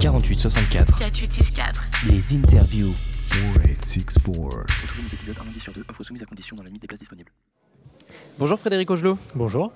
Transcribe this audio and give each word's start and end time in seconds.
48 0.00 0.38
64 0.38 0.98
4864. 0.98 1.80
les 2.08 2.34
interviews. 2.34 2.92
4864. 3.28 4.66
Retrouvez 4.82 5.02
nos 5.02 5.08
épisodes 5.14 5.36
un 5.40 5.44
lundi 5.44 5.60
sur 5.60 5.72
deux, 5.72 5.84
offre 5.88 6.02
soumise 6.02 6.22
à 6.22 6.26
condition 6.26 6.56
dans 6.56 6.62
la 6.62 6.68
limite 6.68 6.82
des 6.82 6.88
places 6.88 7.00
disponibles. 7.00 7.30
Bonjour 8.38 8.58
Frédéric 8.58 8.90
Augelot. 8.90 9.18
Bonjour. 9.34 9.72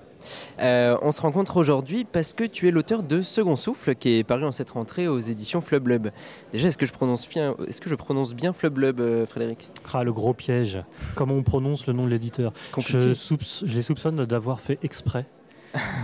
Euh, 0.59 0.97
on 1.01 1.11
se 1.11 1.21
rencontre 1.21 1.57
aujourd'hui 1.57 2.05
parce 2.05 2.33
que 2.33 2.43
tu 2.43 2.67
es 2.67 2.71
l'auteur 2.71 3.03
de 3.03 3.21
Second 3.21 3.55
Souffle 3.55 3.95
qui 3.95 4.17
est 4.17 4.23
paru 4.23 4.43
en 4.45 4.51
cette 4.51 4.71
rentrée 4.71 5.07
aux 5.07 5.19
éditions 5.19 5.61
Flublub. 5.61 6.09
Déjà, 6.51 6.67
est-ce 6.69 6.77
que 6.77 6.85
je 6.85 6.91
prononce 6.91 7.29
bien, 7.29 7.55
est-ce 7.67 7.79
que 7.79 7.89
je 7.89 7.95
prononce 7.95 8.33
bien 8.33 8.51
Flublub, 8.51 8.99
euh, 8.99 9.25
Frédéric? 9.25 9.69
Ah, 9.93 10.03
le 10.03 10.11
gros 10.11 10.33
piège. 10.33 10.79
Comment 11.13 11.35
on 11.35 11.43
prononce 11.43 11.87
le 11.87 11.93
nom 11.93 12.05
de 12.05 12.09
l'éditeur? 12.09 12.51
Je, 12.79 13.13
je 13.13 13.75
les 13.75 13.81
soupçonne 13.81 14.25
d'avoir 14.25 14.59
fait 14.59 14.79
exprès 14.83 15.25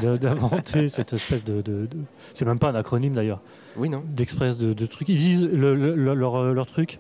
d'inventer 0.02 0.90
cette 0.90 1.14
espèce 1.14 1.44
de, 1.44 1.62
de- 1.62 1.86
de- 1.88 1.98
C'est 2.34 2.46
même 2.46 2.60
pas 2.60 2.70
un 2.70 2.76
acronyme 2.76 3.14
d'ailleurs. 3.14 3.42
Oui, 3.78 3.90
non 3.90 4.04
D'express 4.08 4.58
de, 4.58 4.74
de 4.74 4.86
trucs. 4.86 5.10
Ils 5.10 5.18
disent 5.18 5.44
le- 5.52 5.76
le- 5.76 5.96
le- 5.96 6.14
leur, 6.14 6.36
euh, 6.36 6.54
leur 6.54 6.66
truc 6.66 7.00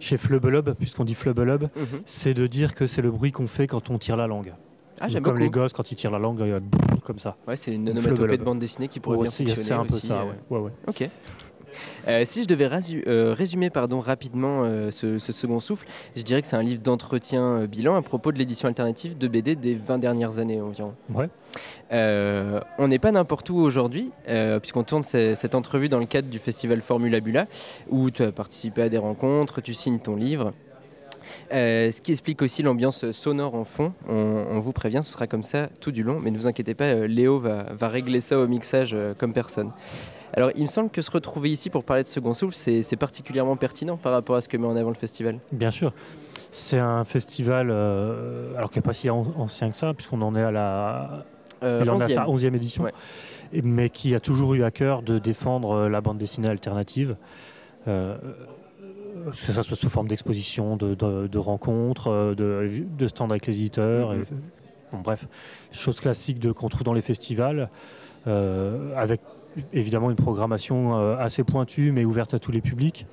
chez 0.00 0.16
Flubelub, 0.16 0.74
puisqu'on 0.74 1.04
dit 1.04 1.14
Flubelub, 1.14 1.64
Mhm. 1.74 2.00
c'est 2.04 2.34
de 2.34 2.46
dire 2.46 2.74
que 2.74 2.86
c'est 2.86 3.02
le 3.02 3.10
bruit 3.10 3.32
qu'on 3.32 3.48
fait 3.48 3.66
quand 3.66 3.90
on 3.90 3.98
tire 3.98 4.16
la 4.16 4.26
langue. 4.26 4.52
Ah, 5.00 5.06
comme 5.08 5.22
beaucoup. 5.22 5.36
les 5.38 5.50
gosses 5.50 5.72
quand 5.72 5.90
ils 5.92 5.94
tirent 5.94 6.10
la 6.10 6.18
langue, 6.18 6.40
il 6.40 6.48
y 6.48 6.52
a 6.52 6.60
comme 7.04 7.18
ça. 7.20 7.36
Ouais, 7.46 7.54
c'est 7.56 7.72
une 7.74 7.88
onomatopée 7.88 8.36
de 8.36 8.42
bande 8.42 8.58
dessinée 8.58 8.88
qui 8.88 8.98
pourrait 9.00 9.16
Ouais, 9.16 9.22
bien 9.24 9.30
fonctionner 9.30 9.62
c'est 9.62 9.72
un 9.72 9.84
peu 9.84 9.94
aussi, 9.94 10.08
ça. 10.08 10.22
euh, 10.22 10.24
ouais. 10.26 10.34
Ouais, 10.50 10.58
ouais. 10.64 10.72
Ok. 10.88 11.08
Euh, 12.08 12.22
si 12.24 12.42
je 12.42 12.48
devais 12.48 12.66
rasu- 12.66 13.02
euh, 13.06 13.34
résumer 13.36 13.70
pardon, 13.70 14.00
rapidement 14.00 14.62
euh, 14.64 14.90
ce, 14.90 15.18
ce 15.18 15.32
second 15.32 15.60
souffle, 15.60 15.86
je 16.16 16.22
dirais 16.22 16.40
que 16.42 16.48
c'est 16.48 16.56
un 16.56 16.62
livre 16.62 16.82
d'entretien 16.82 17.64
bilan 17.66 17.94
à 17.96 18.02
propos 18.02 18.32
de 18.32 18.38
l'édition 18.38 18.68
alternative 18.68 19.16
de 19.18 19.28
BD 19.28 19.54
des 19.56 19.74
20 19.74 19.98
dernières 19.98 20.38
années 20.38 20.60
environ. 20.60 20.94
Ouais. 21.14 21.28
On 21.90 22.88
n'est 22.88 22.98
pas 22.98 23.12
n'importe 23.12 23.50
où 23.50 23.56
aujourd'hui, 23.56 24.10
puisqu'on 24.60 24.84
tourne 24.84 25.02
ce- 25.02 25.34
cette 25.34 25.54
entrevue 25.54 25.88
dans 25.88 25.98
le 25.98 26.06
cadre 26.06 26.28
du 26.28 26.38
festival 26.38 26.80
Formula 26.80 27.20
Bula, 27.20 27.46
où 27.88 28.10
tu 28.10 28.22
as 28.22 28.32
participé 28.32 28.82
à 28.82 28.88
des 28.88 28.98
rencontres, 28.98 29.60
tu 29.60 29.74
signes 29.74 29.98
ton 29.98 30.16
livre. 30.16 30.52
Euh, 31.52 31.90
ce 31.90 32.00
qui 32.00 32.12
explique 32.12 32.40
aussi 32.42 32.62
l'ambiance 32.62 33.10
sonore 33.10 33.54
en 33.54 33.64
fond. 33.64 33.92
On, 34.08 34.14
on 34.50 34.60
vous 34.60 34.72
prévient, 34.72 35.00
ce 35.02 35.10
sera 35.12 35.26
comme 35.26 35.42
ça 35.42 35.68
tout 35.80 35.90
du 35.90 36.02
long, 36.02 36.20
mais 36.20 36.30
ne 36.30 36.38
vous 36.38 36.46
inquiétez 36.46 36.74
pas, 36.74 36.94
Léo 37.06 37.38
va, 37.38 37.64
va 37.72 37.88
régler 37.88 38.20
ça 38.20 38.38
au 38.38 38.46
mixage 38.46 38.92
euh, 38.94 39.12
comme 39.18 39.32
personne. 39.32 39.70
Alors, 40.34 40.50
il 40.54 40.62
me 40.62 40.66
semble 40.68 40.90
que 40.90 41.00
se 41.02 41.10
retrouver 41.10 41.50
ici 41.50 41.70
pour 41.70 41.84
parler 41.84 42.02
de 42.02 42.08
Second 42.08 42.34
Souffle, 42.34 42.54
c'est 42.54 42.96
particulièrement 42.96 43.56
pertinent 43.56 43.96
par 43.96 44.12
rapport 44.12 44.36
à 44.36 44.40
ce 44.40 44.48
que 44.48 44.56
met 44.56 44.66
en 44.66 44.76
avant 44.76 44.90
le 44.90 44.94
festival. 44.94 45.38
Bien 45.52 45.70
sûr. 45.70 45.92
C'est 46.50 46.78
un 46.78 47.04
festival, 47.04 47.68
euh, 47.70 48.54
alors 48.56 48.70
qui 48.70 48.78
n'est 48.78 48.82
pas 48.82 48.92
si 48.92 49.10
an- 49.10 49.26
ancien 49.36 49.68
que 49.70 49.76
ça, 49.76 49.92
puisqu'on 49.94 50.22
en 50.22 50.34
est 50.36 50.42
à 50.42 50.50
la 50.50 51.24
Euh, 51.64 51.80
Il 51.82 51.90
en 51.90 51.98
a 51.98 52.04
11e. 52.06 52.14
sa 52.14 52.28
11e 52.28 52.54
édition, 52.54 52.84
Ouais. 52.84 52.92
Mais 53.64 53.90
qui 53.90 54.14
a 54.14 54.20
toujours 54.20 54.54
eu 54.54 54.62
à 54.62 54.70
cœur 54.70 55.02
de 55.02 55.18
défendre 55.18 55.72
euh, 55.72 55.88
la 55.88 56.00
bande 56.00 56.16
dessinée 56.16 56.46
alternative, 56.48 57.16
euh, 57.88 58.16
que 59.30 59.34
ce 59.36 59.62
soit 59.62 59.76
sous 59.76 59.88
forme 59.88 60.06
d'exposition, 60.06 60.76
de, 60.76 60.94
de- 60.94 61.26
de 61.26 61.38
rencontres, 61.38 62.12
euh, 62.12 62.34
de, 62.36 62.70
de 62.96 63.06
stands 63.08 63.28
avec 63.30 63.46
les 63.48 63.56
éditeurs, 63.58 64.14
et- 64.14 64.22
bon, 64.92 64.98
bref, 65.00 65.26
choses 65.72 65.98
classiques 66.00 66.38
de- 66.38 66.52
qu'on 66.52 66.68
trouve 66.68 66.84
dans 66.84 66.92
les 66.92 67.02
festivals, 67.02 67.70
euh, 68.28 68.92
avec 68.96 69.20
évidemment 69.72 70.10
une 70.10 70.16
programmation 70.16 70.96
euh, 70.98 71.16
assez 71.18 71.44
pointue, 71.44 71.92
mais 71.92 72.04
ouverte 72.04 72.34
à 72.34 72.38
tous 72.38 72.52
les 72.52 72.60
publics. 72.60 73.06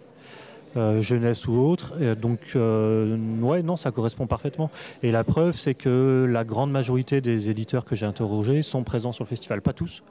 euh, 0.77 1.01
jeunesse 1.01 1.47
ou 1.47 1.53
autre. 1.53 1.93
Donc, 2.15 2.39
euh, 2.55 3.17
ouais, 3.41 3.63
non, 3.63 3.75
ça 3.75 3.91
correspond 3.91 4.27
parfaitement. 4.27 4.69
Et 5.03 5.11
la 5.11 5.23
preuve, 5.23 5.57
c'est 5.57 5.73
que 5.73 6.27
la 6.29 6.43
grande 6.43 6.71
majorité 6.71 7.21
des 7.21 7.49
éditeurs 7.49 7.85
que 7.85 7.95
j'ai 7.95 8.05
interrogés 8.05 8.61
sont 8.61 8.83
présents 8.83 9.11
sur 9.11 9.23
le 9.23 9.29
festival. 9.29 9.61
Pas 9.61 9.73
tous. 9.73 10.03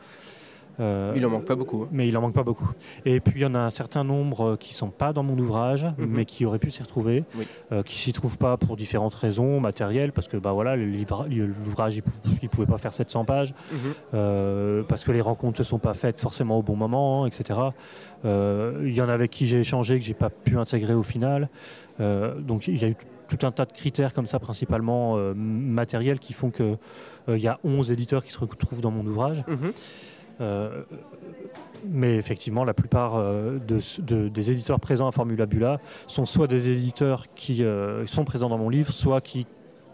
Euh, 0.81 1.13
Il 1.17 1.25
en 1.25 1.31
manque 1.31 1.45
pas 1.45 1.55
beaucoup. 1.55 1.83
hein. 1.83 1.89
Mais 1.93 2.09
il 2.09 2.17
en 2.17 2.21
manque 2.21 2.35
pas 2.35 2.43
beaucoup. 2.43 2.69
Et 3.05 3.21
puis 3.21 3.41
il 3.41 3.43
y 3.43 3.47
en 3.47 3.55
a 3.55 3.61
un 3.61 3.71
certain 3.71 4.03
nombre 4.05 4.41
euh, 4.53 4.57
qui 4.57 4.75
sont 4.75 4.91
pas 4.91 5.13
dans 5.13 5.23
mon 5.23 5.39
ouvrage, 5.39 5.85
Mhm. 5.99 6.07
mais 6.09 6.25
qui 6.25 6.45
auraient 6.45 6.59
pu 6.59 6.71
s'y 6.71 6.83
retrouver, 6.83 7.25
Oui. 7.39 7.47
euh, 7.73 7.83
qui 7.83 7.97
s'y 7.99 8.13
trouvent 8.13 8.39
pas 8.39 8.57
pour 8.57 8.77
différentes 8.77 9.15
raisons 9.15 9.61
matérielles, 9.61 10.13
parce 10.13 10.27
que 10.29 10.37
bah 10.37 10.53
voilà, 10.53 10.77
l'ouvrage 10.77 11.97
il, 11.97 12.03
pou- 12.03 12.11
il 12.43 12.49
pouvait 12.49 12.67
pas 12.67 12.79
faire 12.79 12.93
700 12.93 13.25
pages, 13.25 13.55
Mhm. 13.73 13.79
euh, 14.15 14.83
parce 14.83 15.05
que 15.05 15.13
les 15.13 15.21
rencontres 15.21 15.61
ne 15.61 15.65
se 15.65 15.71
sont 15.71 15.79
pas 15.79 15.95
faites 15.95 16.21
forcément 16.21 16.59
au 16.59 16.63
bon 16.63 16.77
moment, 16.77 17.25
hein, 17.25 17.27
etc. 17.29 17.61
Il 18.25 18.93
y 18.95 19.01
en 19.03 19.09
a 19.09 19.13
avec 19.13 19.31
qui 19.31 19.47
j'ai 19.47 19.61
échangé 19.61 19.99
que 19.99 20.05
j'ai 20.05 20.15
pas 20.15 20.31
pu 20.31 20.57
intégrer 20.59 20.95
au 20.95 21.03
final. 21.03 21.49
Donc 22.01 22.67
il 22.69 22.81
y 22.81 22.85
a 22.85 22.89
eu 22.89 22.97
tout 23.29 23.47
un 23.47 23.51
tas 23.53 23.65
de 23.67 23.73
critères 23.73 24.13
comme 24.15 24.27
ça, 24.27 24.39
principalement 24.39 25.17
matériels, 25.37 26.19
qui 26.19 26.33
font 26.33 26.51
que 26.51 26.77
il 27.29 27.37
y 27.39 27.49
a 27.49 27.59
11 27.65 27.91
éditeurs 27.91 28.25
qui 28.25 28.33
se 28.33 28.39
retrouvent 28.39 28.81
dans 28.81 28.91
mon 28.91 29.07
ouvrage. 29.07 29.45
Mhm. 29.47 29.73
Mais 31.87 32.17
effectivement, 32.17 32.65
la 32.65 32.75
plupart 32.75 33.17
euh, 33.17 33.59
de, 33.59 33.79
de- 34.03 34.29
des 34.29 34.51
éditeurs 34.51 34.81
présents 34.81 35.07
à 35.09 35.13
Formula 35.13 35.47
Bula 35.47 35.81
sont 36.07 36.25
soit 36.27 36.47
des 36.47 36.71
éditeurs 36.71 37.27
qui 37.35 37.63
euh, 37.63 38.07
sont 38.07 38.25
présents 38.25 38.49
dans 38.49 38.59
mon 38.59 38.69
livre, 38.71 38.91
soit 38.93 39.21
qui, 39.21 39.47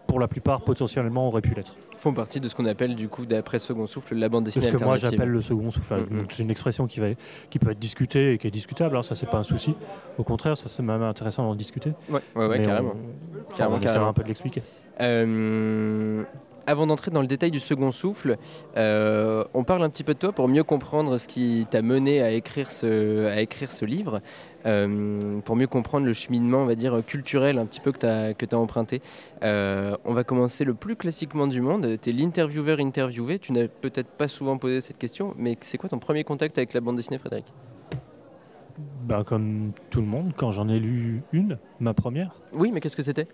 pour 0.07 0.21
la 0.21 0.29
plupart, 0.29 0.63
potentiellement 0.63 1.27
auraient 1.29 1.41
pu 1.41 1.55
l'être. 1.55 1.75
Font 1.99 2.15
partie 2.15 2.41
de 2.41 2.49
ce 2.49 2.55
qu'on 2.55 2.65
appelle, 2.65 2.95
du 2.95 3.09
coup, 3.09 3.27
d'après 3.27 3.59
Second 3.59 3.87
Souffle, 3.87 4.15
la 4.15 4.29
bande 4.29 4.49
C'est 4.49 4.61
dessinée 4.61 4.73
ce 4.73 4.79
que 4.79 4.85
moi 4.85 4.97
j'appelle 4.97 5.29
le 5.29 5.41
second 5.43 5.71
souffle. 5.71 5.95
Mhm. 6.11 6.21
Donc, 6.21 6.33
C'est 6.33 6.43
une 6.43 6.51
expression 6.51 6.87
qui, 6.87 6.99
va, 7.01 7.09
qui 7.51 7.59
peut 7.59 7.71
être 7.73 7.79
discutée 7.79 8.33
et 8.35 8.39
qui 8.39 8.47
est 8.47 8.51
discutable, 8.51 8.97
hein, 8.97 9.03
ça 9.03 9.15
c'est 9.15 9.29
pas 9.29 9.39
un 9.39 9.43
souci. 9.43 9.75
Au 10.17 10.23
contraire, 10.25 10.57
ça 10.57 10.69
c'est 10.69 10.83
même 10.83 11.03
intéressant 11.03 11.43
d'en 11.45 11.55
discuter. 11.55 11.93
Ouais, 12.09 12.21
ouais, 12.37 12.63
carrément. 12.63 12.95
On, 12.95 13.55
Carrément, 13.55 13.77
on 13.77 13.81
carrément. 13.81 14.09
un 14.09 14.13
peu 14.13 14.23
de 14.23 14.29
l'expliquer. 14.29 14.63
Euh, 15.01 16.23
avant 16.71 16.87
d'entrer 16.87 17.11
dans 17.11 17.21
le 17.21 17.27
détail 17.27 17.51
du 17.51 17.59
second 17.59 17.91
souffle, 17.91 18.37
euh, 18.77 19.45
on 19.55 19.65
parle 19.65 19.83
un 19.83 19.91
petit 19.91 20.05
peu 20.05 20.15
de 20.15 20.19
toi 20.19 20.33
pour 20.33 20.47
mieux 20.47 20.63
comprendre 20.63 21.17
ce 21.17 21.27
qui 21.27 21.67
t'a 21.69 21.83
mené 21.83 22.23
à 22.23 22.31
écrire 22.31 22.71
ce, 22.71 23.27
à 23.27 23.41
écrire 23.41 23.73
ce 23.73 23.85
livre, 23.85 24.21
euh, 24.67 25.41
pour 25.41 25.57
mieux 25.57 25.67
comprendre 25.67 26.07
le 26.07 26.13
cheminement, 26.13 26.59
on 26.59 26.67
va 26.67 26.77
dire, 26.77 27.05
culturel 27.05 27.59
un 27.59 27.67
petit 27.67 27.81
peu 27.81 27.91
que 27.91 27.99
tu 27.99 28.07
as, 28.07 28.35
que 28.35 28.47
as 28.47 28.59
emprunté. 28.59 29.03
Euh, 29.43 29.97
on 30.05 30.13
va 30.13 30.23
commencer 30.23 30.65
le 30.65 30.75
plus 30.75 30.95
classiquement 30.95 31.49
du 31.49 31.61
monde. 31.61 31.99
Tu 32.01 32.11
es 32.11 32.13
l'intervieweur 32.13 32.79
interviewé. 32.79 33.41
Tu 33.41 33.53
n'as 33.53 33.67
peut-être 33.67 34.11
pas 34.11 34.29
souvent 34.29 34.57
posé 34.57 34.81
cette 34.81 34.99
question, 34.99 35.35
mais 35.37 35.57
c'est 35.61 35.77
quoi 35.77 35.89
ton 35.89 35.99
premier 35.99 36.23
contact 36.23 36.57
avec 36.57 36.73
la 36.73 36.81
bande 36.81 36.97
dessinée, 36.97 37.19
Frédéric? 37.19 37.47
Ben, 39.03 39.25
comme 39.25 39.73
tout 39.91 40.01
le 40.01 40.07
monde, 40.07 40.33
quand 40.37 40.53
j'en 40.53 40.69
ai 40.69 40.79
lu 40.79 41.23
une, 41.33 41.59
ma 41.81 41.95
première, 41.95 42.41
Oui, 42.53 42.71
mais 42.73 42.81
qu'est-ce 42.81 42.97
que 42.97 43.03
c'était? 43.03 43.27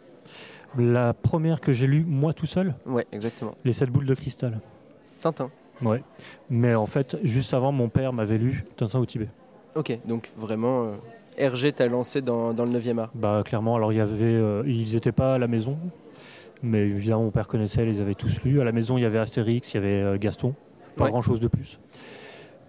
La 0.78 1.14
première 1.14 1.60
que 1.60 1.72
j'ai 1.72 1.86
lue 1.86 2.04
moi 2.06 2.32
tout 2.32 2.46
seul, 2.46 2.74
Ouais, 2.86 3.06
exactement. 3.12 3.52
Les 3.64 3.72
sept 3.72 3.90
boules 3.90 4.06
de 4.06 4.14
cristal. 4.14 4.60
Tintin. 5.20 5.50
Ouais. 5.82 6.02
Mais 6.50 6.74
en 6.74 6.86
fait, 6.86 7.16
juste 7.22 7.52
avant, 7.54 7.72
mon 7.72 7.88
père 7.88 8.12
m'avait 8.12 8.38
lu 8.38 8.64
Tintin 8.76 8.98
au 8.98 9.06
Tibet. 9.06 9.28
Ok, 9.74 9.98
donc 10.06 10.30
vraiment, 10.38 10.84
euh, 10.84 10.92
Hergé 11.36 11.72
t'a 11.72 11.86
lancé 11.86 12.22
dans, 12.22 12.54
dans 12.54 12.64
le 12.64 12.70
9e 12.70 12.98
art. 12.98 13.10
Bah 13.14 13.42
clairement, 13.44 13.76
alors 13.76 13.92
il 13.92 13.96
y 13.96 14.00
avait, 14.00 14.24
euh, 14.24 14.62
ils 14.66 14.94
n'étaient 14.94 15.12
pas 15.12 15.34
à 15.34 15.38
la 15.38 15.48
maison, 15.48 15.76
mais 16.62 16.80
évidemment 16.88 17.24
mon 17.24 17.30
père 17.30 17.46
connaissait, 17.46 17.82
ils 17.82 17.88
les 17.90 18.00
avait 18.00 18.14
tous 18.14 18.42
lus. 18.42 18.60
À 18.60 18.64
la 18.64 18.72
maison, 18.72 18.96
il 18.96 19.02
y 19.02 19.04
avait 19.04 19.18
Astérix, 19.18 19.72
il 19.74 19.76
y 19.76 19.78
avait 19.78 20.02
euh, 20.02 20.18
Gaston, 20.18 20.54
pas 20.96 21.04
Ouais. 21.04 21.10
grand 21.10 21.20
chose 21.22 21.40
de 21.40 21.48
plus. 21.48 21.78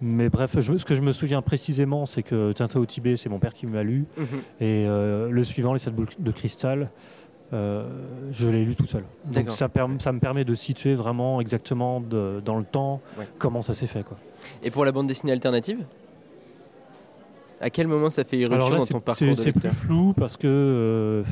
Mais 0.02 0.28
bref, 0.28 0.60
je- 0.60 0.76
ce 0.76 0.84
que 0.84 0.94
je 0.94 1.02
me 1.02 1.12
souviens 1.12 1.40
précisément, 1.42 2.04
c'est 2.06 2.22
que 2.22 2.52
Tintin 2.52 2.78
au 2.78 2.86
Tibet, 2.86 3.16
c'est 3.16 3.28
mon 3.30 3.38
père 3.38 3.54
qui 3.54 3.66
me 3.66 3.74
l'a 3.74 3.82
lu, 3.82 4.04
Mhm. 4.18 4.24
et 4.60 4.84
euh, 4.86 5.30
le 5.30 5.44
suivant, 5.44 5.72
Les 5.72 5.78
sept 5.78 5.94
boules 5.94 6.08
de 6.18 6.30
cristal, 6.30 6.90
je 7.52 8.48
l'ai 8.48 8.64
lu 8.64 8.74
tout 8.74 8.86
seul. 8.86 9.04
Donc 9.32 9.50
ça, 9.50 9.68
me 9.68 10.18
permet 10.18 10.44
de 10.44 10.54
situer 10.54 10.94
vraiment 10.94 11.40
exactement 11.40 12.00
de- 12.00 12.42
dans 12.44 12.56
le 12.58 12.64
temps 12.64 13.00
Ouais. 13.18 13.26
comment 13.38 13.62
ça 13.62 13.74
s'est 13.74 13.86
fait. 13.86 14.02
Quoi. 14.04 14.16
Et 14.62 14.70
pour 14.70 14.84
la 14.84 14.92
bande 14.92 15.06
dessinée 15.06 15.32
alternative? 15.32 15.84
À 17.60 17.70
quel 17.70 17.88
moment 17.88 18.08
ça 18.10 18.22
fait 18.24 18.38
irruption 18.38 18.70
là, 18.70 18.78
dans 18.78 18.86
ton 18.86 19.00
parcours 19.00 19.36
c'est 19.36 19.52
plus 19.52 19.70
flou 19.70 20.12
parce 20.16 20.36
que 20.36 20.46
euh, 20.46 21.24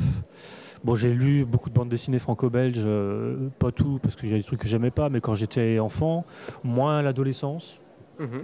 bon, 0.82 0.96
j'ai 0.96 1.12
lu 1.14 1.44
beaucoup 1.44 1.70
de 1.70 1.74
bandes 1.74 1.88
dessinées 1.88 2.18
franco-belges, 2.18 2.82
euh, 2.84 3.48
pas 3.60 3.70
tout 3.70 4.00
parce 4.02 4.16
qu'il 4.16 4.30
y 4.30 4.34
a 4.34 4.36
des 4.36 4.42
trucs 4.42 4.58
que 4.60 4.66
j'aimais 4.66 4.90
pas, 4.90 5.08
mais 5.08 5.20
quand 5.20 5.34
j'étais 5.34 5.78
enfant, 5.78 6.24
moins 6.64 6.98
à 6.98 7.02
l'adolescence, 7.02 7.78
Mhm. 8.18 8.42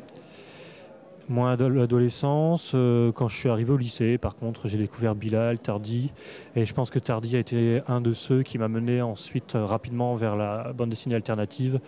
Moins 1.28 1.52
à 1.52 1.56
l'adolescence. 1.68 2.72
euh, 2.74 3.12
quand 3.12 3.28
je 3.28 3.36
suis 3.36 3.48
arrivé 3.48 3.72
au 3.72 3.76
lycée, 3.76 4.18
par 4.18 4.36
contre, 4.36 4.66
j'ai 4.68 4.78
découvert 4.78 5.14
Bilal, 5.14 5.58
Tardy, 5.58 6.10
et 6.56 6.64
je 6.64 6.74
pense 6.74 6.90
que 6.90 6.98
Tardy 6.98 7.36
a 7.36 7.38
été 7.38 7.80
un 7.88 8.00
de 8.00 8.12
ceux 8.12 8.42
qui 8.42 8.58
m'a 8.58 8.68
mené 8.68 9.02
ensuite 9.02 9.54
euh, 9.54 9.64
rapidement 9.64 10.14
vers 10.14 10.36
la 10.36 10.72
bande 10.72 10.90
dessinée 10.90 11.14
alternative. 11.14 11.80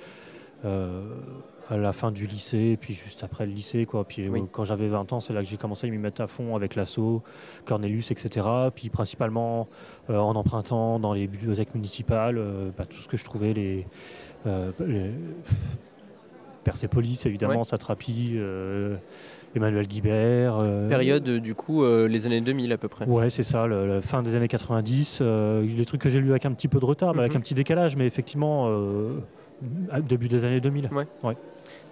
euh, 0.65 1.03
à 1.71 1.79
la 1.79 1.93
fin 1.95 2.11
du 2.13 2.27
lycée, 2.27 2.73
et 2.73 2.77
puis 2.77 2.93
juste 2.93 3.25
après 3.25 3.47
le 3.47 3.53
lycée, 3.53 3.87
quoi. 3.87 4.05
Puis 4.05 4.29
euh, 4.29 4.31
quand 4.53 4.65
j'avais 4.65 4.89
20 4.89 5.15
ans, 5.15 5.21
c'est 5.21 5.33
là 5.33 5.41
que 5.41 5.47
j'ai 5.49 5.57
commencé 5.57 5.87
à 5.87 5.91
m'y 5.91 5.97
mettre 5.97 6.21
à 6.21 6.27
fond 6.27 6.57
avec 6.57 6.75
l'assaut, 6.75 7.23
Cornelius, 7.65 8.11
etc. 8.11 8.47
Puis 8.75 8.91
principalement 8.91 9.67
euh, 10.11 10.19
en 10.19 10.37
empruntant 10.37 10.99
dans 10.99 11.15
les 11.15 11.27
bibliothèques 11.27 11.75
municipales, 11.75 12.37
euh, 12.37 12.71
bah, 12.77 12.85
tout 12.85 12.99
ce 12.99 13.09
que 13.09 13.17
je 13.17 13.25
trouvais, 13.25 13.55
les, 13.55 13.87
les 14.81 15.11
Persépolis, 16.65 17.23
évidemment, 17.27 17.59
Ouais. 17.59 17.65
Satrapi, 17.65 18.33
euh, 18.35 18.97
Emmanuel 19.55 19.87
Guibert. 19.87 20.59
euh, 20.63 20.89
Période, 20.89 21.29
euh, 21.29 21.39
du 21.41 21.55
coup, 21.55 21.85
les 21.85 22.27
années 22.27 22.41
2000 22.41 22.73
à 22.73 22.79
peu 22.79 22.89
près. 22.89 23.07
Ouais, 23.07 23.31
c'est 23.31 23.43
ça, 23.45 23.67
le- 23.67 23.87
la 23.87 24.01
fin 24.03 24.23
des 24.23 24.35
années 24.35 24.49
90. 24.49 25.19
euh, 25.21 25.63
les 25.65 25.85
trucs 25.85 26.01
que 26.01 26.09
j'ai 26.09 26.21
lus 26.21 26.31
avec 26.31 26.47
un 26.47 26.53
petit 26.53 26.69
peu 26.69 26.81
de 26.81 26.85
retard, 26.85 27.15
mais 27.15 27.21
avec 27.21 27.33
Mhm. 27.33 27.39
un 27.39 27.41
petit 27.41 27.55
décalage, 27.55 27.97
mais 27.97 28.07
effectivement, 28.07 28.69
début 30.09 30.29
des 30.29 30.45
années 30.45 30.61
2000. 30.61 30.89
Ouais. 30.93 31.37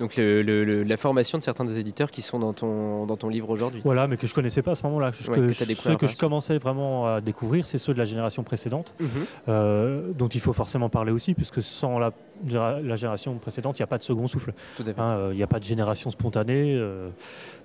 Donc 0.00 0.16
le- 0.16 0.42
le- 0.42 0.64
le- 0.64 0.82
la 0.82 0.96
formation 0.96 1.38
de 1.38 1.42
certains 1.42 1.64
des 1.64 1.78
éditeurs 1.78 2.10
qui 2.10 2.22
sont 2.22 2.38
dans 2.38 2.52
ton, 2.52 3.06
dans 3.06 3.16
ton 3.16 3.28
livre 3.28 3.50
aujourd'hui. 3.50 3.80
Voilà, 3.84 4.06
mais 4.08 4.16
que 4.16 4.26
je 4.26 4.34
connaissais 4.34 4.62
pas 4.62 4.72
à 4.72 4.74
ce 4.74 4.82
moment-là. 4.84 5.10
Ouais, 5.28 5.36
que 5.36 5.46
que 5.46 5.74
ceux 5.74 5.96
que 5.96 6.06
je 6.06 6.16
commençais 6.16 6.58
vraiment 6.58 7.06
à 7.06 7.20
découvrir, 7.20 7.66
c'est 7.66 7.78
ceux 7.78 7.92
de 7.92 7.98
la 7.98 8.04
génération 8.04 8.42
précédente, 8.42 8.94
Mhm. 9.00 9.08
euh, 9.48 10.12
dont 10.16 10.28
il 10.28 10.40
faut 10.40 10.52
forcément 10.52 10.88
parler 10.88 11.12
aussi, 11.12 11.34
puisque 11.34 11.62
sans 11.62 11.98
la, 11.98 12.12
génération 12.44 13.34
précédente, 13.38 13.78
il 13.78 13.82
n'y 13.82 13.84
a 13.84 13.86
pas 13.86 13.98
de 13.98 14.02
second 14.02 14.26
souffle. 14.26 14.52
Hein, 14.80 15.12
euh, 15.12 15.28
Il 15.32 15.36
n'y 15.36 15.42
a 15.44 15.46
pas 15.46 15.60
de 15.60 15.64
génération 15.64 16.10
spontanée. 16.10 16.74
euh, 16.76 17.10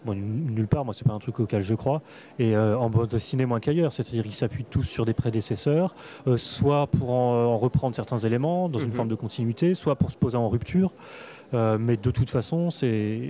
bon, 0.06 0.14
nulle 0.16 0.68
part, 0.68 0.86
moi, 0.86 0.94
c'est 0.94 1.08
pas 1.08 1.14
un 1.14 1.20
truc 1.20 1.40
auquel 1.40 1.62
je 1.64 1.74
crois. 1.74 2.02
Et 2.38 2.56
en 2.56 2.90
bande 2.90 3.08
dessinée, 3.08 3.46
moins 3.46 3.60
qu'ailleurs. 3.60 3.92
C'est-à-dire 3.92 4.24
qu'ils 4.24 4.36
s'appuient 4.36 4.66
tous 4.70 4.84
sur 4.84 5.06
des 5.06 5.14
prédécesseurs, 5.14 5.96
soit 6.36 6.88
pour 6.88 7.10
en, 7.10 7.46
en 7.46 7.58
reprendre 7.58 7.96
certains 7.96 8.18
éléments 8.18 8.70
dans 8.70 8.80
une 8.80 8.88
Mhm. 8.90 8.94
forme 8.94 9.08
de 9.10 9.16
continuité, 9.16 9.74
soit 9.74 9.96
pour 9.96 10.12
se 10.12 10.18
poser 10.18 10.38
en 10.38 10.50
rupture. 10.50 10.92
Euh, 11.54 11.78
mais 11.80 11.98
de 11.98 12.12
toute 12.12 12.30
façon, 12.30 12.70
c'est 12.70 13.22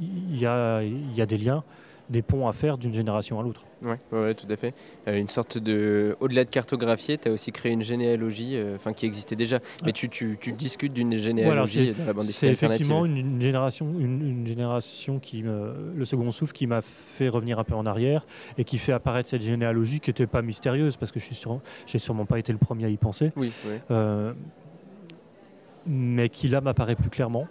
il 0.00 0.38
y 0.38 0.46
a, 0.46 0.82
y 0.82 1.20
a 1.20 1.26
des 1.26 1.38
liens, 1.38 1.64
des 2.10 2.22
ponts 2.22 2.46
à 2.46 2.52
faire 2.52 2.78
d'une 2.78 2.94
génération 2.94 3.40
à 3.40 3.42
l'autre. 3.42 3.62
Ouais, 3.84 3.98
ouais, 4.12 4.34
tout 4.34 4.46
à 4.48 4.56
fait. 4.56 4.72
Euh, 5.08 5.18
une 5.18 5.28
sorte 5.28 5.58
de. 5.58 6.16
Au-delà 6.20 6.44
de 6.44 6.50
cartographier, 6.50 7.18
tu 7.18 7.28
as 7.28 7.32
aussi 7.32 7.50
créé 7.52 7.72
une 7.72 7.82
généalogie, 7.82 8.52
euh, 8.54 8.76
qui 8.94 9.04
existait 9.04 9.34
déjà. 9.36 9.58
Mais 9.84 9.92
tu, 9.92 10.08
tu, 10.08 10.38
tu 10.40 10.52
discutes 10.52 10.92
d'une 10.92 11.16
généalogie 11.16 11.92
dans 11.92 12.06
la 12.06 12.12
bande 12.12 12.22
C'est 12.22 12.28
dessinée 12.28 12.50
alternative. 12.52 12.86
effectivement 12.86 13.04
une, 13.04 13.16
une 13.16 13.40
génération, 13.42 13.86
une, 13.98 14.22
une 14.26 14.46
génération 14.46 15.18
qui, 15.18 15.42
me- 15.42 15.92
le 15.94 16.04
second 16.04 16.30
souffle, 16.30 16.52
qui 16.54 16.66
m'a 16.68 16.80
fait 16.82 17.28
revenir 17.28 17.58
un 17.58 17.64
peu 17.64 17.74
en 17.74 17.84
arrière 17.84 18.24
et 18.56 18.64
qui 18.64 18.78
fait 18.78 18.92
apparaître 18.92 19.28
cette 19.28 19.42
généalogie 19.42 19.98
qui 20.00 20.10
n'était 20.10 20.26
pas 20.28 20.40
mystérieuse 20.42 20.96
parce 20.96 21.10
que 21.12 21.18
je 21.20 21.24
suis 21.24 21.34
sûr, 21.34 21.60
j'ai 21.86 21.98
sûrement 21.98 22.24
pas 22.26 22.38
été 22.38 22.52
le 22.52 22.58
premier 22.58 22.84
à 22.84 22.88
y 22.88 22.96
penser, 22.96 23.32
Oui, 23.36 23.52
oui. 23.66 23.74
euh, 23.90 24.32
mais 25.86 26.28
qui 26.28 26.48
là 26.48 26.60
m'apparaît 26.60 26.96
plus 26.96 27.10
clairement. 27.10 27.46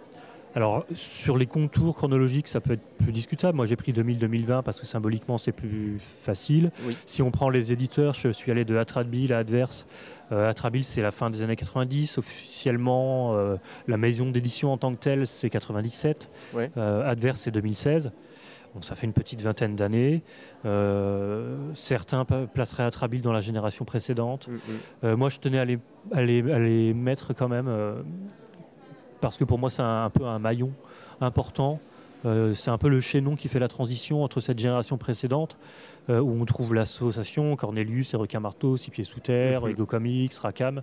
Alors 0.56 0.86
sur 0.94 1.36
les 1.36 1.44
contours 1.44 1.94
chronologiques, 1.94 2.48
ça 2.48 2.62
peut 2.62 2.72
être 2.72 2.96
plus 2.98 3.12
discutable. 3.12 3.56
Moi, 3.56 3.66
j'ai 3.66 3.76
pris 3.76 3.92
2000-2020 3.92 4.62
parce 4.62 4.80
que 4.80 4.86
symboliquement 4.86 5.36
c'est 5.36 5.52
plus 5.52 5.96
facile. 5.98 6.70
Oui. 6.86 6.96
Si 7.04 7.20
on 7.20 7.30
prend 7.30 7.50
les 7.50 7.72
éditeurs, 7.72 8.14
je 8.14 8.30
suis 8.30 8.50
allé 8.50 8.64
de 8.64 8.74
Atrabil 8.74 9.34
à 9.34 9.38
Adverse. 9.38 9.86
Euh, 10.32 10.48
Atrabil, 10.48 10.82
c'est 10.82 11.02
la 11.02 11.10
fin 11.10 11.28
des 11.28 11.42
années 11.42 11.56
90. 11.56 12.16
Officiellement, 12.16 13.36
euh, 13.36 13.56
la 13.86 13.98
maison 13.98 14.30
d'édition 14.30 14.72
en 14.72 14.78
tant 14.78 14.94
que 14.94 14.98
telle, 14.98 15.26
c'est 15.26 15.50
97. 15.50 16.30
Ouais. 16.54 16.70
Euh, 16.78 17.06
Adverse, 17.06 17.40
c'est 17.40 17.50
2016. 17.50 18.12
Bon, 18.76 18.82
ça 18.82 18.94
fait 18.94 19.06
une 19.06 19.14
petite 19.14 19.40
vingtaine 19.40 19.74
d'années. 19.74 20.22
Euh, 20.66 21.56
certains 21.72 22.26
placeraient 22.26 22.82
Atrabil 22.84 23.22
dans 23.22 23.32
la 23.32 23.40
génération 23.40 23.86
précédente. 23.86 24.48
Mm, 24.48 24.52
mm. 24.52 24.58
Euh, 25.04 25.16
moi, 25.16 25.30
je 25.30 25.38
tenais 25.38 25.58
à 25.58 25.64
les, 25.64 25.78
à 26.12 26.22
les- 26.22 26.52
à 26.52 26.58
les 26.58 26.92
mettre 26.92 27.32
quand 27.34 27.48
même, 27.48 27.68
euh, 27.68 28.02
parce 29.22 29.38
que 29.38 29.44
pour 29.44 29.58
moi, 29.58 29.70
c'est 29.70 29.80
un, 29.80 30.04
un 30.04 30.10
peu 30.10 30.24
un 30.26 30.38
maillon 30.38 30.72
important. 31.22 31.80
C'est 32.54 32.70
un 32.70 32.78
peu 32.78 32.88
le 32.88 33.00
chaînon 33.00 33.36
qui 33.36 33.46
fait 33.46 33.60
la 33.60 33.68
transition 33.68 34.24
entre 34.24 34.40
cette 34.40 34.58
génération 34.58 34.98
précédente, 34.98 35.56
où 36.08 36.12
on 36.12 36.44
trouve 36.44 36.74
l'association 36.74 37.54
Cornelius, 37.54 38.10
Les 38.12 38.18
Requins 38.18 38.40
Marteaux, 38.40 38.76
Six 38.76 38.90
Pieds 38.90 39.04
Sous 39.04 39.20
Terre, 39.20 39.62
Mhm. 39.62 39.68
Ego 39.70 39.86
Comics, 39.86 40.34
Racam, 40.34 40.82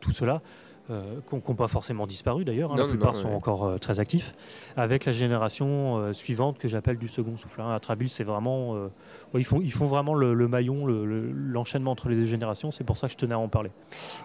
tout 0.00 0.10
cela, 0.10 0.42
euh, 0.90 1.02
qui 1.28 1.34
n'ont 1.34 1.54
pas 1.56 1.68
forcément 1.68 2.06
disparu 2.06 2.44
d'ailleurs, 2.44 2.72
hein, 2.72 2.76
la 2.76 2.86
plupart 2.86 3.14
non, 3.14 3.20
sont 3.20 3.28
ouais. 3.28 3.34
encore 3.34 3.64
euh, 3.64 3.78
très 3.78 3.98
actifs, 4.00 4.32
avec 4.76 5.04
la 5.04 5.12
génération 5.12 5.98
euh, 5.98 6.12
suivante 6.12 6.58
que 6.58 6.68
j'appelle 6.68 6.96
du 6.98 7.08
second 7.08 7.36
souffle. 7.36 7.60
Hein. 7.60 7.74
Atrabil, 7.74 8.08
c'est 8.08 8.24
vraiment. 8.24 8.74
euh, 8.76 8.86
ouais, 9.34 9.40
ils, 9.40 9.44
font, 9.44 9.60
ils 9.60 9.72
font 9.72 9.86
vraiment 9.86 10.14
le, 10.14 10.34
le 10.34 10.48
maillon, 10.48 10.86
le- 10.86 11.04
le- 11.04 11.30
l'enchaînement 11.32 11.90
entre 11.90 12.08
les 12.08 12.16
deux 12.16 12.24
générations, 12.24 12.70
c'est 12.70 12.84
pour 12.84 12.96
ça 12.96 13.06
que 13.08 13.12
je 13.12 13.18
tenais 13.18 13.34
à 13.34 13.38
en 13.38 13.48
parler. 13.48 13.70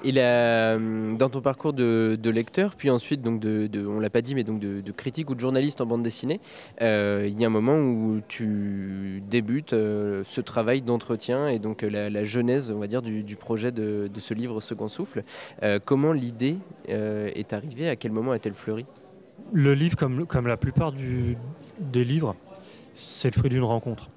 Et 0.04 0.12
la- 0.12 0.78
dans 0.78 1.30
ton 1.30 1.42
parcours 1.42 1.74
de, 1.74 2.18
de 2.22 2.30
lecteur, 2.30 2.76
puis 2.76 2.90
ensuite, 2.90 3.22
donc 3.22 3.40
de, 3.40 3.68
de- 3.68 3.86
on 3.86 4.00
l'a 4.00 4.10
pas 4.10 4.22
dit, 4.22 4.36
mais 4.36 4.44
donc 4.44 4.60
de, 4.60 4.82
de 4.82 4.92
critique 4.92 5.30
ou 5.30 5.36
de 5.36 5.40
journaliste 5.40 5.82
en 5.82 5.86
bande 5.86 6.04
dessinée, 6.04 6.40
il 6.80 7.36
y 7.40 7.44
a 7.44 7.48
un 7.48 7.50
moment 7.50 7.76
où 7.78 8.22
tu 8.28 9.22
débutes 9.30 9.72
ce 9.72 10.42
travail 10.42 10.82
d'entretien 10.82 11.48
et 11.48 11.60
donc 11.60 11.82
la, 11.82 12.10
la 12.10 12.24
genèse, 12.24 12.72
on 12.72 12.80
va 12.80 12.88
dire, 12.88 13.02
du, 13.02 13.24
du 13.24 13.36
projet 13.36 13.72
de, 13.72 14.10
ce 14.18 14.34
livre 14.34 14.62
Second 14.62 14.88
Souffle. 14.88 15.24
Comment 15.86 16.14
l'idée 16.14 16.51
euh, 16.90 17.30
est 17.36 17.54
arrivée 17.54 17.90
À 17.90 17.96
quel 17.96 18.12
moment 18.12 18.32
a-t-elle 18.32 18.54
fleuri 18.56 18.86
Le 19.54 19.74
livre, 19.74 19.96
comme, 19.96 20.26
comme 20.26 20.48
la 20.48 20.58
plupart 20.58 20.92
du- 20.92 21.38
des 21.80 22.04
livres, 22.04 22.36
c'est 22.94 23.34
le 23.34 23.40
fruit 23.40 23.50
d'une 23.50 23.64
rencontre. 23.64 24.10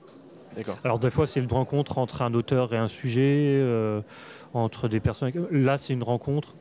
D'accord. 0.57 0.79
Alors 0.85 0.99
des 0.99 1.11
fois, 1.11 1.27
c'est 1.27 1.41
une 1.41 1.51
rencontre 1.51 1.99
entre 1.99 2.23
un 2.23 2.33
auteur 2.35 2.73
et 2.75 2.77
un 2.77 2.89
sujet, 2.89 3.59
euh, 3.61 4.01
entre 4.53 4.89
des 4.89 5.01
personnes. 5.01 5.33
Là, 5.51 5.79
c'est 5.79 5.93
une 5.93 6.03
rencontre 6.05 6.55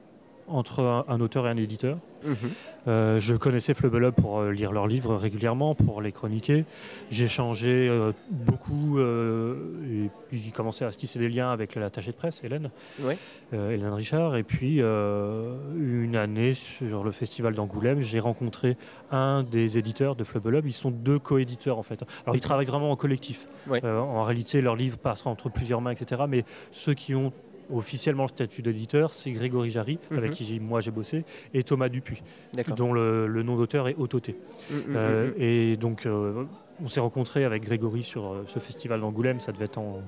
entre 0.47 0.81
un, 0.81 1.05
un 1.07 1.21
auteur 1.21 1.47
et 1.47 1.49
un 1.49 1.57
éditeur. 1.57 1.97
Mhm. 2.25 2.35
Euh, 2.87 3.19
je 3.19 3.35
connaissais 3.35 3.73
Flubble 3.73 4.05
Up 4.05 4.15
pour 4.15 4.39
euh, 4.39 4.51
lire 4.51 4.71
leurs 4.71 4.87
livres 4.87 5.15
régulièrement, 5.15 5.75
pour 5.75 6.01
les 6.01 6.11
chroniquer. 6.11 6.65
J'ai 7.09 7.27
changé 7.27 7.87
euh, 7.89 8.11
beaucoup 8.29 8.97
euh, 8.97 9.55
et 10.05 10.09
puis 10.29 10.51
commencé 10.51 10.85
à 10.85 10.91
se 10.91 10.97
tisser 10.97 11.19
des 11.19 11.29
liens 11.29 11.51
avec 11.51 11.75
l'attachée 11.75 12.11
de 12.11 12.17
presse, 12.17 12.43
Hélène, 12.43 12.69
Hélène 13.51 13.93
Richard. 13.93 14.35
Et 14.35 14.43
puis 14.43 14.79
une 14.79 16.15
année 16.15 16.53
sur 16.53 17.03
le 17.03 17.11
festival 17.11 17.53
d'Angoulême, 17.53 18.01
j'ai 18.01 18.19
rencontré 18.19 18.77
un 19.11 19.43
des 19.43 19.77
éditeurs 19.77 20.15
de 20.15 20.23
Flubble 20.23 20.55
Up. 20.55 20.65
Ils 20.67 20.73
sont 20.73 20.91
deux 20.91 21.19
co-éditeurs 21.19 21.77
en 21.77 21.83
fait. 21.83 22.03
Alors 22.25 22.35
ils 22.35 22.41
travaillent 22.41 22.65
vraiment 22.65 22.91
en 22.91 22.95
collectif. 22.95 23.47
En 23.71 24.23
réalité, 24.23 24.61
leurs 24.61 24.75
livres 24.75 24.97
passera 24.97 25.29
entre 25.29 25.49
plusieurs 25.49 25.81
mains, 25.81 25.91
etc. 25.91 26.23
Mais 26.27 26.45
ceux 26.71 26.93
qui 26.93 27.15
ont 27.15 27.31
officiellement 27.71 28.23
le 28.23 28.29
statut 28.29 28.61
d'éditeur, 28.61 29.13
c'est 29.13 29.31
Grégory 29.31 29.69
Jarry, 29.69 29.99
Mhm. 30.11 30.17
avec 30.17 30.31
qui 30.31 30.59
moi 30.59 30.81
j'ai 30.81 30.91
bossé, 30.91 31.23
et 31.53 31.63
Thomas 31.63 31.89
Dupuis 31.89 32.21
dont 32.75 32.93
le, 32.93 33.27
le 33.27 33.43
nom 33.43 33.55
d'auteur 33.57 33.87
est 33.87 33.95
Autoté. 33.95 34.35
Mm, 34.69 34.73
mm, 34.75 34.79
Euh, 34.95 35.27
mm, 35.29 35.33
et 35.41 35.77
donc, 35.77 36.05
euh, 36.05 36.43
on 36.83 36.87
s'est 36.87 36.99
rencontrés 36.99 37.43
avec 37.45 37.63
Grégory 37.63 38.03
sur 38.03 38.25
euh, 38.33 38.43
ce 38.47 38.59
festival 38.59 38.99
d'Angoulême, 39.01 39.39
ça 39.39 39.51
devait 39.51 39.65
être 39.65 39.77
en, 39.77 40.01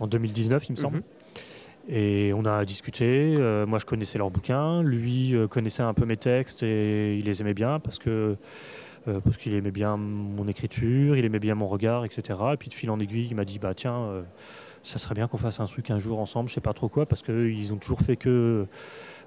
en 0.00 0.06
2019, 0.06 0.68
il 0.68 0.72
me 0.72 0.76
semble. 0.76 0.96
Mhm. 0.98 1.02
Et 1.88 2.32
on 2.32 2.44
a 2.44 2.64
discuté. 2.64 3.34
euh, 3.36 3.66
moi, 3.66 3.80
je 3.80 3.86
connaissais 3.86 4.16
leurs 4.16 4.30
bouquins. 4.30 4.82
Lui 4.84 5.34
euh, 5.34 5.48
connaissait 5.48 5.82
un 5.82 5.94
peu 5.94 6.06
mes 6.06 6.16
textes 6.16 6.62
et 6.62 7.16
il 7.18 7.24
les 7.24 7.40
aimait 7.40 7.54
bien 7.54 7.80
parce 7.80 7.98
que 7.98 8.36
euh, 9.08 9.18
parce 9.18 9.36
qu'il 9.36 9.52
aimait 9.54 9.72
bien 9.72 9.96
mon 9.96 10.46
écriture, 10.46 11.16
il 11.16 11.24
aimait 11.24 11.40
bien 11.40 11.56
mon 11.56 11.66
regard, 11.66 12.04
etc. 12.04 12.38
Et 12.52 12.56
puis 12.56 12.68
de 12.68 12.74
fil 12.74 12.88
en 12.88 13.00
aiguille, 13.00 13.26
il 13.30 13.34
m'a 13.34 13.44
dit 13.44 13.58
bah 13.58 13.74
tiens, 13.74 14.22
ça 14.82 14.98
serait 14.98 15.14
bien 15.14 15.28
qu'on 15.28 15.38
fasse 15.38 15.60
un 15.60 15.66
truc 15.66 15.90
un 15.90 15.98
jour 15.98 16.18
ensemble. 16.18 16.48
Je 16.48 16.54
sais 16.54 16.60
pas 16.60 16.72
trop 16.72 16.88
quoi 16.88 17.06
parce 17.06 17.22
qu'ils 17.22 17.72
ont 17.72 17.76
toujours 17.76 18.00
fait 18.00 18.16
que 18.16 18.66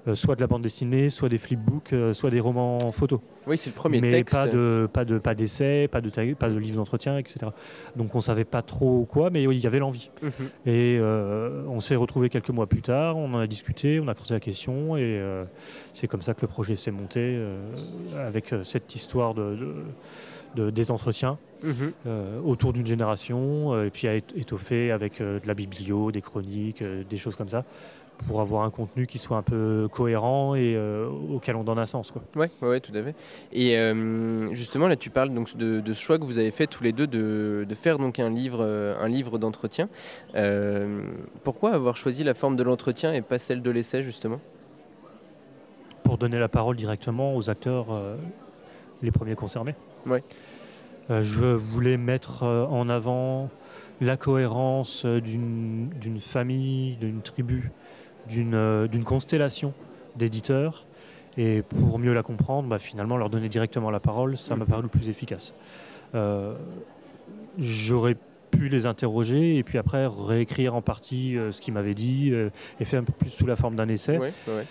euh, 0.08 0.14
soit 0.14 0.36
de 0.36 0.40
la 0.40 0.46
bande 0.46 0.62
dessinée, 0.62 1.10
soit 1.10 1.28
des 1.28 1.38
flipbooks, 1.38 1.92
euh, 1.92 2.12
soit 2.14 2.30
des 2.30 2.38
romans 2.40 2.78
en 2.78 2.92
photo. 2.92 3.20
Oui, 3.46 3.56
c'est 3.58 3.70
le 3.70 3.74
premier 3.74 4.00
mais 4.00 4.10
texte. 4.10 4.36
pas 4.36 4.46
de 4.46 4.88
pas 4.92 5.04
de 5.04 5.18
pas 5.18 5.34
d'essais, 5.34 5.88
pas 5.90 6.00
de 6.00 6.34
pas 6.34 6.48
de 6.48 6.58
livre 6.58 6.76
d'entretien, 6.76 7.18
etc. 7.18 7.46
Donc 7.96 8.14
on 8.14 8.20
savait 8.20 8.44
pas 8.44 8.62
trop 8.62 9.04
quoi, 9.04 9.30
mais 9.30 9.42
il 9.42 9.58
y 9.58 9.66
avait 9.66 9.78
l'envie. 9.80 10.10
Mhm. 10.22 10.30
Et 10.66 10.98
euh, 11.00 11.64
on 11.68 11.80
s'est 11.80 11.96
retrouvés 11.96 12.28
quelques 12.28 12.50
mois 12.50 12.66
plus 12.66 12.82
tard, 12.82 13.16
on 13.16 13.32
en 13.34 13.38
a 13.38 13.46
discuté, 13.46 13.98
on 14.00 14.08
a 14.08 14.14
creusé 14.14 14.34
la 14.34 14.40
question, 14.40 14.96
et 14.96 15.20
c'est 15.92 16.06
comme 16.06 16.22
ça 16.22 16.34
que 16.34 16.42
le 16.42 16.48
projet 16.48 16.76
s'est 16.76 16.90
monté 16.90 17.40
avec 18.16 18.54
cette 18.62 18.94
histoire 18.94 19.34
de, 19.34 19.56
de- 19.56 19.74
de- 20.56 20.70
des 20.70 20.90
entretiens 20.90 21.38
Mhm. 21.62 21.92
euh, 22.06 22.40
autour 22.44 22.72
d'une 22.72 22.86
génération, 22.86 23.72
euh, 23.74 23.86
et 23.86 23.90
puis 23.90 24.08
à 24.08 24.16
ét- 24.16 24.36
étoffer 24.36 24.90
avec 24.90 25.20
euh, 25.20 25.38
de 25.40 25.46
la 25.46 25.54
biblio, 25.54 26.10
des 26.10 26.20
chroniques, 26.22 26.82
des 26.82 27.16
choses 27.16 27.36
comme 27.36 27.48
ça, 27.48 27.64
pour 28.28 28.40
avoir 28.40 28.64
un 28.64 28.70
contenu 28.70 29.06
qui 29.06 29.18
soit 29.18 29.36
un 29.36 29.42
peu 29.42 29.88
cohérent 29.92 30.54
et 30.54 30.74
euh, 30.74 31.06
auquel 31.34 31.54
on 31.54 31.64
donne 31.64 31.78
un 31.78 31.84
sens. 31.86 32.10
Quoi. 32.10 32.22
Ouais, 32.34 32.48
ouais, 32.62 32.68
ouais, 32.68 32.80
tout 32.80 32.92
à 32.94 33.02
fait. 33.02 33.14
Et 33.52 33.76
euh, 33.78 34.52
justement, 34.54 34.88
là, 34.88 34.96
tu 34.96 35.10
parles 35.10 35.34
donc 35.34 35.54
de, 35.56 35.80
de 35.80 35.92
ce 35.92 36.00
choix 36.00 36.18
que 36.18 36.24
vous 36.24 36.38
avez 36.38 36.50
fait 36.50 36.66
tous 36.66 36.82
les 36.82 36.92
deux 36.92 37.06
de, 37.06 37.66
de 37.68 37.74
faire 37.74 37.98
donc 37.98 38.18
un 38.18 38.30
livre, 38.30 38.62
un 38.64 39.08
livre 39.08 39.36
d'entretien. 39.38 39.88
Euh, 40.34 41.02
pourquoi 41.44 41.72
avoir 41.74 41.96
choisi 41.98 42.24
la 42.24 42.32
forme 42.32 42.56
de 42.56 42.62
l'entretien 42.62 43.12
et 43.12 43.20
pas 43.20 43.38
celle 43.38 43.60
de 43.60 43.70
l'essai, 43.70 44.02
justement? 44.02 44.40
Pour 46.02 46.16
donner 46.18 46.38
la 46.38 46.48
parole 46.48 46.76
directement 46.76 47.36
aux 47.36 47.50
acteurs 47.50 47.88
les 49.02 49.10
premiers 49.10 49.34
concernés. 49.34 49.74
Ouais. 50.06 50.22
Euh, 51.10 51.22
je 51.22 51.44
voulais 51.44 51.96
mettre 51.96 52.42
euh, 52.42 52.64
en 52.66 52.88
avant 52.88 53.48
la 54.00 54.16
cohérence 54.16 55.04
euh, 55.04 55.20
d'une 55.20 55.90
famille, 56.20 56.96
d'une 56.96 57.20
tribu, 57.22 57.70
d'une 58.28 59.04
constellation 59.04 59.72
d'éditeurs. 60.16 60.84
Et 61.38 61.62
pour 61.62 61.98
mieux 61.98 62.14
la 62.14 62.22
comprendre, 62.22 62.68
bah, 62.68 62.78
finalement, 62.78 63.16
leur 63.18 63.28
donner 63.30 63.48
directement 63.48 63.90
la 63.90 64.00
parole, 64.00 64.36
ça 64.36 64.56
m'a 64.56 64.64
Mhm. 64.64 64.70
paru 64.70 64.82
le 64.82 64.88
plus 64.88 65.08
efficace. 65.08 65.52
Euh, 66.14 66.54
J'aurais 67.58 68.16
pu 68.50 68.68
les 68.68 68.86
interroger 68.86 69.56
et 69.56 69.62
puis 69.62 69.78
après 69.78 70.06
réécrire 70.06 70.74
en 70.74 70.82
partie 70.82 71.36
euh, 71.36 71.52
ce 71.52 71.60
qu'ils 71.60 71.72
m'avaient 71.74 71.94
dit 71.94 72.30
euh, 72.32 72.50
et 72.80 72.84
faire 72.84 73.00
un 73.00 73.04
peu 73.04 73.12
plus 73.12 73.30
sous 73.30 73.46
la 73.46 73.56
forme 73.56 73.76
d'un 73.76 73.88
essai 73.88 74.18
Ouais, 74.18 74.32
ouais. 74.48 74.64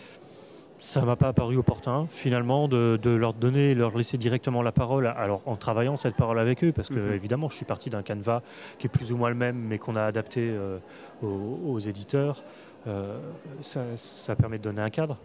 Ça 0.87 1.01
m'a 1.01 1.15
pas 1.15 1.33
paru 1.33 1.57
opportun 1.57 2.07
finalement 2.09 2.67
de, 2.67 2.97
de 3.01 3.09
leur 3.09 3.33
donner, 3.33 3.73
leur 3.75 3.97
laisser 3.97 4.17
directement 4.17 4.61
la 4.61 4.71
parole. 4.71 5.07
Alors 5.07 5.41
en 5.45 5.55
travaillant 5.55 5.95
cette 5.95 6.15
parole 6.15 6.39
avec 6.39 6.63
eux, 6.63 6.71
parce 6.71 6.89
que 6.89 6.93
Mhm. 6.99 7.13
évidemment 7.13 7.49
je 7.49 7.55
suis 7.55 7.65
parti 7.65 7.89
d'un 7.89 8.03
canevas 8.03 8.41
qui 8.77 8.87
est 8.87 8.89
plus 8.89 9.11
ou 9.11 9.17
moins 9.17 9.29
le 9.29 9.35
même, 9.35 9.57
mais 9.57 9.77
qu'on 9.79 9.95
a 9.95 10.03
adapté 10.03 10.41
euh, 10.49 10.77
aux, 11.23 11.59
aux 11.73 11.79
éditeurs. 11.79 12.43
Euh, 12.87 13.17
ça, 13.61 13.81
ça 13.95 14.35
permet 14.35 14.57
de 14.59 14.63
donner 14.63 14.81
un 14.81 14.89
cadre. 14.91 15.17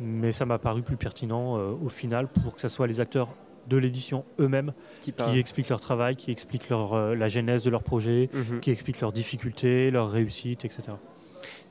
mais 0.00 0.32
ça 0.32 0.46
m'a 0.46 0.58
paru 0.58 0.82
plus 0.82 0.96
pertinent 0.96 1.58
euh, 1.58 1.72
au 1.84 1.88
final 1.90 2.26
pour 2.28 2.54
que 2.54 2.60
ce 2.60 2.68
soit 2.68 2.86
les 2.86 2.98
acteurs 3.00 3.28
de 3.68 3.76
l'édition 3.76 4.24
eux-mêmes 4.40 4.72
Qui 5.02 5.12
qui 5.12 5.38
expliquent 5.38 5.68
leur 5.68 5.78
travail, 5.80 6.16
qui 6.16 6.30
expliquent 6.32 6.68
leur, 6.70 7.14
la 7.14 7.28
genèse 7.28 7.62
de 7.62 7.70
leur 7.70 7.82
projet, 7.82 8.30
Mhm. 8.32 8.60
qui 8.60 8.70
expliquent 8.70 9.00
leurs 9.00 9.12
difficultés, 9.12 9.90
leurs 9.90 10.10
réussites, 10.10 10.64
etc. 10.64 10.82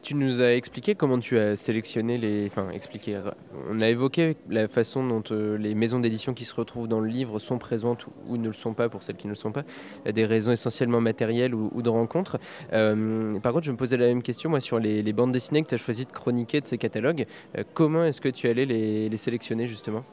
Tu 0.04 0.16
nous 0.16 0.42
as 0.42 0.56
expliqué 0.56 0.96
comment 0.96 1.20
tu 1.20 1.38
as 1.38 1.56
sélectionné 1.56 2.18
les. 2.18 2.48
Enfin, 2.48 2.72
expliqué. 2.72 3.22
On 3.70 3.80
a 3.82 3.88
évoqué 3.88 4.36
la 4.50 4.68
façon 4.68 5.06
dont 5.06 5.22
euh, 5.30 5.60
les 5.60 5.76
maisons 5.76 6.00
d'édition 6.00 6.34
qui 6.34 6.44
se 6.44 6.56
retrouvent 6.56 6.88
dans 6.88 7.00
le 7.00 7.08
livre 7.08 7.38
sont 7.38 7.60
présentes 7.60 8.08
ou, 8.28 8.38
ne 8.38 8.48
le 8.48 8.54
sont 8.54 8.74
pas 8.74 8.90
pour 8.90 9.04
celles 9.04 9.16
qui 9.16 9.28
ne 9.28 9.34
le 9.34 9.36
sont 9.36 9.52
pas. 9.52 9.64
Des 10.12 10.26
raisons 10.26 10.52
essentiellement 10.52 11.02
matérielles 11.02 11.54
ou, 11.54 11.70
ou 11.76 11.84
de 11.84 11.90
rencontres. 11.90 12.40
Euh, 12.74 13.40
par 13.42 13.54
contre, 13.54 13.68
je 13.68 13.72
me 13.72 13.78
posais 13.78 13.96
la 13.96 14.08
même 14.08 14.24
question, 14.24 14.50
moi, 14.50 14.60
sur 14.60 14.80
les, 14.80 15.04
les 15.04 15.14
bandes 15.14 15.32
dessinées 15.32 15.62
que 15.62 15.68
tu 15.68 15.76
as 15.76 15.78
choisi 15.78 16.06
de 16.06 16.12
chroniquer 16.12 16.62
de 16.62 16.66
ces 16.66 16.80
catalogues. 16.80 17.28
Euh, 17.56 17.64
comment 17.76 18.04
est-ce 18.04 18.22
que 18.22 18.30
tu 18.30 18.48
allais 18.48 18.66
les, 18.66 19.08
les 19.08 19.18
sélectionner, 19.18 19.68
justement? 19.68 20.04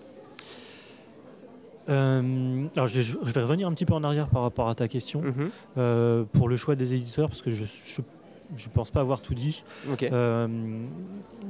Euh, 1.89 2.67
alors 2.77 2.87
je, 2.87 3.01
je 3.01 3.17
vais 3.33 3.41
revenir 3.43 3.67
un 3.67 3.73
petit 3.73 3.87
peu 3.87 3.95
en 3.95 4.05
arrière 4.05 4.29
par 4.29 4.43
rapport 4.43 4.69
à 4.69 4.75
ta 4.75 4.87
question 4.89 5.23
Mhm. 5.23 5.51
euh, 5.79 6.25
pour 6.31 6.51
le 6.51 6.57
choix 6.59 6.75
des 6.77 6.93
éditeurs 6.93 7.31
parce 7.31 7.41
que 7.41 7.51
je 7.51 7.65
ne 8.53 8.73
pense 8.73 8.91
pas 8.91 9.01
avoir 9.01 9.21
tout 9.21 9.35
dit. 9.35 9.63
Euh, 10.03 10.49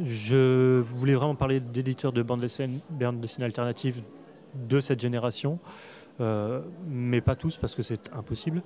je 0.02 0.80
voulais 0.80 1.14
vraiment 1.14 1.34
parler 1.34 1.60
d'éditeurs 1.60 2.12
de 2.12 2.22
bandes 2.22 2.40
dessinées, 2.40 2.80
bandes 2.90 3.20
dessinées 3.20 3.46
alternatives 3.46 4.02
de 4.54 4.80
cette 4.80 5.00
génération, 5.00 5.58
euh, 6.20 6.60
mais 6.88 7.20
pas 7.20 7.36
tous 7.36 7.56
parce 7.56 7.74
que 7.74 7.82
c'est 7.82 8.12
impossible. 8.12 8.62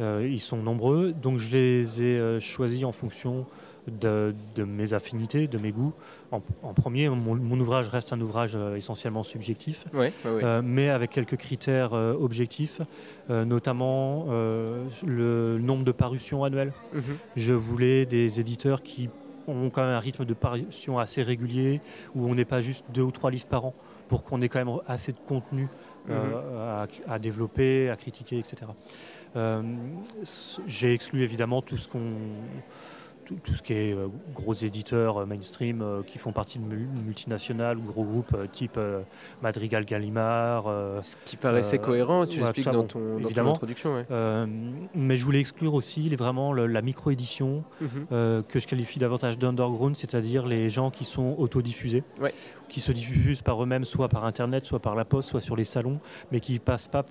Euh, 0.00 0.28
ils 0.30 0.40
sont 0.40 0.58
nombreux, 0.58 1.12
donc 1.12 1.38
je 1.38 1.50
les 1.50 2.02
ai 2.02 2.40
choisis 2.40 2.84
en 2.84 2.92
fonction 2.92 3.46
de, 3.88 4.34
de 4.54 4.64
mes 4.64 4.92
affinités, 4.92 5.46
de 5.46 5.58
mes 5.58 5.72
goûts. 5.72 5.92
En, 6.32 6.42
en 6.62 6.74
premier, 6.74 7.08
mon, 7.08 7.34
mon 7.36 7.60
ouvrage 7.60 7.88
reste 7.88 8.12
un 8.12 8.20
ouvrage 8.20 8.54
euh, 8.56 8.76
essentiellement 8.76 9.22
subjectif. 9.22 9.84
Ouais. 9.94 10.12
Euh, 10.26 10.60
mais 10.64 10.90
avec 10.90 11.10
quelques 11.10 11.36
critères 11.36 11.94
euh, 11.94 12.14
objectifs, 12.14 12.80
euh, 13.30 13.44
notamment 13.44 14.26
le 15.06 15.58
nombre 15.58 15.84
de 15.84 15.92
parutions 15.92 16.44
annuelles. 16.44 16.72
Mhm. 16.92 17.02
Je 17.36 17.52
voulais 17.52 18.06
des 18.06 18.40
éditeurs 18.40 18.82
qui 18.82 19.08
ont 19.48 19.70
quand 19.70 19.82
même 19.82 19.92
un 19.94 20.00
rythme 20.00 20.24
de 20.24 20.34
parution 20.34 20.98
assez 20.98 21.22
régulier, 21.22 21.80
où 22.14 22.26
on 22.28 22.34
n'est 22.34 22.44
pas 22.44 22.60
juste 22.60 22.84
deux 22.92 23.02
ou 23.02 23.12
trois 23.12 23.30
livres 23.30 23.46
par 23.46 23.64
an, 23.64 23.74
pour 24.08 24.24
qu'on 24.24 24.40
ait 24.42 24.48
quand 24.48 24.58
même 24.64 24.74
assez 24.88 25.12
de 25.12 25.18
contenu 25.18 25.68
euh, 26.10 26.82
à, 26.82 26.86
à 27.12 27.18
développer, 27.18 27.88
à 27.90 27.96
critiquer, 27.96 28.38
etc. 28.38 28.56
Euh, 29.36 29.62
J'ai 30.66 30.92
exclu 30.94 31.22
évidemment 31.22 31.62
tout 31.62 31.76
ce 31.76 31.86
qu'on 31.88 32.12
tout, 33.26 33.34
tout 33.42 33.54
ce 33.54 33.62
qui 33.62 33.72
est 33.74 33.92
euh, 33.92 34.06
gros 34.34 34.54
éditeurs 34.54 35.18
euh, 35.18 35.26
mainstream 35.26 35.82
euh, 35.82 36.02
qui 36.02 36.18
font 36.18 36.32
partie 36.32 36.58
de 36.58 36.64
mul- 36.64 36.88
multinationales 37.04 37.76
ou 37.78 37.82
gros 37.82 38.04
groupes 38.04 38.34
type 38.52 38.78
Madrigal 39.42 39.84
Gallimard. 39.84 40.64
Ce 41.02 41.16
qui 41.24 41.36
paraissait 41.36 41.78
cohérent, 41.78 42.24
tu 42.26 42.38
voilà, 42.38 42.52
l'expliques 42.54 42.72
dans, 42.72 42.84
ton, 42.84 43.00
dans 43.00 43.18
ton 43.18 43.24
évidemment. 43.24 43.50
introduction. 43.52 43.94
Ouais. 43.94 44.06
mais 44.94 45.16
je 45.16 45.24
voulais 45.24 45.40
exclure 45.40 45.74
aussi 45.74 46.02
les, 46.02 46.16
vraiment 46.16 46.52
le- 46.52 46.66
la 46.66 46.82
micro-édition 46.82 47.64
Mhm. 47.80 48.42
que 48.48 48.58
je 48.60 48.66
qualifie 48.66 48.98
davantage 48.98 49.38
d'underground, 49.38 49.96
c'est-à-dire 49.96 50.46
les 50.46 50.68
gens 50.70 50.90
qui 50.90 51.04
sont 51.04 51.34
autodiffusés, 51.38 52.04
Ouais. 52.20 52.32
qui 52.68 52.80
se 52.80 52.92
diffusent 52.92 53.42
par 53.42 53.62
eux-mêmes, 53.62 53.84
soit 53.84 54.08
par 54.08 54.24
Internet, 54.24 54.64
soit 54.64 54.78
par 54.80 54.94
la 54.94 55.04
poste, 55.04 55.30
soit 55.30 55.40
sur 55.40 55.56
les 55.56 55.64
salons, 55.64 55.98
mais 56.30 56.40
qui 56.40 56.58
passent 56.58 56.88
pas, 56.88 57.04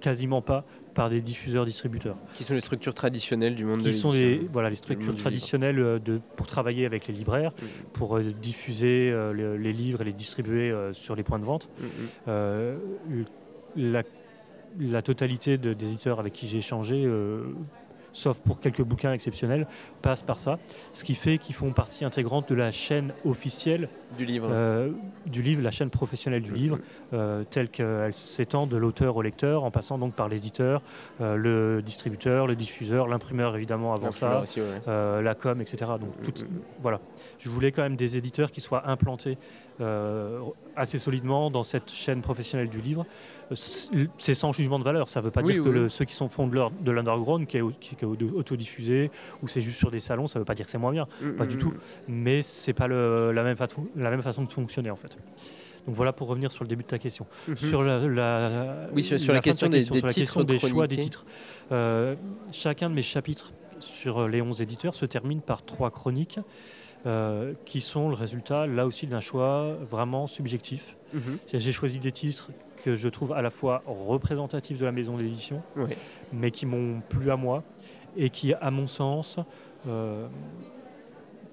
quasiment 0.00 0.42
pas, 0.42 0.64
par 0.94 1.08
des 1.10 1.20
diffuseurs-distributeurs. 1.22 2.16
Qui 2.34 2.44
sont 2.44 2.54
les 2.54 2.60
structures 2.60 2.94
traditionnelles 2.94 3.54
du 3.54 3.64
monde 3.64 3.80
de 3.82 3.88
Qui 3.90 3.94
sont 3.94 4.12
l'édition. 4.12 4.42
les, 4.42 4.48
voilà, 4.52 4.68
les 4.70 4.76
structures 4.76 5.16
traditionnelles 5.16 5.78
euh, 5.78 5.98
de, 5.98 6.20
pour 6.36 6.46
travailler 6.46 6.84
avec 6.86 7.06
les 7.06 7.14
libraires, 7.14 7.52
Mhm. 7.60 7.68
pour 7.94 8.16
euh, 8.18 8.22
diffuser 8.22 9.10
euh, 9.10 9.32
le- 9.32 9.56
les 9.56 9.72
livres 9.72 10.02
et 10.02 10.04
les 10.04 10.12
distribuer 10.12 10.70
euh, 10.70 10.92
sur 10.92 11.14
les 11.16 11.22
points 11.22 11.38
de 11.38 11.44
vente. 11.44 11.68
Mhm. 11.80 11.86
Euh, 12.28 12.76
la, 13.76 14.02
la 14.78 15.02
totalité 15.02 15.56
de- 15.58 15.72
des 15.72 15.86
éditeurs 15.86 16.20
avec 16.20 16.32
qui 16.34 16.46
j'ai 16.46 16.58
échangé, 16.58 17.04
sauf 18.12 18.38
pour 18.40 18.60
quelques 18.60 18.82
bouquins 18.82 19.12
exceptionnels, 19.12 19.66
passe 20.02 20.22
par 20.22 20.38
ça. 20.38 20.58
Ce 20.92 21.04
qui 21.04 21.14
fait 21.14 21.38
qu'ils 21.38 21.54
font 21.54 21.72
partie 21.72 22.04
intégrante 22.04 22.48
de 22.48 22.54
la 22.54 22.70
chaîne 22.72 23.12
officielle 23.24 23.88
Du 24.18 24.24
livre. 24.24 24.48
euh, 24.50 24.90
du 25.26 25.42
livre, 25.42 25.62
la 25.62 25.70
chaîne 25.70 25.90
professionnelle 25.90 26.42
du 26.42 26.52
livre, 26.52 26.78
euh, 27.12 27.44
telle 27.50 27.68
qu'elle 27.68 28.14
s'étend 28.14 28.66
de 28.66 28.76
l'auteur 28.76 29.16
au 29.16 29.22
lecteur, 29.22 29.64
en 29.64 29.70
passant 29.70 29.98
donc 29.98 30.14
par 30.14 30.28
l'éditeur, 30.28 30.82
euh, 31.20 31.36
le 31.36 31.82
distributeur, 31.82 32.46
le 32.46 32.54
diffuseur, 32.56 33.08
l'imprimeur 33.08 33.56
évidemment 33.56 33.94
avant 33.94 34.10
ça, 34.10 34.40
aussi, 34.40 34.60
ouais. 34.60 35.22
la 35.22 35.34
com, 35.34 35.60
etc. 35.60 35.92
Donc 36.00 36.20
tout- 36.22 36.42
Mhm. 36.44 36.60
voilà, 36.82 37.00
je 37.38 37.48
voulais 37.50 37.72
quand 37.72 37.82
même 37.82 37.96
des 37.96 38.16
éditeurs 38.16 38.50
qui 38.50 38.60
soient 38.60 38.88
implantés 38.88 39.38
assez 40.76 40.98
solidement 40.98 41.50
dans 41.50 41.64
cette 41.64 41.90
chaîne 41.90 42.20
professionnelle 42.20 42.68
du 42.68 42.80
livre. 42.80 43.04
C'est 44.18 44.34
sans 44.34 44.52
jugement 44.52 44.78
de 44.78 44.84
valeur. 44.84 45.08
Ça 45.08 45.20
ne 45.20 45.24
veut 45.24 45.30
pas 45.30 45.42
Oui, 45.42 45.54
dire 45.54 45.62
oui, 45.62 45.68
que 45.68 45.74
le- 45.74 45.88
ceux 45.88 46.04
qui 46.04 46.14
sont 46.14 46.28
fond 46.28 46.46
de 46.46 46.90
l'underground, 46.90 47.46
qui 47.46 47.58
qui 47.80 47.96
est 48.02 48.06
auto- 48.06 48.30
autodiffusé, 48.34 49.10
ou 49.42 49.48
c'est 49.48 49.60
juste 49.60 49.78
sur 49.78 49.90
des 49.90 50.00
salons, 50.00 50.26
ça 50.26 50.38
ne 50.38 50.42
veut 50.42 50.44
pas 50.46 50.54
dire 50.54 50.66
que 50.66 50.72
c'est 50.72 50.78
moins 50.78 50.92
bien. 50.92 51.06
pas 51.38 51.46
du 51.46 51.56
Mhm. 51.56 51.60
tout. 51.62 51.74
Mais 52.08 52.42
c'est 52.42 52.72
pas 52.72 52.86
le- 52.88 53.32
la, 53.32 53.42
même 53.42 53.56
fa- 53.56 53.66
la 53.96 54.10
même 54.10 54.22
façon 54.22 54.42
de 54.44 54.52
fonctionner 54.52 54.90
en 54.90 54.96
fait. 54.96 55.16
Donc 55.86 55.96
voilà 55.96 56.12
pour 56.12 56.28
revenir 56.28 56.52
sur 56.52 56.62
le 56.64 56.68
début 56.68 56.82
de 56.84 56.88
ta 56.88 56.98
question. 56.98 57.26
Mhm. 57.48 57.56
Sur 57.56 57.82
la, 57.82 57.98
la- 58.06 58.86
Oui, 58.94 59.02
sur- 59.02 59.18
sur 59.18 59.32
la 59.32 59.38
fin 59.38 59.40
de 59.40 59.44
ta 59.44 59.50
question 59.50 59.68
des- 59.68 59.78
des 59.78 59.84
sur 59.84 59.94
la 59.94 60.00
titres 60.00 60.14
question 60.14 60.44
des 60.44 60.58
choix 60.58 60.86
des 60.86 60.96
titres. 60.98 61.24
Euh, 61.72 62.14
chacun 62.52 62.88
de 62.90 62.94
mes 62.94 63.02
chapitres 63.02 63.52
sur 63.80 64.20
euh, 64.22 64.28
les 64.28 64.40
11 64.42 64.60
éditeurs 64.60 64.94
se 64.94 65.06
termine 65.06 65.40
par 65.40 65.64
trois 65.64 65.90
chroniques 65.90 66.38
euh, 67.04 67.54
qui 67.64 67.80
sont 67.80 68.08
le 68.08 68.14
résultat 68.14 68.68
là 68.68 68.86
aussi 68.86 69.08
d'un 69.08 69.18
choix 69.18 69.74
vraiment 69.90 70.28
subjectif. 70.28 70.96
Mhm. 71.12 71.20
C'est-à-dire, 71.46 71.60
J'ai 71.60 71.72
choisi 71.72 71.98
des 71.98 72.12
titres 72.12 72.50
que 72.84 72.94
je 72.94 73.08
trouve 73.08 73.32
à 73.32 73.42
la 73.42 73.50
fois 73.50 73.82
représentatifs 73.86 74.78
de 74.78 74.84
la 74.84 74.92
maison 74.92 75.16
d'édition, 75.16 75.62
Ouais. 75.76 75.96
mais 76.32 76.52
qui 76.52 76.64
m'ont 76.64 77.00
plu 77.08 77.30
à 77.32 77.36
moi 77.36 77.64
et 78.16 78.30
qui, 78.30 78.54
à 78.54 78.70
mon 78.70 78.86
sens, 78.86 79.38
euh, 79.88 80.26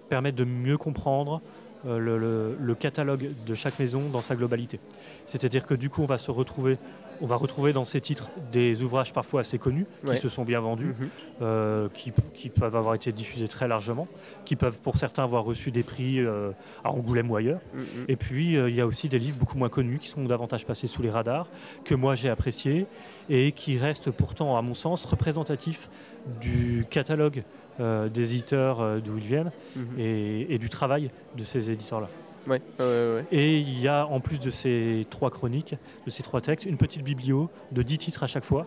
permettent 0.10 0.36
de 0.36 0.46
mieux 0.46 0.78
comprendre 0.78 1.42
euh, 1.86 2.56
le, 2.60 2.76
catalogue 2.76 3.30
de 3.46 3.56
chaque 3.56 3.80
maison 3.80 4.02
dans 4.12 4.22
sa 4.22 4.36
globalité. 4.36 4.80
C'est-à-dire 5.26 5.66
que 5.66 5.74
du 5.74 5.90
coup, 5.90 6.02
on 6.02 6.08
va 6.08 6.18
se 6.18 6.32
retrouver, 6.32 6.78
on 7.22 7.26
va 7.28 7.36
retrouver 7.36 7.74
dans 7.74 7.86
ces 7.86 8.02
titres 8.02 8.30
des 8.52 8.82
ouvrages 8.84 9.14
parfois 9.14 9.42
assez 9.42 9.58
connus 9.60 9.86
Ouais. 10.04 10.16
qui 10.16 10.22
se 10.22 10.30
sont 10.30 10.44
bien 10.46 10.60
vendus, 10.60 10.94
Mhm. 11.00 11.10
euh, 11.42 11.90
qui, 11.94 12.12
qui 12.34 12.50
peuvent 12.50 12.76
avoir 12.76 12.96
été 12.96 13.12
diffusés 13.12 13.48
très 13.48 13.68
largement, 13.68 14.08
qui 14.46 14.56
peuvent 14.56 14.80
pour 14.80 14.98
certains 14.98 15.24
avoir 15.24 15.44
reçu 15.44 15.72
des 15.72 15.84
prix 15.84 16.20
euh, 16.20 16.52
à 16.84 16.92
Angoulême 16.92 17.30
ou 17.32 17.36
ailleurs. 17.36 17.60
Mhm. 17.74 17.82
Et 18.08 18.16
puis, 18.16 18.56
euh, 18.58 18.70
il 18.70 18.76
y 18.76 18.82
a 18.82 18.86
aussi 18.88 19.10
des 19.10 19.20
livres 19.20 19.38
beaucoup 19.38 19.58
moins 19.58 19.70
connus 19.70 20.00
qui 20.00 20.08
sont 20.08 20.24
davantage 20.24 20.66
passés 20.66 20.88
sous 20.88 21.02
les 21.02 21.10
radars, 21.10 21.48
que 21.84 21.96
moi 21.96 22.16
j'ai 22.16 22.30
appréciés 22.30 22.86
et 23.30 23.52
qui 23.52 23.78
restent 23.78 24.12
pourtant, 24.12 24.58
à 24.58 24.62
mon 24.62 24.74
sens, 24.74 25.06
représentatifs 25.06 25.90
du 26.42 26.86
catalogue 26.90 27.44
des 27.80 28.34
éditeurs 28.34 29.00
d'où 29.02 29.18
ils 29.18 29.24
viennent 29.24 29.52
Mhm. 29.76 29.86
et, 29.98 30.54
et 30.54 30.58
du 30.58 30.68
travail 30.70 31.12
de 31.38 31.44
ces 31.46 31.72
éditeurs-là. 31.72 32.10
Ouais, 32.48 32.62
ouais. 32.80 33.26
Et 33.32 33.58
il 33.60 33.80
y 33.80 33.88
a, 33.88 34.06
en 34.08 34.20
plus 34.20 34.40
de 34.40 34.50
ces 34.50 35.06
trois 35.10 35.30
chroniques, 35.30 35.76
de 36.06 36.10
ces 36.12 36.24
trois 36.24 36.42
textes, 36.42 36.66
une 36.66 36.78
petite 36.78 37.04
biblio 37.04 37.50
de 37.72 37.82
10 37.82 37.98
titres 37.98 38.24
à 38.24 38.28
chaque 38.28 38.46
fois, 38.46 38.66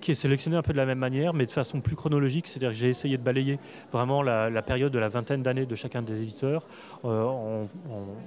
qui 0.00 0.10
est 0.10 0.14
sélectionnée 0.14 0.56
un 0.56 0.62
peu 0.62 0.72
de 0.72 0.76
la 0.76 0.84
même 0.84 0.98
manière, 0.98 1.32
mais 1.32 1.46
de 1.46 1.50
façon 1.52 1.80
plus 1.80 1.96
chronologique. 1.96 2.46
C'est-à-dire 2.48 2.70
que 2.70 2.74
j'ai 2.74 2.90
essayé 2.90 3.16
de 3.16 3.22
balayer 3.22 3.58
vraiment 3.90 4.22
la, 4.22 4.50
la 4.50 4.60
période 4.60 4.92
de 4.92 4.98
la 4.98 5.08
vingtaine 5.08 5.42
d'années 5.42 5.64
de 5.64 5.74
chacun 5.74 6.02
des 6.02 6.20
éditeurs. 6.22 6.66
Euh, 7.06 7.64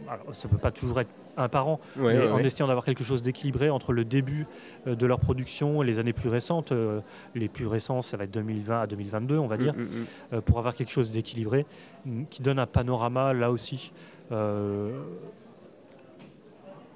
alors, 0.10 0.24
ça 0.32 0.48
ne 0.48 0.54
peut 0.54 0.58
pas 0.60 0.72
toujours 0.72 1.00
être 1.02 1.10
un 1.40 1.50
par 1.50 1.68
an, 1.68 1.80
Ouais, 2.00 2.16
mais 2.16 2.20
ouais, 2.22 2.32
en 2.32 2.36
ouais. 2.38 2.46
essayant 2.48 2.66
d'avoir 2.68 2.84
quelque 2.84 3.04
chose 3.04 3.22
d'équilibré 3.22 3.70
entre 3.70 3.94
le 3.94 4.06
début 4.06 4.48
euh, 4.88 4.96
de 4.96 5.06
leur 5.06 5.20
production 5.20 5.84
et 5.84 5.86
les 5.86 6.00
années 6.00 6.14
plus 6.14 6.30
récentes. 6.30 6.72
Euh, 6.72 7.00
les 7.36 7.48
plus 7.48 7.68
récents, 7.68 8.02
ça 8.02 8.18
va 8.18 8.24
être 8.24 8.32
2020 8.34 8.82
à 8.82 8.88
2022, 8.88 9.38
on 9.38 9.46
va 9.46 9.58
dire 9.58 9.74
Mhm, 9.76 9.82
mhm. 9.84 10.06
euh, 10.34 10.42
pour 10.42 10.58
avoir 10.58 10.74
quelque 10.74 10.92
chose 10.92 11.12
d'équilibré, 11.12 11.68
mm, 12.06 12.24
qui 12.32 12.42
donne 12.42 12.58
un 12.58 12.66
panorama 12.66 13.34
là 13.34 13.52
aussi 13.52 13.92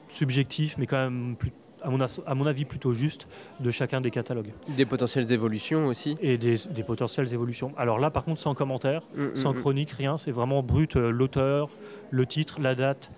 subjectif, 0.09 0.75
mais 0.77 0.85
quand 0.88 0.97
même, 0.97 1.35
plus- 1.38 1.51
à, 1.81 1.89
mon 1.89 2.00
as- 2.01 2.21
à 2.27 2.35
mon 2.35 2.45
avis, 2.45 2.65
plutôt 2.65 2.93
juste 2.93 3.27
de 3.59 3.71
chacun 3.71 4.01
des 4.01 4.11
catalogues 4.11 4.51
Des 4.77 4.85
potentielles 4.85 5.31
évolutions 5.31 5.88
aussi. 5.88 6.17
et 6.21 6.38
des, 6.38 6.55
des 6.69 6.83
potentielles 6.83 7.33
évolutions. 7.33 7.71
Alors 7.77 7.97
là, 7.97 8.11
par 8.11 8.23
contre, 8.23 8.39
sans 8.41 8.53
commentaire, 8.53 9.01
Mhm, 9.15 9.35
sans 9.35 9.53
mhm. 9.53 9.59
chronique, 9.59 9.91
rien, 9.91 10.17
c'est 10.17 10.31
vraiment 10.31 10.61
brut 10.61 10.95
euh, 10.95 11.09
l'auteur, 11.09 11.69
le 12.11 12.25
titre, 12.25 12.59
la 12.61 12.75
date 12.75 13.09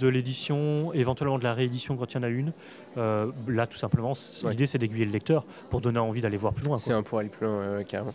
de 0.00 0.08
l'édition, 0.08 0.92
éventuellement 0.94 1.38
de 1.38 1.44
la 1.44 1.54
réédition 1.54 1.96
quand 1.96 2.12
il 2.12 2.16
y 2.16 2.20
en 2.20 2.22
a 2.24 2.28
une, 2.28 2.52
Euh, 2.98 3.26
là, 3.46 3.66
tout 3.66 3.78
simplement, 3.78 4.12
Ouais. 4.44 4.50
l'idée 4.50 4.66
c'est 4.66 4.78
d'aiguiller 4.78 5.04
le 5.04 5.12
lecteur 5.12 5.44
pour 5.70 5.80
donner 5.80 5.98
envie 5.98 6.20
d'aller 6.20 6.36
voir 6.36 6.52
plus 6.52 6.66
loin. 6.66 6.78
C'est 6.78 6.92
un 6.92 7.02
pour 7.02 7.18
aller 7.18 7.28
plus 7.28 7.46
loin, 7.46 7.76
ouais, 7.78 7.84
carrément. 7.84 8.12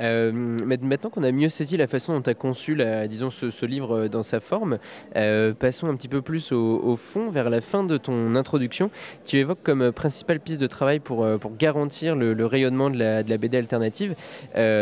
Euh, 0.00 0.30
maintenant 0.32 1.10
qu'on 1.10 1.22
a 1.24 1.32
mieux 1.32 1.48
saisi 1.48 1.76
la 1.76 1.86
façon 1.86 2.12
dont 2.12 2.22
tu 2.22 2.30
as 2.30 2.34
conçu 2.34 2.74
la, 2.74 3.08
disons, 3.08 3.30
ce, 3.30 3.50
ce 3.50 3.66
livre 3.66 3.96
euh, 3.96 4.08
dans 4.08 4.22
sa 4.22 4.38
forme, 4.40 4.78
euh, 5.16 5.54
passons 5.54 5.88
un 5.88 5.96
petit 5.96 6.08
peu 6.08 6.22
plus 6.22 6.52
au, 6.52 6.80
au 6.84 6.96
fond, 6.96 7.30
vers 7.30 7.50
la 7.50 7.60
fin 7.60 7.82
de 7.84 7.96
ton 7.96 8.34
introduction. 8.36 8.90
Tu 9.24 9.38
évoques 9.38 9.62
comme 9.62 9.90
principale 9.92 10.40
piste 10.40 10.60
de 10.60 10.66
travail 10.66 11.00
pour, 11.00 11.26
pour 11.38 11.56
garantir 11.56 12.14
le, 12.14 12.34
le 12.34 12.46
rayonnement 12.46 12.90
de 12.90 12.98
la, 12.98 13.22
de 13.22 13.30
la 13.30 13.38
BD 13.38 13.56
alternative 13.56 14.14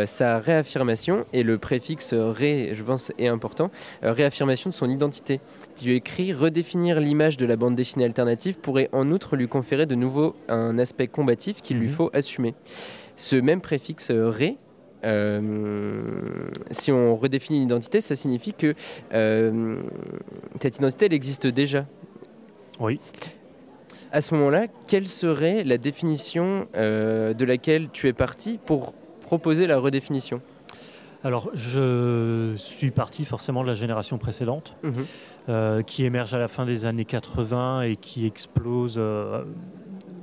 sa 0.05 0.39
réaffirmation, 0.39 1.25
et 1.33 1.43
le 1.43 1.57
préfixe 1.57 2.13
ré, 2.13 2.71
je 2.73 2.83
pense, 2.83 3.11
est 3.17 3.27
important, 3.27 3.71
réaffirmation 4.01 4.69
de 4.69 4.75
son 4.75 4.89
identité. 4.89 5.39
Tu 5.75 5.93
écris 5.93 6.33
redéfinir 6.33 6.99
l'image 6.99 7.37
de 7.37 7.45
la 7.45 7.55
bande 7.55 7.75
dessinée 7.75 8.05
alternative 8.05 8.57
pourrait 8.57 8.89
en 8.91 9.09
outre 9.11 9.35
lui 9.37 9.47
conférer 9.47 9.85
de 9.85 9.95
nouveau 9.95 10.35
un 10.49 10.77
aspect 10.79 11.07
combatif 11.07 11.61
qu'il 11.61 11.77
lui 11.77 11.87
Mhm. 11.87 11.93
faut 11.93 12.09
assumer. 12.13 12.53
Ce 13.15 13.35
même 13.35 13.61
préfixe 13.61 14.11
ré, 14.11 14.57
euh, 15.05 15.51
si 16.71 16.91
on 16.91 17.15
redéfinit 17.15 17.59
l'identité, 17.59 18.01
ça 18.01 18.15
signifie 18.15 18.53
que 18.53 18.73
euh, 19.13 19.77
cette 20.61 20.77
identité, 20.77 21.05
elle 21.05 21.13
existe 21.13 21.47
déjà. 21.47 21.85
Oui. 22.79 22.99
À 24.11 24.21
ce 24.21 24.33
moment-là, 24.35 24.67
quelle 24.87 25.07
serait 25.07 25.63
la 25.63 25.77
définition 25.77 26.67
euh, 26.75 27.33
de 27.33 27.45
laquelle 27.45 27.89
tu 27.91 28.07
es 28.07 28.13
parti 28.13 28.59
pour 28.65 28.93
proposer 29.21 29.67
la 29.67 29.77
redéfinition? 29.77 30.41
Alors, 31.23 31.49
je 31.53 32.53
suis 32.57 32.91
parti 32.91 33.25
forcément 33.25 33.63
de 33.63 33.67
la 33.67 33.73
génération 33.73 34.17
précédente, 34.17 34.75
euh, 35.49 35.81
qui 35.81 36.05
émerge 36.05 36.33
à 36.33 36.37
la 36.39 36.47
fin 36.47 36.65
des 36.65 36.85
années 36.85 37.05
80 37.05 37.81
et 37.81 37.95
qui 37.95 38.25
explose 38.25 38.95
euh, 38.97 39.43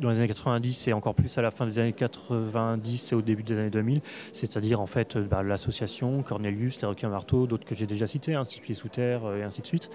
dans 0.00 0.10
les 0.10 0.18
années 0.18 0.28
90 0.28 0.88
et 0.88 0.92
encore 0.92 1.14
plus 1.14 1.36
à 1.38 1.42
la 1.42 1.50
fin 1.50 1.66
des 1.66 1.78
années 1.78 1.92
90 1.92 3.12
et 3.12 3.14
au 3.14 3.22
début 3.22 3.42
des 3.42 3.58
années 3.58 3.70
2000, 3.70 4.00
c'est-à-dire 4.32 4.80
en 4.80 4.86
fait 4.86 5.16
bah, 5.16 5.42
l'association 5.42 6.22
Cornelius, 6.22 6.80
les 6.80 6.88
requins 6.88 7.08
marteaux, 7.08 7.46
d'autres 7.46 7.64
que 7.64 7.74
j'ai 7.74 7.86
déjà 7.86 8.06
cités, 8.06 8.34
hein, 8.34 8.44
Six 8.44 8.60
pieds 8.60 8.74
sous 8.74 8.88
terre 8.88 9.24
euh, 9.24 9.40
et 9.40 9.42
ainsi 9.42 9.62
de 9.62 9.66
suite. 9.66 9.90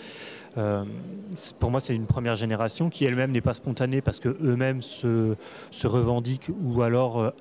Euh, 0.58 0.84
pour 1.60 1.72
moi, 1.72 1.79
c'est 1.79 1.96
une 1.96 2.08
première 2.08 2.36
génération 2.36 2.89
qui 2.89 3.06
elle-même 3.06 3.32
n'est 3.32 3.41
pas 3.41 3.53
spontanée 3.53 4.01
parce 4.01 4.20
que 4.20 4.29
eux-mêmes 4.29 4.82
se, 4.82 5.36
se 5.72 5.88
revendiquent 5.88 6.51
ou 6.63 6.82
alors 6.82 7.34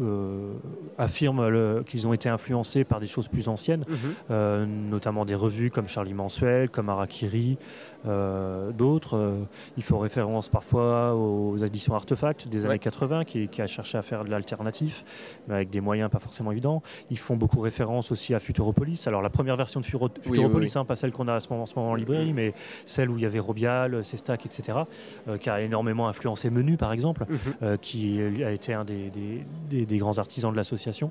euh, 0.00 0.52
affirment 0.98 1.82
qu'ils 1.84 2.06
ont 2.06 2.12
été 2.12 2.28
influencés 2.28 2.84
par 2.84 3.00
des 3.00 3.06
choses 3.06 3.28
plus 3.28 3.48
anciennes. 3.48 3.84
Euh, 4.30 4.66
notamment 4.66 5.24
des 5.24 5.34
revues 5.34 5.70
comme 5.70 5.88
Charlie 5.88 6.14
Mensuel, 6.14 6.70
comme 6.70 6.88
Harakiri, 6.88 7.58
euh, 8.06 8.70
d'autres. 8.72 9.16
Euh, 9.16 9.42
il 9.76 9.82
faut 9.82 9.98
référence 9.98 10.48
parfois 10.48 11.14
aux 11.14 11.56
éditions 11.56 11.94
Artefact 11.94 12.48
des 12.48 12.60
Ouais. 12.60 12.66
années 12.70 12.78
80 12.78 13.24
qui, 13.24 13.48
qui 13.48 13.62
a 13.62 13.66
cherché 13.66 13.98
à 13.98 14.02
faire 14.02 14.24
de 14.24 14.30
l'alternatif, 14.30 15.04
mais 15.48 15.54
avec 15.56 15.70
des 15.70 15.80
moyens 15.80 16.10
pas 16.10 16.18
forcément 16.18 16.52
évidents. 16.52 16.82
Ils 17.10 17.18
font 17.18 17.36
beaucoup 17.36 17.60
référence 17.60 18.12
aussi 18.12 18.34
à 18.34 18.40
Futuropolis. 18.40 19.06
Alors 19.06 19.22
la 19.22 19.30
première 19.30 19.56
version 19.56 19.80
de 19.80 19.84
Furo- 19.86 20.08
Futuropolis, 20.20 20.74
oui. 20.74 20.80
hein, 20.80 20.84
pas 20.84 20.96
celle 20.96 21.12
qu'on 21.12 21.28
a 21.28 21.34
à 21.34 21.40
ce 21.40 21.48
moment, 21.48 21.62
en 21.62 21.66
ce 21.66 21.74
moment 21.76 21.90
en 21.90 21.94
librairie, 21.94 22.32
mais 22.32 22.52
celle 22.84 23.10
où 23.10 23.16
il 23.18 23.22
y 23.22 23.26
avait 23.26 23.38
Robial, 23.38 24.04
Sestac, 24.04 24.46
etc., 24.46 24.78
qui 25.40 25.50
a 25.50 25.60
énormément 25.60 26.08
influencé 26.08 26.50
Menu 26.50 26.76
par 26.76 26.92
exemple 26.92 27.24
Mhm. 27.28 27.38
euh, 27.62 27.76
qui 27.76 28.20
a 28.44 28.52
été 28.52 28.72
un 28.74 28.84
des, 28.84 29.10
des- 29.10 29.44
des- 29.70 29.85
des 29.86 29.98
grands 29.98 30.18
artisans 30.18 30.50
de 30.52 30.56
l'association. 30.56 31.10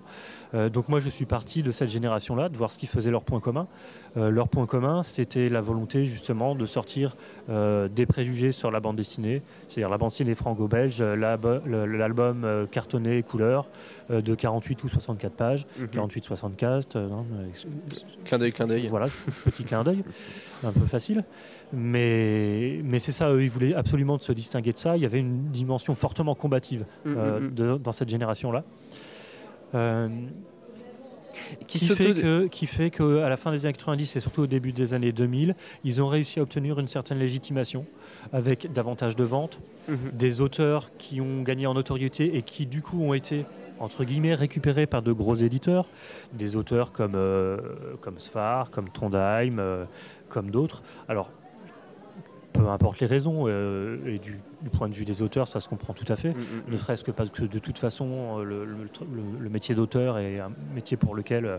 Euh, 0.54 0.70
donc 0.70 0.90
moi, 0.90 1.00
je 1.00 1.10
suis 1.10 1.26
parti 1.26 1.64
de 1.64 1.72
cette 1.72 1.90
génération-là, 1.90 2.50
de 2.50 2.58
voir 2.58 2.72
ce 2.72 2.78
qui 2.78 2.88
faisait 2.88 3.12
leur 3.12 3.24
point 3.24 3.40
commun. 3.40 3.68
Euh, 4.18 4.30
leur 4.30 4.48
point 4.48 4.66
commun, 4.66 5.04
c'était 5.04 5.50
la 5.50 5.62
volonté 5.62 6.06
justement 6.06 6.56
de 6.56 6.66
sortir 6.66 7.16
euh, 7.50 7.88
des 7.88 8.06
préjugés 8.06 8.52
sur 8.52 8.72
la 8.72 8.80
bande 8.80 8.96
dessinée, 8.96 9.42
c'est-à-dire 9.68 9.90
la 9.90 9.98
bande 9.98 10.10
dessinée 10.10 10.36
franco-belge, 10.36 11.02
l'album 11.02 12.68
cartonné 12.72 13.24
couleur 13.24 13.68
de 14.10 14.36
48 14.36 14.84
ou 14.84 14.88
64 14.90 15.34
pages, 15.34 15.68
Mhm. 15.80 15.88
48-64. 15.88 16.96
euh, 16.96 17.08
non, 17.08 17.26
mais- 17.30 17.50
Clin 18.26 18.38
d'œil, 18.40 18.52
clin 18.52 18.68
d'œil. 18.68 18.88
voilà, 18.90 19.08
petit 19.46 19.64
clin 19.64 19.84
d'œil, 19.84 20.04
un 20.64 20.72
peu 20.72 20.86
facile. 20.86 21.24
Mais, 21.74 22.80
mais 22.84 23.00
c'est 23.00 23.12
ça, 23.12 23.32
eux, 23.32 23.44
ils 23.44 23.50
voulaient 23.50 23.74
absolument 23.74 24.18
se 24.20 24.32
distinguer 24.32 24.72
de 24.74 24.78
ça. 24.78 24.96
Il 24.98 25.04
y 25.04 25.06
avait 25.06 25.20
une 25.20 25.50
dimension 25.52 25.94
fortement 25.94 26.36
combative 26.36 26.86
Mhm, 27.06 27.16
euh, 27.18 27.40
mhm. 27.40 27.54
de- 27.54 27.78
dans 27.78 27.92
cette 27.92 28.10
génération-là. 28.10 28.64
Euh, 29.74 30.08
Qui, 31.68 31.80
fait 31.80 32.14
que, 32.14 32.48
qui 32.48 32.66
fait 32.66 32.90
qu'à 32.90 33.28
la 33.28 33.36
fin 33.36 33.52
des 33.52 33.66
années 33.66 33.74
90 33.74 34.16
et 34.16 34.20
surtout 34.22 34.44
au 34.44 34.48
début 34.48 34.72
des 34.72 34.94
années 34.94 35.12
2000, 35.12 35.54
ils 35.84 36.02
ont 36.02 36.08
réussi 36.08 36.40
à 36.40 36.44
obtenir 36.44 36.80
une 36.80 36.88
certaine 36.88 37.18
légitimation 37.20 37.86
avec 38.32 38.72
davantage 38.72 39.18
de 39.18 39.24
ventes, 39.26 39.60
Mhm. 39.90 39.98
des 40.14 40.40
auteurs 40.40 40.92
qui 40.98 41.20
ont 41.20 41.42
gagné 41.42 41.68
en 41.68 41.74
notoriété 41.74 42.38
et 42.38 42.42
qui 42.42 42.66
du 42.66 42.82
coup 42.82 43.02
ont 43.04 43.14
été 43.14 43.46
entre 43.80 44.06
guillemets 44.06 44.34
récupérés 44.34 44.86
par 44.88 45.02
de 45.02 45.12
gros 45.12 45.36
éditeurs, 45.36 45.88
des 46.32 46.56
auteurs 46.56 46.94
comme, 46.94 47.16
euh, 47.16 47.58
comme 48.00 48.18
Sfar, 48.20 48.72
comme 48.72 48.88
Trondheim, 48.90 49.58
euh, 49.60 49.84
comme 50.30 50.50
d'autres. 50.52 50.82
Alors, 51.10 51.30
peu 52.58 52.68
importe 52.70 53.00
les 53.00 53.08
raisons, 53.08 53.46
euh, 53.48 53.98
et 54.06 54.20
du, 54.20 54.40
du 54.62 54.70
point 54.70 54.88
de 54.90 54.94
vue 54.94 55.06
des 55.06 55.22
auteurs, 55.22 55.48
ça 55.48 55.60
se 55.60 55.68
comprend 55.68 55.94
tout 55.94 56.06
à 56.12 56.16
fait 56.16 56.30
Mhm, 56.30 56.40
mhm. 56.68 56.74
ne 56.74 56.78
serait-ce 56.78 57.04
que 57.04 57.12
parce 57.12 57.30
que 57.30 57.44
de 57.44 57.60
toute 57.60 57.78
façon, 57.78 58.40
euh, 58.40 58.44
le, 58.44 58.66
le- 58.66 58.76
le- 58.84 59.40
le 59.40 59.50
métier 59.50 59.76
d'auteur 59.76 60.18
est 60.18 60.40
un 60.40 60.52
métier 60.74 60.98
pour 60.98 61.16
lequel, 61.16 61.46
euh, 61.46 61.58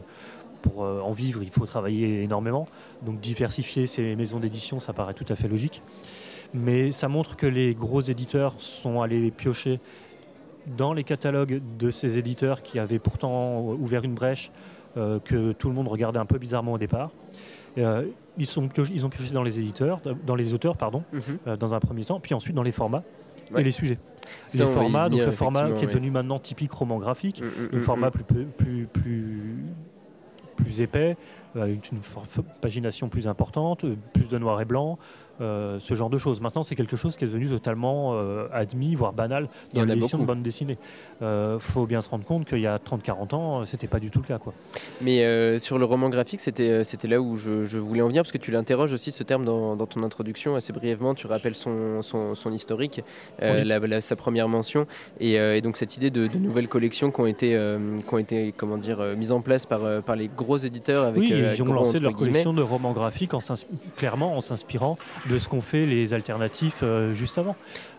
pour 0.63 0.81
en 0.81 1.13
vivre, 1.13 1.43
il 1.43 1.51
faut 1.51 1.65
travailler 1.67 2.23
énormément. 2.25 2.67
Donc 3.03 3.21
diversifier 3.21 3.87
ces 3.87 4.17
maisons 4.17 4.41
d'édition, 4.41 4.81
ça 4.81 4.93
paraît 4.93 5.15
tout 5.15 5.27
à 5.29 5.37
fait 5.37 5.47
logique. 5.49 5.81
Mais 6.55 6.91
ça 6.93 7.09
montre 7.09 7.37
que 7.37 7.47
les 7.47 7.75
gros 7.75 8.01
éditeurs 8.01 8.55
sont 8.59 9.01
allés 9.01 9.31
piocher 9.31 9.79
dans 10.77 10.93
les 10.93 11.05
catalogues 11.05 11.61
de 11.79 11.91
ces 11.91 12.19
éditeurs 12.19 12.63
qui 12.63 12.81
avaient 12.81 12.99
pourtant 12.99 13.61
ouvert 13.61 14.03
une 14.03 14.15
brèche 14.15 14.51
euh, 14.97 15.21
que 15.21 15.53
tout 15.53 15.69
le 15.69 15.75
monde 15.75 15.87
regardait 15.89 16.19
un 16.19 16.27
peu 16.27 16.39
bizarrement 16.39 16.73
au 16.73 16.79
départ. 16.79 17.11
Euh, 17.79 18.05
ils, 18.39 18.47
sont 18.47 18.67
pioché- 18.69 18.93
ils 18.95 19.05
ont 19.05 19.09
pioché 19.11 19.33
dans 19.33 19.43
les 19.43 19.59
éditeurs, 19.59 20.01
dans 20.27 20.35
les 20.35 20.55
auteurs, 20.55 20.77
pardon, 20.77 21.03
Mhm. 21.13 21.21
euh, 21.47 21.57
dans 21.57 21.75
un 21.75 21.81
premier 21.81 22.05
temps, 22.05 22.21
puis 22.21 22.35
ensuite 22.35 22.55
dans 22.55 22.63
les 22.63 22.73
formats 22.73 23.03
Ouais. 23.53 23.61
et 23.61 23.65
les 23.65 23.71
sujets 23.71 23.99
Ça, 24.47 24.65
les 24.65 24.71
formats, 24.71 25.09
donc 25.09 25.21
le 25.21 25.31
format 25.31 25.71
qui 25.73 25.85
est 25.85 25.89
devenu 25.89 26.11
maintenant 26.11 26.39
typique 26.39 26.73
roman 26.73 26.99
graphique, 26.99 27.41
ouais. 27.43 27.47
Mhm, 27.47 27.69
un 27.73 27.77
mhm, 27.77 27.83
format 27.83 28.07
mhm. 28.07 28.13
plus, 28.13 28.45
plus, 28.47 28.87
plus, 28.93 29.65
plus 30.57 30.81
épais, 30.81 31.17
euh, 31.55 31.63
avec 31.63 31.91
une 31.93 31.99
f- 31.99 32.43
pagination 32.61 33.09
plus 33.09 33.29
importante, 33.29 33.85
euh, 33.85 33.95
plus 34.15 34.29
de 34.29 34.39
noir 34.39 34.61
et 34.61 34.65
blanc, 34.65 34.99
euh, 35.41 35.79
ce 35.79 35.95
genre 35.95 36.11
de 36.11 36.19
choses. 36.19 36.41
Maintenant, 36.41 36.63
c'est 36.63 36.75
quelque 36.77 36.97
chose 36.97 37.17
qui 37.17 37.25
est 37.25 37.29
devenu 37.29 37.49
totalement 37.49 38.13
euh, 38.15 38.47
admis, 38.53 38.95
voire 38.95 39.13
banal 39.13 39.49
dans 39.75 39.85
l'édition 39.85 40.19
de 40.19 40.25
bande 40.25 40.43
dessinée. 40.43 40.79
Il 41.21 41.57
faut 41.61 41.87
bien 41.87 42.01
se 42.01 42.09
rendre 42.09 42.25
compte 42.25 42.47
qu'il 42.47 42.61
y 42.61 42.67
a 42.67 42.79
30-40 42.79 43.35
ans, 43.35 43.61
euh, 43.61 43.65
c'était 43.65 43.87
pas 43.87 44.01
du 44.01 44.11
tout 44.11 44.21
le 44.21 44.27
cas. 44.27 44.39
Quoi. 44.39 44.53
Mais 45.01 45.25
euh, 45.25 45.59
sur 45.59 45.79
le 45.79 45.85
roman 45.85 46.09
graphique, 46.09 46.41
c'était 46.41 46.71
euh, 46.71 46.85
c'était 46.85 47.09
là 47.09 47.21
où 47.21 47.37
je, 47.37 47.65
je 47.65 47.79
voulais 47.79 48.03
en 48.03 48.09
venir, 48.09 48.23
parce 48.23 48.33
que 48.33 48.39
tu 48.39 48.51
l'interroges 48.51 48.93
aussi 48.93 49.13
ce 49.13 49.23
terme 49.23 49.45
dans, 49.45 49.77
dans 49.77 49.87
ton 49.87 50.03
introduction 50.03 50.57
assez 50.57 50.73
brièvement. 50.73 51.15
Tu 51.15 51.27
rappelles 51.27 51.55
son, 51.55 52.03
son, 52.03 52.35
son 52.35 52.53
historique, 52.53 53.03
euh, 53.43 53.61
Oui. 53.63 53.69
la- 53.69 53.79
la- 53.79 54.01
sa 54.01 54.17
première 54.17 54.49
mention, 54.49 54.87
et, 55.21 55.39
euh, 55.39 55.57
et 55.57 55.61
donc 55.61 55.77
cette 55.77 55.97
idée 55.97 56.11
de, 56.11 56.27
de 56.27 56.39
nouvelles 56.39 56.69
collections 56.69 57.11
qui 57.11 57.21
ont 57.21 57.27
été, 57.27 57.55
euh, 57.57 57.99
qui 58.07 58.15
ont 58.15 58.19
été 58.19 58.53
comment 58.57 58.77
dire, 58.79 59.01
euh, 59.01 59.17
mises 59.17 59.33
en 59.33 59.41
place 59.41 59.67
par, 59.67 59.85
euh, 59.85 60.01
par 60.01 60.17
les 60.17 60.29
gros 60.29 60.59
éditeurs. 60.59 61.05
Avec, 61.05 61.21
oui, 61.23 61.33
euh, 61.33 61.55
ils 61.55 61.63
ont 61.63 61.73
lancé 61.73 61.99
leur 61.99 62.13
collection 62.13 62.53
de 62.53 62.63
romans 62.63 62.93
graphiques 62.93 63.35
en 63.35 63.39
clairement 63.97 64.37
en 64.37 64.41
s'inspirant 64.41 64.97
de 65.29 65.39
ce 65.39 65.49
qu'ont 65.49 65.61
fait 65.61 65.87
les 65.87 66.15
alternatifs 66.15 66.81
euh, 66.83 67.13
juste 67.13 67.39
avant. 67.39 67.57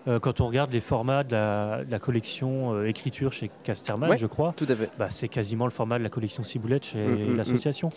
Euh, 0.08 0.20
quand 0.20 0.40
on 0.40 0.48
regarde 0.48 0.72
les 0.72 0.80
formats 0.80 1.26
de 1.26 1.34
la, 1.34 1.84
de 1.84 1.92
la 1.92 2.00
collection 2.00 2.74
euh, 2.74 2.86
écriture 2.88 3.34
chez 3.34 3.52
Casterman, 3.63 4.10
Ouais. 4.10 4.18
je 4.18 4.26
crois, 4.28 4.54
Tout 4.56 4.66
à 4.70 4.76
fait. 4.76 4.90
bah, 4.98 5.08
c'est 5.10 5.28
quasiment 5.28 5.66
le 5.66 5.72
format 5.72 5.98
de 6.00 6.04
la 6.04 6.10
collection 6.10 6.46
Ciboulette 6.46 6.86
chez 6.86 6.98
Mm, 7.06 7.34
mm, 7.34 7.36
l'association. 7.36 7.90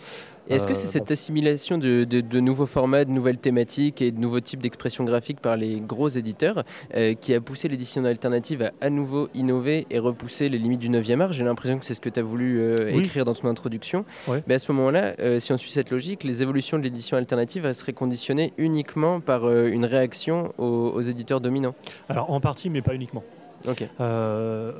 Et 0.49 0.55
Est-ce 0.55 0.65
que 0.67 0.71
Euh, 0.73 0.75
c'est 0.75 0.87
cette 0.87 1.07
bon. 1.07 1.13
assimilation 1.13 1.77
de, 1.77 2.03
de- 2.03 2.19
de 2.19 2.39
nouveaux 2.41 2.65
formats, 2.65 3.05
de 3.05 3.11
nouvelles 3.11 3.37
thématiques 3.37 4.01
et 4.01 4.11
de 4.11 4.19
nouveaux 4.19 4.41
types 4.41 4.59
d'expression 4.61 5.05
graphique 5.05 5.39
par 5.39 5.55
les 5.55 5.79
gros 5.79 6.09
éditeurs 6.09 6.63
euh, 6.95 7.13
qui 7.13 7.33
a 7.33 7.39
poussé 7.39 7.69
l'édition 7.69 8.03
alternative 8.03 8.63
à 8.63 8.71
à 8.81 8.89
nouveau 8.89 9.29
innover 9.33 9.85
et 9.89 9.99
repousser 9.99 10.49
les 10.49 10.57
limites 10.57 10.79
du 10.81 10.89
9e 10.89 11.21
art? 11.21 11.31
J'ai 11.31 11.45
l'impression 11.45 11.77
que 11.79 11.85
c'est 11.85 11.93
ce 11.93 12.01
que 12.01 12.09
tu 12.09 12.19
as 12.19 12.23
voulu 12.23 12.59
euh, 12.59 12.75
Oui. 12.93 13.05
écrire 13.05 13.23
dans 13.23 13.33
ton 13.35 13.47
introduction. 13.47 14.03
Ouais. 14.27 14.43
Mais 14.47 14.55
à 14.55 14.59
ce 14.59 14.69
moment-là, 14.73 15.13
euh, 15.19 15.39
si 15.39 15.53
on 15.53 15.57
suit 15.57 15.71
cette 15.71 15.91
logique, 15.91 16.25
les 16.25 16.41
évolutions 16.41 16.77
de 16.77 16.83
l'édition 16.83 17.15
alternative 17.15 17.71
seraient 17.71 17.93
conditionnées 17.93 18.51
uniquement 18.57 19.20
par 19.21 19.45
euh, 19.45 19.67
une 19.71 19.85
réaction 19.85 20.53
aux, 20.57 20.91
aux 20.93 21.01
éditeurs 21.01 21.41
dominants. 21.41 21.75
Alors 22.09 22.31
en 22.31 22.39
partie, 22.41 22.69
mais 22.69 22.81
pas 22.81 22.93
uniquement. 22.95 23.23
Ok. 23.67 23.87
Euh, 23.99 24.71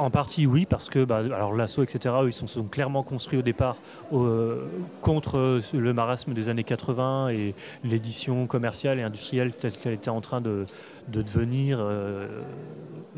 en 0.00 0.10
partie, 0.10 0.46
oui, 0.46 0.64
parce 0.64 0.90
que 0.90 1.04
bah, 1.04 1.16
alors 1.18 1.52
l'assaut, 1.52 1.82
etc., 1.82 2.14
ils 2.26 2.32
sont, 2.32 2.46
sont 2.46 2.62
clairement 2.64 3.02
construits 3.02 3.40
au 3.40 3.42
départ 3.42 3.76
euh, 4.12 4.66
contre 5.02 5.38
euh, 5.38 5.60
le 5.72 5.92
marasme 5.92 6.34
des 6.34 6.48
années 6.48 6.62
80 6.62 7.30
et 7.30 7.52
l'édition 7.82 8.46
commerciale 8.46 9.00
et 9.00 9.02
industrielle 9.02 9.52
telle 9.52 9.72
qu'elle 9.72 9.94
était 9.94 10.08
en 10.10 10.20
train 10.20 10.40
de, 10.40 10.66
de 11.08 11.22
devenir 11.22 11.78
euh, 11.80 12.28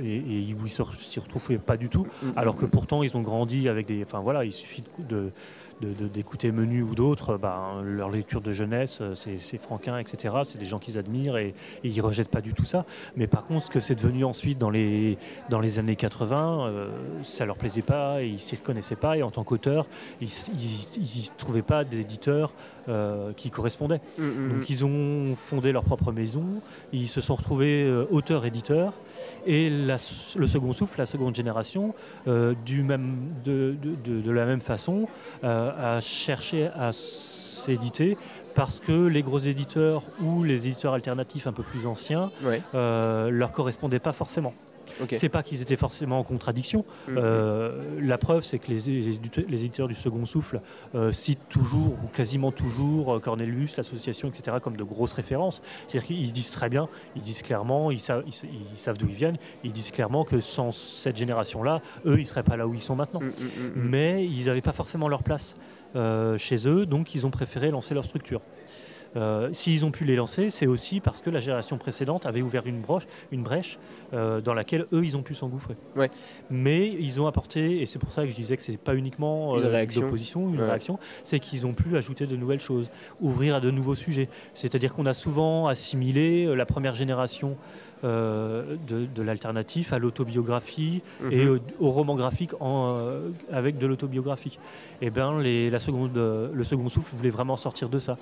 et, 0.02 0.16
et 0.16 0.38
ils 0.38 0.56
ne 0.56 0.68
s'y 0.68 1.20
retrouvaient 1.20 1.58
pas 1.58 1.76
du 1.76 1.90
tout. 1.90 2.06
Mm, 2.22 2.28
Alors 2.36 2.56
que 2.56 2.64
pourtant, 2.64 3.02
ils 3.02 3.14
ont 3.14 3.20
grandi 3.20 3.68
avec 3.68 3.86
des. 3.86 4.02
Enfin 4.02 4.20
voilà, 4.20 4.46
il 4.46 4.52
suffit 4.52 4.82
de- 5.00 5.32
de- 5.80 5.92
de- 5.94 6.08
d'écouter 6.08 6.52
Menu 6.52 6.82
ou 6.82 6.94
d'autres, 6.94 7.36
ben, 7.36 7.82
leur 7.82 8.10
lecture 8.10 8.40
de 8.40 8.52
jeunesse, 8.52 8.98
euh, 9.00 9.14
c'est 9.14 9.38
c'est 9.38 9.58
Franquin, 9.58 9.98
etc. 9.98 10.34
C'est 10.44 10.58
des 10.58 10.64
gens 10.66 10.78
qu'ils 10.78 10.98
admirent 10.98 11.36
et, 11.36 11.48
et 11.84 11.88
ils 11.88 12.00
rejettent 12.00 12.28
pas 12.30 12.40
du 12.40 12.52
tout 12.54 12.64
ça. 12.64 12.84
Mais 13.16 13.26
par 13.26 13.46
contre, 13.46 13.66
ce 13.66 13.70
que 13.70 13.80
c'est 13.80 13.94
devenu 13.94 14.24
ensuite 14.24 14.58
dans 14.58 14.70
les, 14.70 15.16
dans 15.48 15.60
les 15.60 15.78
années 15.78 15.96
80, 15.96 16.66
euh, 16.66 16.88
ça 17.22 17.44
leur 17.46 17.56
plaisait 17.56 17.82
pas 17.82 18.22
et 18.22 18.28
ils 18.28 18.40
s'y 18.40 18.56
reconnaissaient 18.56 18.96
pas. 18.96 19.16
Et 19.16 19.22
en 19.22 19.30
tant 19.30 19.44
qu'auteur, 19.44 19.86
ils 20.20 20.26
ne 20.28 21.36
trouvaient 21.36 21.62
pas 21.62 21.84
d'éditeurs 21.84 22.52
euh, 22.88 23.32
qui 23.36 23.50
correspondaient. 23.50 24.00
Mm, 24.18 24.22
mm, 24.22 24.26
mm. 24.46 24.48
Donc 24.58 24.70
ils 24.70 24.84
ont 24.84 25.34
fondé 25.34 25.70
leur 25.72 25.84
propre 25.84 26.12
maison, 26.12 26.44
ils 26.92 27.08
se 27.08 27.20
sont 27.20 27.34
retrouvés 27.36 27.84
euh, 27.84 28.06
auteurs-éditeurs, 28.10 28.94
et 29.46 29.68
la- 29.70 29.98
le 30.36 30.46
second 30.46 30.72
souffle, 30.72 30.98
la 30.98 31.06
seconde 31.06 31.34
génération, 31.36 31.94
euh, 32.26 32.54
du 32.64 32.82
même, 32.82 33.16
de, 33.44 33.76
de- 33.80 33.94
de- 34.02 34.20
de 34.22 34.30
la 34.30 34.46
même 34.46 34.60
façon, 34.62 35.06
a 35.78 36.00
cherché 36.00 36.68
à 36.76 36.92
s'éditer 36.92 38.16
parce 38.54 38.80
que 38.80 39.06
les 39.06 39.22
gros 39.22 39.38
éditeurs 39.38 40.02
ou 40.22 40.42
les 40.42 40.66
éditeurs 40.66 40.94
alternatifs 40.94 41.46
un 41.46 41.52
peu 41.52 41.62
plus 41.62 41.86
anciens 41.86 42.30
Ouais, 42.42 42.62
euh, 42.74 43.30
leur 43.30 43.52
correspondaient 43.52 43.98
pas 44.00 44.12
forcément. 44.12 44.54
Ok. 45.02 45.14
C'est 45.14 45.28
pas 45.28 45.42
qu'ils 45.42 45.62
étaient 45.62 45.76
forcément 45.76 46.18
en 46.18 46.22
contradiction. 46.24 46.84
Mm, 47.08 47.14
Euh, 47.18 48.00
la 48.00 48.18
preuve, 48.18 48.44
c'est 48.44 48.58
que 48.58 48.68
les, 48.70 48.80
les 48.80 49.16
édite- 49.16 49.46
les 49.48 49.58
éditeurs 49.64 49.88
du 49.88 49.94
second 49.94 50.24
souffle 50.24 50.60
euh, 50.94 51.12
citent 51.12 51.48
toujours, 51.48 51.92
ou 52.04 52.08
quasiment 52.12 52.52
toujours, 52.52 53.14
euh, 53.16 53.18
Cornelius, 53.20 53.76
l'association, 53.76 54.28
etc., 54.28 54.56
comme 54.62 54.76
de 54.76 54.84
grosses 54.84 55.12
références. 55.12 55.62
C'est-à-dire 55.88 56.06
qu'ils 56.08 56.32
disent 56.32 56.50
très 56.50 56.68
bien, 56.68 56.88
ils 57.16 57.22
disent 57.22 57.42
clairement, 57.42 57.90
ils 57.90 58.00
savent, 58.00 58.24
ils, 58.26 58.48
ils 58.72 58.78
savent 58.78 58.96
d'où 58.98 59.06
ils 59.08 59.14
viennent, 59.14 59.36
ils 59.64 59.72
disent 59.72 59.90
clairement 59.90 60.24
que 60.24 60.40
sans 60.40 60.70
cette 60.72 61.16
génération-là, 61.16 61.80
eux, 62.06 62.18
ils 62.18 62.26
seraient 62.26 62.42
pas 62.42 62.56
là 62.56 62.66
où 62.66 62.74
ils 62.74 62.82
sont 62.82 62.96
maintenant. 62.96 63.20
Mm, 63.20 63.26
mm. 63.26 63.72
Mais 63.76 64.24
ils 64.26 64.46
n'avaient 64.46 64.60
pas 64.62 64.72
forcément 64.72 65.08
leur 65.08 65.22
place 65.22 65.56
euh, 65.96 66.38
chez 66.38 66.68
eux, 66.68 66.86
donc 66.86 67.14
ils 67.14 67.26
ont 67.26 67.30
préféré 67.30 67.70
lancer 67.70 67.94
leur 67.94 68.04
structure. 68.04 68.40
Euh, 69.16 69.48
S'ils 69.52 69.84
ont 69.84 69.90
pu 69.90 70.04
les 70.04 70.14
lancer, 70.16 70.50
c'est 70.50 70.66
aussi 70.66 71.00
parce 71.00 71.20
que 71.20 71.30
la 71.30 71.40
génération 71.40 71.78
précédente 71.78 72.26
avait 72.26 72.42
ouvert 72.42 72.66
une, 72.66 72.80
broche, 72.80 73.06
une 73.32 73.42
brèche 73.42 73.78
euh, 74.12 74.40
dans 74.40 74.54
laquelle 74.54 74.86
eux, 74.92 75.04
ils 75.04 75.16
ont 75.16 75.22
pu 75.22 75.34
s'engouffrer. 75.34 75.74
Ouais. 75.96 76.10
Mais 76.50 76.86
ils 76.88 77.20
ont 77.20 77.26
apporté, 77.26 77.80
et 77.82 77.86
c'est 77.86 77.98
pour 77.98 78.12
ça 78.12 78.22
que 78.24 78.30
je 78.30 78.36
disais 78.36 78.56
que 78.56 78.62
c'est 78.62 78.76
pas 78.76 78.94
uniquement 78.94 79.56
Une 79.58 79.64
euh, 79.64 79.68
réaction. 79.68 80.02
d'opposition, 80.02 80.48
une 80.54 80.60
Ouais. 80.60 80.66
réaction, 80.66 80.98
c'est 81.24 81.40
qu'ils 81.40 81.66
ont 81.66 81.72
pu 81.74 81.96
ajouter 81.96 82.26
de 82.26 82.36
nouvelles 82.36 82.60
choses, 82.60 82.90
ouvrir 83.20 83.56
à 83.56 83.60
de 83.60 83.70
nouveaux 83.70 83.94
sujets. 83.96 84.28
C'est-à-dire 84.54 84.92
qu'on 84.92 85.06
a 85.06 85.14
souvent 85.14 85.66
assimilé 85.66 86.54
la 86.54 86.66
première 86.66 86.94
génération 86.94 87.56
euh, 88.04 88.76
de, 88.88 89.06
de 89.06 89.22
l'alternatif 89.22 89.92
à 89.92 89.98
l'autobiographie 89.98 91.02
et 91.30 91.44
Mhm. 91.44 91.60
au, 91.80 91.86
au 91.86 91.90
roman 91.90 92.14
graphique 92.16 92.52
en, 92.60 92.96
euh, 92.98 93.28
avec 93.50 93.78
de 93.78 93.86
l'autobiographie. 93.86 94.58
Et 95.02 95.10
ben 95.10 95.38
les, 95.38 95.70
la 95.70 95.78
seconde, 95.78 96.16
euh, 96.16 96.48
le 96.52 96.64
second 96.64 96.88
souffle 96.88 97.14
voulait 97.14 97.30
vraiment 97.30 97.56
sortir 97.56 97.88
de 97.88 97.98
ça. 97.98 98.16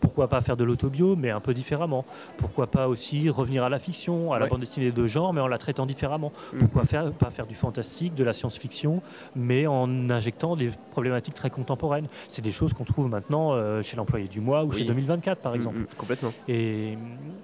Pourquoi 0.00 0.28
pas 0.28 0.40
faire 0.40 0.56
de 0.56 0.64
l'autobio, 0.64 1.16
mais 1.16 1.30
un 1.30 1.40
peu 1.40 1.54
différemment. 1.54 2.04
Pourquoi 2.38 2.66
pas 2.66 2.88
aussi 2.88 3.28
revenir 3.30 3.62
à 3.64 3.68
la 3.68 3.78
fiction, 3.78 4.32
à 4.32 4.38
la 4.38 4.46
bande 4.46 4.60
dessinée 4.60 4.90
de 4.90 5.06
genre, 5.06 5.32
mais 5.32 5.40
en 5.40 5.46
la 5.48 5.58
traitant 5.58 5.86
différemment. 5.86 6.32
Mhm. 6.52 6.58
Pourquoi 6.60 6.84
faire, 6.84 7.12
pas 7.12 7.30
faire 7.30 7.46
du 7.46 7.54
fantastique, 7.54 8.14
de 8.14 8.24
la 8.24 8.32
science-fiction, 8.32 9.02
mais 9.36 9.66
en 9.66 10.10
injectant 10.10 10.56
des 10.56 10.70
problématiques 10.90 11.34
très 11.34 11.50
contemporaines. 11.50 12.06
C'est 12.30 12.42
des 12.42 12.52
choses 12.52 12.72
qu'on 12.72 12.84
trouve 12.84 13.08
maintenant 13.08 13.54
chez 13.82 13.96
l'employé 13.96 14.28
du 14.28 14.40
mois 14.40 14.64
ou 14.64 14.68
Oui. 14.70 14.78
chez 14.78 14.84
2024, 14.84 15.40
par 15.40 15.52
Mm, 15.52 15.56
exemple. 15.56 15.78
Complètement. 15.96 16.32
Et, 16.48 16.92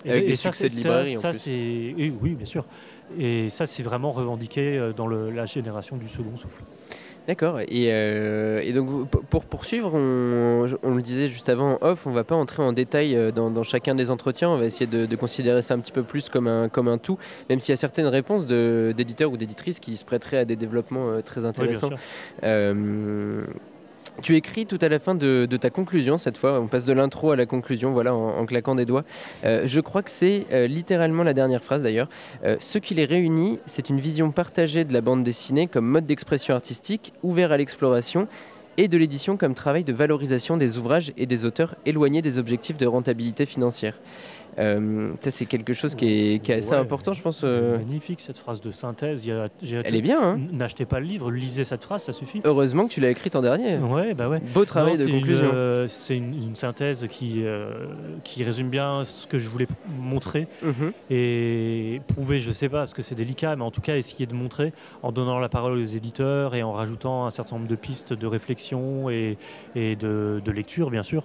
et- 0.04 0.10
Avec 0.10 0.24
et 0.24 0.26
des 0.28 0.34
ça, 0.34 0.50
succès 0.50 0.68
de 0.68 0.72
ça- 0.72 1.02
librairie, 1.02 1.16
c'est 1.32 1.32
et 1.98 2.12
oui, 2.20 2.34
bien 2.34 2.46
sûr. 2.46 2.64
Et 3.18 3.50
ça, 3.50 3.66
c'est 3.66 3.82
vraiment 3.82 4.12
revendiqué 4.12 4.78
euh, 4.78 4.92
dans 4.92 5.06
le- 5.06 5.30
la 5.30 5.44
génération 5.46 5.96
du 5.96 6.08
second 6.08 6.36
souffle. 6.36 6.62
D'accord. 7.28 7.60
Et, 7.60 7.92
euh, 7.92 8.60
et 8.62 8.72
donc, 8.72 9.08
pour- 9.08 9.22
pour 9.22 9.44
poursuivre, 9.44 9.92
on, 9.94 10.66
on 10.82 10.94
le 10.94 11.02
disait 11.02 11.28
juste 11.28 11.48
avant 11.48 11.72
en 11.74 11.78
off, 11.86 12.06
on 12.06 12.12
va 12.12 12.24
pas 12.24 12.34
entrer 12.34 12.62
en 12.62 12.72
détail 12.72 13.14
euh, 13.14 13.30
dans, 13.30 13.50
dans 13.50 13.62
chacun 13.62 13.94
des 13.94 14.10
entretiens. 14.10 14.48
On 14.50 14.56
va 14.56 14.64
essayer 14.64 14.86
de, 14.86 15.06
de 15.06 15.16
considérer 15.16 15.60
ça 15.62 15.74
un 15.74 15.78
petit 15.80 15.92
peu 15.92 16.02
plus 16.02 16.28
comme 16.28 16.46
un, 16.48 16.68
comme 16.68 16.88
un 16.88 16.98
tout, 16.98 17.18
même 17.48 17.60
s'il 17.60 17.72
y 17.72 17.74
a 17.74 17.76
certaines 17.76 18.06
réponses 18.06 18.46
d'éditeurs 18.46 19.30
ou 19.30 19.36
d'éditrices 19.36 19.80
qui 19.80 19.96
se 19.96 20.04
prêteraient 20.04 20.38
à 20.38 20.44
des 20.44 20.56
développements 20.56 21.20
très 21.22 21.40
Oui, 21.40 21.42
bien 21.42 21.50
intéressants. 21.50 21.88
sûr. 21.88 21.98
Tu 24.22 24.36
écris 24.36 24.66
tout 24.66 24.78
à 24.80 24.88
la 24.88 24.98
fin 24.98 25.14
de, 25.14 25.46
ta 25.60 25.70
conclusion 25.70 26.18
cette 26.18 26.36
fois. 26.36 26.60
On 26.60 26.66
passe 26.66 26.84
de 26.84 26.92
l'intro 26.92 27.30
à 27.30 27.36
la 27.36 27.46
conclusion, 27.46 27.92
voilà, 27.92 28.14
en, 28.14 28.38
en 28.38 28.46
claquant 28.46 28.74
des 28.74 28.84
doigts. 28.84 29.04
Euh, 29.44 29.62
je 29.64 29.80
crois 29.80 30.02
que 30.02 30.10
c'est 30.10 30.46
euh, 30.52 30.66
littéralement 30.66 31.22
la 31.22 31.34
dernière 31.34 31.64
phrase 31.64 31.82
d'ailleurs. 31.82 32.08
Euh, 32.44 32.56
ce 32.60 32.78
qui 32.78 32.94
les 32.94 33.04
réunit, 33.04 33.58
c'est 33.64 33.88
une 33.88 34.00
vision 34.00 34.30
partagée 34.30 34.84
de 34.84 34.92
la 34.92 35.00
bande 35.00 35.24
dessinée 35.24 35.66
comme 35.66 35.86
mode 35.86 36.06
d'expression 36.06 36.54
artistique, 36.54 37.12
ouvert 37.22 37.52
à 37.52 37.56
l'exploration, 37.56 38.28
et 38.76 38.88
de 38.88 38.96
l'édition 38.96 39.36
comme 39.36 39.54
travail 39.54 39.84
de 39.84 39.92
valorisation 39.92 40.56
des 40.56 40.78
ouvrages 40.78 41.12
et 41.16 41.26
des 41.26 41.44
auteurs 41.44 41.74
éloignés 41.84 42.22
des 42.22 42.38
objectifs 42.38 42.78
de 42.78 42.86
rentabilité 42.86 43.44
financière. 43.44 43.98
Euh, 44.60 45.12
ça, 45.20 45.30
c'est 45.30 45.46
quelque 45.46 45.72
chose 45.72 45.94
qui 45.94 46.06
est, 46.34 46.38
qui 46.42 46.52
est 46.52 46.56
assez 46.56 46.70
Ouais. 46.72 46.76
important, 46.76 47.12
je 47.12 47.22
pense. 47.22 47.40
euh, 47.44 47.78
Magnifique 47.78 48.20
cette 48.20 48.36
phrase 48.38 48.60
de 48.60 48.70
synthèse. 48.70 49.24
Y 49.24 49.32
a- 49.32 49.48
elle 49.84 49.94
est 49.94 50.02
bien, 50.02 50.20
hein 50.22 50.38
N'achetez 50.52 50.84
pas 50.84 51.00
le 51.00 51.06
livre, 51.06 51.30
lisez 51.30 51.64
cette 51.64 51.82
phrase, 51.82 52.02
ça 52.02 52.12
suffit. 52.12 52.40
Heureusement 52.44 52.86
que 52.86 52.92
tu 52.92 53.00
l'as 53.00 53.10
écrite 53.10 53.36
en 53.36 53.42
dernier. 53.42 53.78
Ouais, 53.78 54.12
bah 54.14 54.28
ouais. 54.28 54.40
Beau 54.54 54.64
travail 54.64 54.98
Non, 54.98 55.06
de 55.06 55.10
conclusion. 55.10 55.50
euh, 55.54 55.86
C'est 55.88 56.16
une, 56.16 56.34
une 56.34 56.56
synthèse 56.56 57.06
qui, 57.10 57.42
euh, 57.44 57.70
qui 58.22 58.44
résume 58.44 58.68
bien 58.68 59.02
ce 59.04 59.26
que 59.26 59.38
je 59.38 59.48
voulais 59.48 59.66
montrer 59.98 60.46
Mhm. 60.62 60.92
et 61.10 62.00
prouver, 62.08 62.38
je 62.38 62.50
sais 62.50 62.68
pas, 62.68 62.78
parce 62.78 62.94
que 62.94 63.02
c'est 63.02 63.14
délicat, 63.14 63.56
mais 63.56 63.62
en 63.64 63.70
tout 63.70 63.80
cas 63.80 63.96
essayer 63.96 64.26
de 64.26 64.34
montrer 64.34 64.72
en 65.02 65.12
donnant 65.12 65.38
la 65.38 65.48
parole 65.48 65.72
aux 65.78 65.84
éditeurs 65.84 66.54
et 66.54 66.62
en 66.62 66.72
rajoutant 66.72 67.26
un 67.26 67.30
certain 67.30 67.56
nombre 67.56 67.68
de 67.68 67.76
pistes 67.76 68.12
de 68.12 68.26
réflexion 68.26 69.08
et, 69.10 69.38
et 69.74 69.96
de, 69.96 70.40
de 70.44 70.50
lecture, 70.52 70.90
bien 70.90 71.02
sûr. 71.02 71.24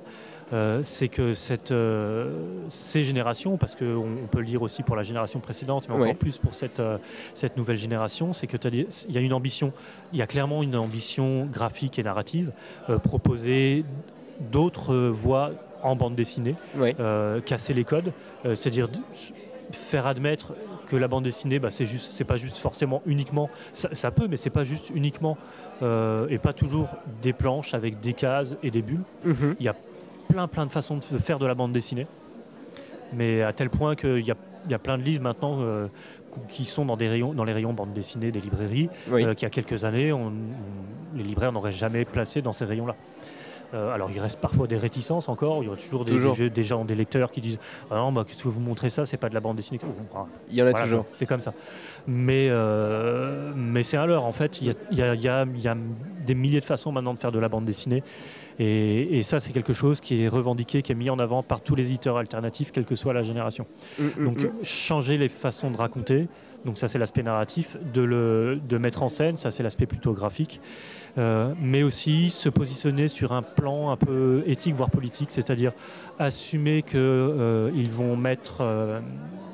Euh, 0.53 0.81
c'est 0.83 1.07
que 1.07 1.33
cette, 1.33 1.71
euh, 1.71 2.29
ces 2.69 3.03
générations, 3.03 3.57
parce 3.57 3.75
qu'on 3.75 3.85
on 4.23 4.27
peut 4.27 4.39
le 4.39 4.45
dire 4.45 4.61
aussi 4.61 4.83
pour 4.83 4.95
la 4.95 5.03
génération 5.03 5.39
précédente, 5.39 5.87
mais 5.89 5.95
encore 5.95 6.15
plus 6.15 6.37
pour 6.37 6.53
cette, 6.53 6.79
euh, 6.79 6.97
cette 7.33 7.57
nouvelle 7.57 7.77
génération, 7.77 8.31
c'est 8.33 8.47
que 8.47 8.57
t'as 8.57 8.69
des- 8.69 8.87
il 9.07 9.13
y 9.15 9.17
a 9.17 9.21
une 9.21 9.33
ambition, 9.33 9.73
il 10.13 10.19
y 10.19 10.21
a 10.21 10.27
clairement 10.27 10.61
une 10.63 10.75
ambition 10.75 11.45
graphique 11.45 11.97
et 11.99 12.03
narrative, 12.03 12.51
proposer 13.03 13.85
d'autres 14.51 14.95
voies 14.95 15.51
en 15.83 15.95
bande 15.95 16.15
dessinée, 16.15 16.55
casser 17.45 17.73
les 17.73 17.83
codes, 17.83 18.11
c'est-à-dire 18.43 18.89
faire 19.71 20.05
admettre 20.05 20.53
que 20.87 20.95
la 20.95 21.07
bande 21.07 21.23
dessinée, 21.23 21.57
bah, 21.57 21.71
c'est 21.71 21.85
juste, 21.87 22.11
c'est 22.11 22.23
pas 22.23 22.37
juste 22.37 22.57
forcément 22.57 23.01
uniquement, 23.07 23.49
ça, 23.73 23.89
ça 23.93 24.11
peut, 24.11 24.27
mais 24.29 24.37
c'est 24.37 24.51
pas 24.51 24.63
juste 24.63 24.91
uniquement 24.93 25.37
euh, 25.81 26.27
et 26.29 26.37
pas 26.37 26.53
toujours 26.53 26.87
des 27.23 27.33
planches 27.33 27.73
avec 27.73 27.99
des 27.99 28.13
cases 28.13 28.55
et 28.61 28.69
des 28.69 28.83
bulles. 28.83 29.03
Mhm. 29.23 29.55
Plein, 30.35 30.47
plein 30.49 30.65
de 30.65 30.71
façons 30.73 30.97
de 30.97 31.17
faire 31.17 31.39
de 31.39 31.45
la 31.45 31.55
bande 31.55 31.71
dessinée, 31.71 32.07
mais 33.13 33.41
à 33.41 33.53
tel 33.53 33.69
point 33.69 33.95
qu'il 33.95 34.19
y 34.19 34.31
a, 34.31 34.35
il 34.65 34.71
y 34.71 34.73
a 34.73 34.79
plein 34.79 34.97
de 34.97 35.03
livres 35.03 35.23
maintenant 35.23 35.59
euh, 35.61 35.87
qui 36.49 36.65
sont 36.65 36.83
dans 36.83 36.97
des 36.97 37.07
rayons, 37.07 37.33
dans 37.33 37.45
les 37.45 37.53
rayons 37.53 37.71
bande 37.71 37.93
dessinée 37.93 38.33
des 38.33 38.41
librairies, 38.41 38.89
Oui. 39.09 39.23
euh, 39.23 39.33
qu'il 39.33 39.43
y 39.43 39.45
a 39.45 39.49
quelques 39.49 39.85
années, 39.85 40.11
on- 40.11 40.25
on- 40.27 41.17
les 41.17 41.23
libraires 41.23 41.53
n'auraient 41.53 41.71
jamais 41.71 42.03
placé 42.03 42.41
dans 42.41 42.51
ces 42.51 42.65
rayons-là. 42.65 42.95
Euh, 43.73 43.93
alors 43.93 44.11
il 44.11 44.19
reste 44.19 44.41
parfois 44.41 44.67
des 44.67 44.75
réticences 44.75 45.29
encore, 45.29 45.63
il 45.63 45.69
y 45.69 45.71
a 45.71 45.75
toujours 45.77 46.03
des, 46.03 46.11
Toujours. 46.11 46.35
des- 46.35 46.49
des 46.49 46.63
gens, 46.63 46.83
des 46.83 46.95
lecteurs 46.95 47.31
qui 47.31 47.39
disent 47.39 47.57
ah 47.89 47.95
non, 47.95 48.11
bah, 48.11 48.25
qu'est-ce 48.27 48.43
que 48.43 48.49
vous 48.49 48.59
montrez 48.59 48.89
ça, 48.89 49.05
c'est 49.05 49.15
pas 49.15 49.29
de 49.29 49.35
la 49.35 49.39
bande 49.39 49.55
dessinée. 49.55 49.79
Il 50.49 50.55
y 50.57 50.61
en 50.61 50.65
a 50.67 50.71
voilà, 50.71 50.85
toujours. 50.85 51.05
C'est 51.13 51.25
comme 51.25 51.39
ça. 51.39 51.53
Mais, 52.07 52.47
euh, 52.49 53.53
mais 53.55 53.83
c'est 53.83 53.95
un 53.95 54.05
leurre 54.05 54.25
en 54.25 54.33
fait. 54.33 54.59
Il 54.59 54.67
y 54.67 54.69
a, 54.71 54.73
il 54.91 54.97
y 54.97 55.01
a- 55.01 55.13
il 55.15 55.21
y 55.21 55.29
a- 55.29 55.45
il 55.45 55.61
y 55.61 55.67
a 55.69 55.77
des 56.25 56.35
milliers 56.35 56.59
de 56.59 56.65
façons 56.65 56.91
maintenant 56.91 57.13
de 57.13 57.19
faire 57.19 57.31
de 57.31 57.39
la 57.39 57.47
bande 57.47 57.63
dessinée. 57.63 58.03
Et, 58.59 59.17
et 59.17 59.23
ça, 59.23 59.39
c'est 59.39 59.51
quelque 59.51 59.73
chose 59.73 60.01
qui 60.01 60.21
est 60.21 60.27
revendiqué, 60.27 60.81
qui 60.81 60.91
est 60.91 60.95
mis 60.95 61.09
en 61.09 61.19
avant 61.19 61.43
par 61.43 61.61
tous 61.61 61.75
les 61.75 61.87
éditeurs 61.87 62.17
alternatifs, 62.17 62.71
quelle 62.71 62.85
que 62.85 62.95
soit 62.95 63.13
la 63.13 63.21
génération. 63.21 63.65
Mhm, 63.99 64.25
Donc 64.25 64.37
mhm. 64.39 64.51
changer 64.63 65.17
les 65.17 65.29
façons 65.29 65.71
de 65.71 65.77
raconter, 65.77 66.27
donc 66.63 66.77
ça 66.77 66.87
c'est 66.87 66.97
l'aspect 66.97 67.23
narratif, 67.23 67.77
de, 67.93 68.01
le, 68.01 68.59
de 68.67 68.77
mettre 68.77 69.03
en 69.03 69.09
scène, 69.09 69.37
ça 69.37 69.51
c'est 69.51 69.63
l'aspect 69.63 69.85
plutôt 69.85 70.13
graphique, 70.13 70.59
mais 71.17 71.83
aussi 71.83 72.29
se 72.29 72.49
positionner 72.49 73.07
sur 73.07 73.31
un 73.33 73.41
plan 73.41 73.89
un 73.89 73.97
peu 73.97 74.43
éthique 74.47 74.75
voire 74.75 74.89
politique, 74.89 75.31
c'est-à-dire 75.31 75.71
assumer 76.19 76.81
qu'ils 76.83 77.89
vont 77.91 78.15
mettre, 78.15 78.57
euh, 78.61 78.99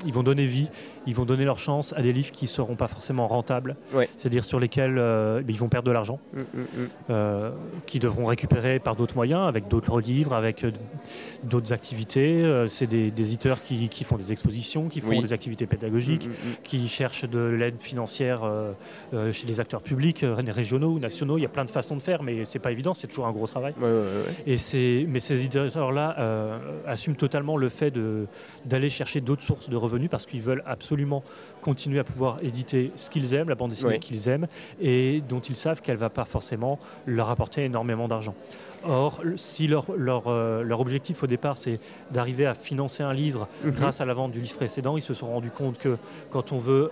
ils 0.06 0.14
vont 0.14 0.24
donner 0.24 0.46
vie, 0.46 0.70
ils 1.08 1.16
vont 1.16 1.26
donner 1.26 1.44
leur 1.46 1.58
chance 1.58 1.94
à 1.98 2.02
des 2.04 2.14
livres 2.14 2.32
qui 2.32 2.46
ne 2.46 2.50
seront 2.50 2.76
pas 2.76 2.88
forcément 2.88 3.28
rentables, 3.28 3.76
Ouais. 3.94 4.08
c'est-à-dire 4.18 4.46
sur 4.46 4.60
lesquels 4.60 4.98
euh, 5.00 5.42
ils 5.48 5.58
vont 5.58 5.70
perdre 5.70 5.88
de 5.88 5.92
l'argent 5.92 6.20
mhm. 6.34 6.46
euh, 7.10 7.52
qui 7.88 7.98
devront 8.00 8.26
récupérer 8.26 8.78
par 8.80 8.96
d'autres 8.96 9.16
moyens, 9.16 9.48
avec 9.48 9.68
d'autres 9.68 10.00
livres, 10.00 10.34
avec 10.34 10.64
euh, 10.64 10.72
d'autres 11.44 11.74
activités. 11.74 12.44
Euh, 12.44 12.68
c'est 12.68 12.86
des, 12.88 13.10
des 13.10 13.24
éditeurs 13.24 13.64
qui, 13.64 13.90
qui 13.90 14.04
font 14.04 14.18
des 14.18 14.32
expositions, 14.32 14.90
qui 14.90 15.02
font 15.02 15.10
Oui. 15.10 15.22
des 15.22 15.34
activités 15.34 15.66
pédagogiques, 15.66 16.28
Mm, 16.28 16.30
mm, 16.30 16.52
mm. 16.52 16.56
qui 16.64 16.88
cherchent 16.88 17.28
de 17.28 17.40
l'aide 17.40 17.80
financière 17.80 18.42
euh, 18.44 18.72
euh, 19.16 19.34
chez 19.34 19.48
les 19.48 19.60
acteurs 19.60 19.82
publics, 19.82 20.24
euh, 20.24 20.36
régionaux 20.48 20.92
ou 20.92 21.00
nationaux. 21.00 21.38
Il 21.40 21.42
y 21.42 21.46
a 21.46 21.50
plein 21.52 21.66
de 21.66 21.70
façons 21.72 21.96
de 21.96 22.02
faire, 22.02 22.24
mais 22.24 22.46
c'est 22.46 22.60
pas 22.60 22.72
évident, 22.72 22.94
c'est 22.94 23.08
toujours 23.08 23.28
un 23.28 23.32
gros 23.32 23.48
travail. 23.48 23.74
Ouais, 23.80 23.86
ouais, 23.88 23.90
ouais. 23.92 24.34
Et 24.48 24.58
c'est, 24.58 25.06
mais 25.08 25.20
ces 25.20 25.36
éditeurs-là 25.46 26.16
euh, 26.20 26.58
assument 26.88 27.16
totalement 27.16 27.58
le 27.58 27.70
fait 27.70 27.92
de, 27.92 28.28
d'aller 28.66 28.90
chercher 28.90 29.22
d'autres 29.22 29.44
sources 29.44 29.70
de 29.70 29.76
revenus 29.76 30.10
parce 30.10 30.26
qu'ils 30.26 30.42
veulent 30.42 30.64
absolument 30.66 31.24
continuer 31.62 32.00
à 32.00 32.04
pouvoir 32.04 32.38
éditer 32.42 32.92
ce 32.96 33.10
qu'ils 33.10 33.34
aiment, 33.34 33.50
la 33.50 33.56
bande 33.56 33.72
dessinée 33.72 34.00
qu'ils 34.00 34.28
aiment, 34.28 34.48
et 34.82 35.22
dont 35.28 35.40
ils 35.42 35.56
savent 35.56 35.82
qu'elle 35.82 35.96
ne 35.96 36.02
va 36.02 36.10
pas 36.10 36.26
forcément 36.26 36.80
leur 37.06 37.30
apporter 37.30 37.64
énormément 37.66 38.08
d'argent. 38.08 38.34
Or, 38.84 39.22
si 39.36 39.68
leur, 39.68 39.86
leur, 39.96 40.24
euh, 40.28 40.64
leur 40.64 40.80
objectif 40.80 41.22
au 41.22 41.28
départ, 41.28 41.58
c'est 41.60 41.80
d'arriver 42.10 42.48
à 42.48 42.56
financer 42.56 43.04
un 43.04 43.14
livre 43.14 43.48
Mhm. 43.64 43.72
grâce 43.72 44.02
à 44.02 44.06
la 44.06 44.14
vente 44.14 44.32
du 44.32 44.40
livre 44.42 44.56
précédent, 44.56 44.98
ils 44.98 45.04
se 45.04 45.14
sont 45.14 45.28
rendus 45.28 45.52
compte 45.52 45.78
que 45.78 45.98
quand 46.32 46.52
on 46.52 46.58
veut 46.58 46.90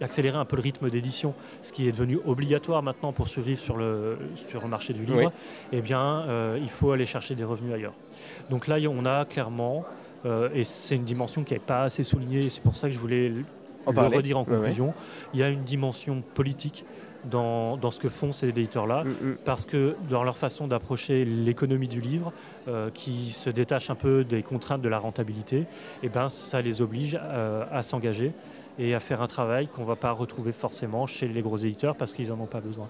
accélérer 0.00 0.36
un 0.36 0.44
peu 0.44 0.56
le 0.56 0.62
rythme 0.62 0.90
d'édition, 0.90 1.34
ce 1.62 1.72
qui 1.72 1.88
est 1.88 1.92
devenu 1.92 2.18
obligatoire 2.26 2.82
maintenant 2.82 3.12
pour 3.12 3.28
survivre 3.28 3.60
sur 3.60 3.76
le, 3.76 4.18
sur 4.48 4.60
le 4.62 4.68
marché 4.68 4.92
du 4.92 5.04
livre, 5.04 5.16
Oui. 5.26 5.32
eh 5.72 5.80
bien, 5.80 6.22
euh, 6.28 6.58
il 6.60 6.68
faut 6.70 6.92
aller 6.92 7.06
chercher 7.06 7.34
des 7.34 7.44
revenus 7.44 7.72
ailleurs. 7.74 7.94
Donc 8.50 8.66
là, 8.66 8.76
on 8.90 9.04
a 9.06 9.24
clairement, 9.24 9.84
euh, 10.26 10.48
et 10.54 10.64
c'est 10.64 10.96
une 10.96 11.04
dimension 11.04 11.44
qui 11.44 11.54
n'est 11.54 11.60
pas 11.60 11.82
assez 11.82 12.02
soulignée, 12.02 12.48
c'est 12.50 12.62
pour 12.62 12.76
ça 12.76 12.88
que 12.88 12.94
je 12.94 12.98
voulais 12.98 13.28
le 13.28 13.44
En 13.86 13.90
le 13.90 13.96
parler. 13.96 14.16
redire 14.16 14.38
en 14.38 14.44
conclusion, 14.44 14.94
il 15.32 15.40
y 15.40 15.42
a 15.42 15.48
une 15.48 15.62
dimension 15.64 16.22
politique 16.34 16.84
dans, 17.30 17.78
dans 17.78 17.90
ce 17.90 18.00
que 18.00 18.10
font 18.10 18.32
ces 18.32 18.48
éditeurs-là, 18.50 19.04
Mm, 19.04 19.08
mm. 19.28 19.36
parce 19.46 19.64
que 19.64 19.96
dans 20.10 20.22
leur 20.24 20.36
façon 20.36 20.66
d'approcher 20.68 21.24
l'économie 21.24 21.88
du 21.88 22.00
livre, 22.02 22.32
euh, 22.68 22.90
qui 22.92 23.30
se 23.30 23.48
détache 23.48 23.88
un 23.88 23.94
peu 23.94 24.24
des 24.24 24.42
contraintes 24.42 24.82
de 24.82 24.90
la 24.90 24.98
rentabilité, 24.98 25.64
et 26.02 26.10
ben, 26.10 26.28
ça 26.28 26.60
les 26.60 26.82
oblige 26.82 27.18
euh, 27.22 27.64
à 27.72 27.80
s'engager 27.82 28.32
et 28.78 28.94
à 28.94 29.00
faire 29.00 29.22
un 29.22 29.26
travail 29.26 29.68
qu'on 29.68 29.82
ne 29.82 29.86
va 29.86 29.96
pas 29.96 30.10
retrouver 30.12 30.52
forcément 30.52 31.06
chez 31.06 31.28
les 31.28 31.42
gros 31.42 31.56
éditeurs 31.56 31.94
parce 31.96 32.12
qu'ils 32.12 32.28
n'en 32.28 32.40
ont 32.40 32.46
pas 32.46 32.60
besoin. 32.60 32.88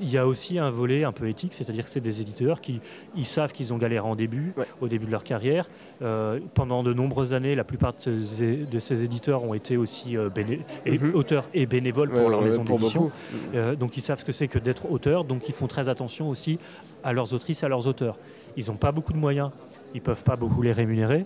Il 0.00 0.10
y 0.10 0.18
a 0.18 0.26
aussi 0.26 0.58
un 0.58 0.70
volet 0.70 1.04
un 1.04 1.12
peu 1.12 1.28
éthique, 1.28 1.54
c'est-à-dire 1.54 1.84
que 1.84 1.90
c'est 1.90 2.00
des 2.00 2.20
éditeurs 2.20 2.60
qui 2.60 2.80
ils 3.16 3.26
savent 3.26 3.52
qu'ils 3.52 3.72
ont 3.72 3.78
galéré 3.78 4.06
en 4.06 4.16
début, 4.16 4.52
Ouais. 4.56 4.66
au 4.80 4.88
début 4.88 5.06
de 5.06 5.10
leur 5.10 5.24
carrière. 5.24 5.68
Euh, 6.02 6.40
pendant 6.54 6.82
de 6.82 6.92
nombreuses 6.92 7.32
années, 7.32 7.54
la 7.54 7.64
plupart 7.64 7.94
de 7.94 8.20
ces, 8.24 8.56
de 8.56 8.78
ces 8.78 9.02
éditeurs 9.04 9.42
ont 9.44 9.54
été 9.54 9.76
aussi 9.76 10.16
euh, 10.16 10.28
béné- 10.28 10.60
et 10.84 10.98
Mhm. 10.98 11.14
auteurs 11.14 11.44
et 11.54 11.66
bénévoles 11.66 12.10
pour 12.10 12.24
Ouais, 12.24 12.30
leur 12.30 12.42
maison 12.42 12.64
d'édition. 12.64 13.00
beaucoup. 13.02 13.12
Euh, 13.54 13.74
donc 13.76 13.96
ils 13.96 14.02
savent 14.02 14.18
ce 14.18 14.24
que 14.24 14.32
c'est 14.32 14.48
que 14.48 14.58
d'être 14.58 14.90
auteur, 14.90 15.24
donc 15.24 15.48
ils 15.48 15.54
font 15.54 15.66
très 15.66 15.88
attention 15.88 16.28
aussi 16.28 16.58
à 17.02 17.12
leurs 17.12 17.32
autrices 17.32 17.64
à 17.64 17.68
leurs 17.68 17.86
auteurs. 17.86 18.16
Ils 18.56 18.66
n'ont 18.68 18.76
pas 18.76 18.92
beaucoup 18.92 19.12
de 19.12 19.18
moyens, 19.18 19.50
ils 19.94 20.00
peuvent 20.02 20.22
pas 20.22 20.36
beaucoup 20.36 20.62
les 20.62 20.72
rémunérer, 20.72 21.24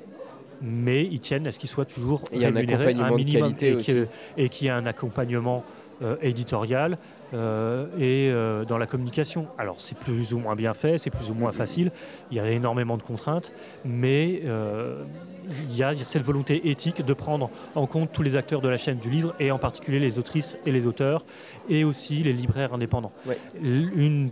mais 0.60 1.04
ils 1.04 1.20
tiennent 1.20 1.46
à 1.46 1.52
ce 1.52 1.58
qu'ils 1.58 1.68
soient 1.68 1.84
toujours 1.84 2.22
Et 2.32 2.44
un 2.44 2.50
rémunérés 2.50 2.88
accompagnement 2.88 3.16
de 3.18 3.32
qualité 3.32 3.76
et 4.36 4.48
qu'il 4.48 4.66
y 4.66 4.68
ait 4.68 4.72
un 4.72 4.86
accompagnement 4.86 5.64
euh, 6.00 6.16
éditorial 6.22 6.96
euh, 7.34 7.86
et 7.98 8.30
euh, 8.30 8.64
dans 8.64 8.78
la 8.78 8.86
communication. 8.86 9.46
Alors 9.58 9.80
c'est 9.80 9.98
plus 9.98 10.32
ou 10.32 10.38
moins 10.38 10.54
bien 10.56 10.72
fait, 10.72 10.96
c'est 10.96 11.10
plus 11.10 11.30
ou 11.30 11.34
moins 11.34 11.52
facile, 11.52 11.90
il 12.30 12.36
y 12.36 12.40
a 12.40 12.48
énormément 12.50 12.96
de 12.96 13.02
contraintes, 13.02 13.52
mais 13.84 14.42
il 15.70 15.76
y 15.76 15.82
a 15.82 15.94
cette 15.94 16.22
volonté 16.22 16.70
éthique 16.70 17.04
de 17.04 17.12
prendre 17.14 17.50
en 17.74 17.86
compte 17.86 18.12
tous 18.12 18.22
les 18.22 18.36
acteurs 18.36 18.60
de 18.60 18.68
la 18.68 18.76
chaîne 18.76 18.98
du 18.98 19.10
livre 19.10 19.34
et 19.40 19.50
en 19.50 19.58
particulier 19.58 19.98
les 19.98 20.18
autrices 20.18 20.56
et 20.66 20.72
les 20.72 20.86
auteurs 20.86 21.24
et 21.68 21.84
aussi 21.84 22.22
les 22.22 22.32
libraires 22.32 22.74
indépendants. 22.74 23.12
Ouais. 23.26 23.38
L- 23.62 23.90
Une, 23.96 24.30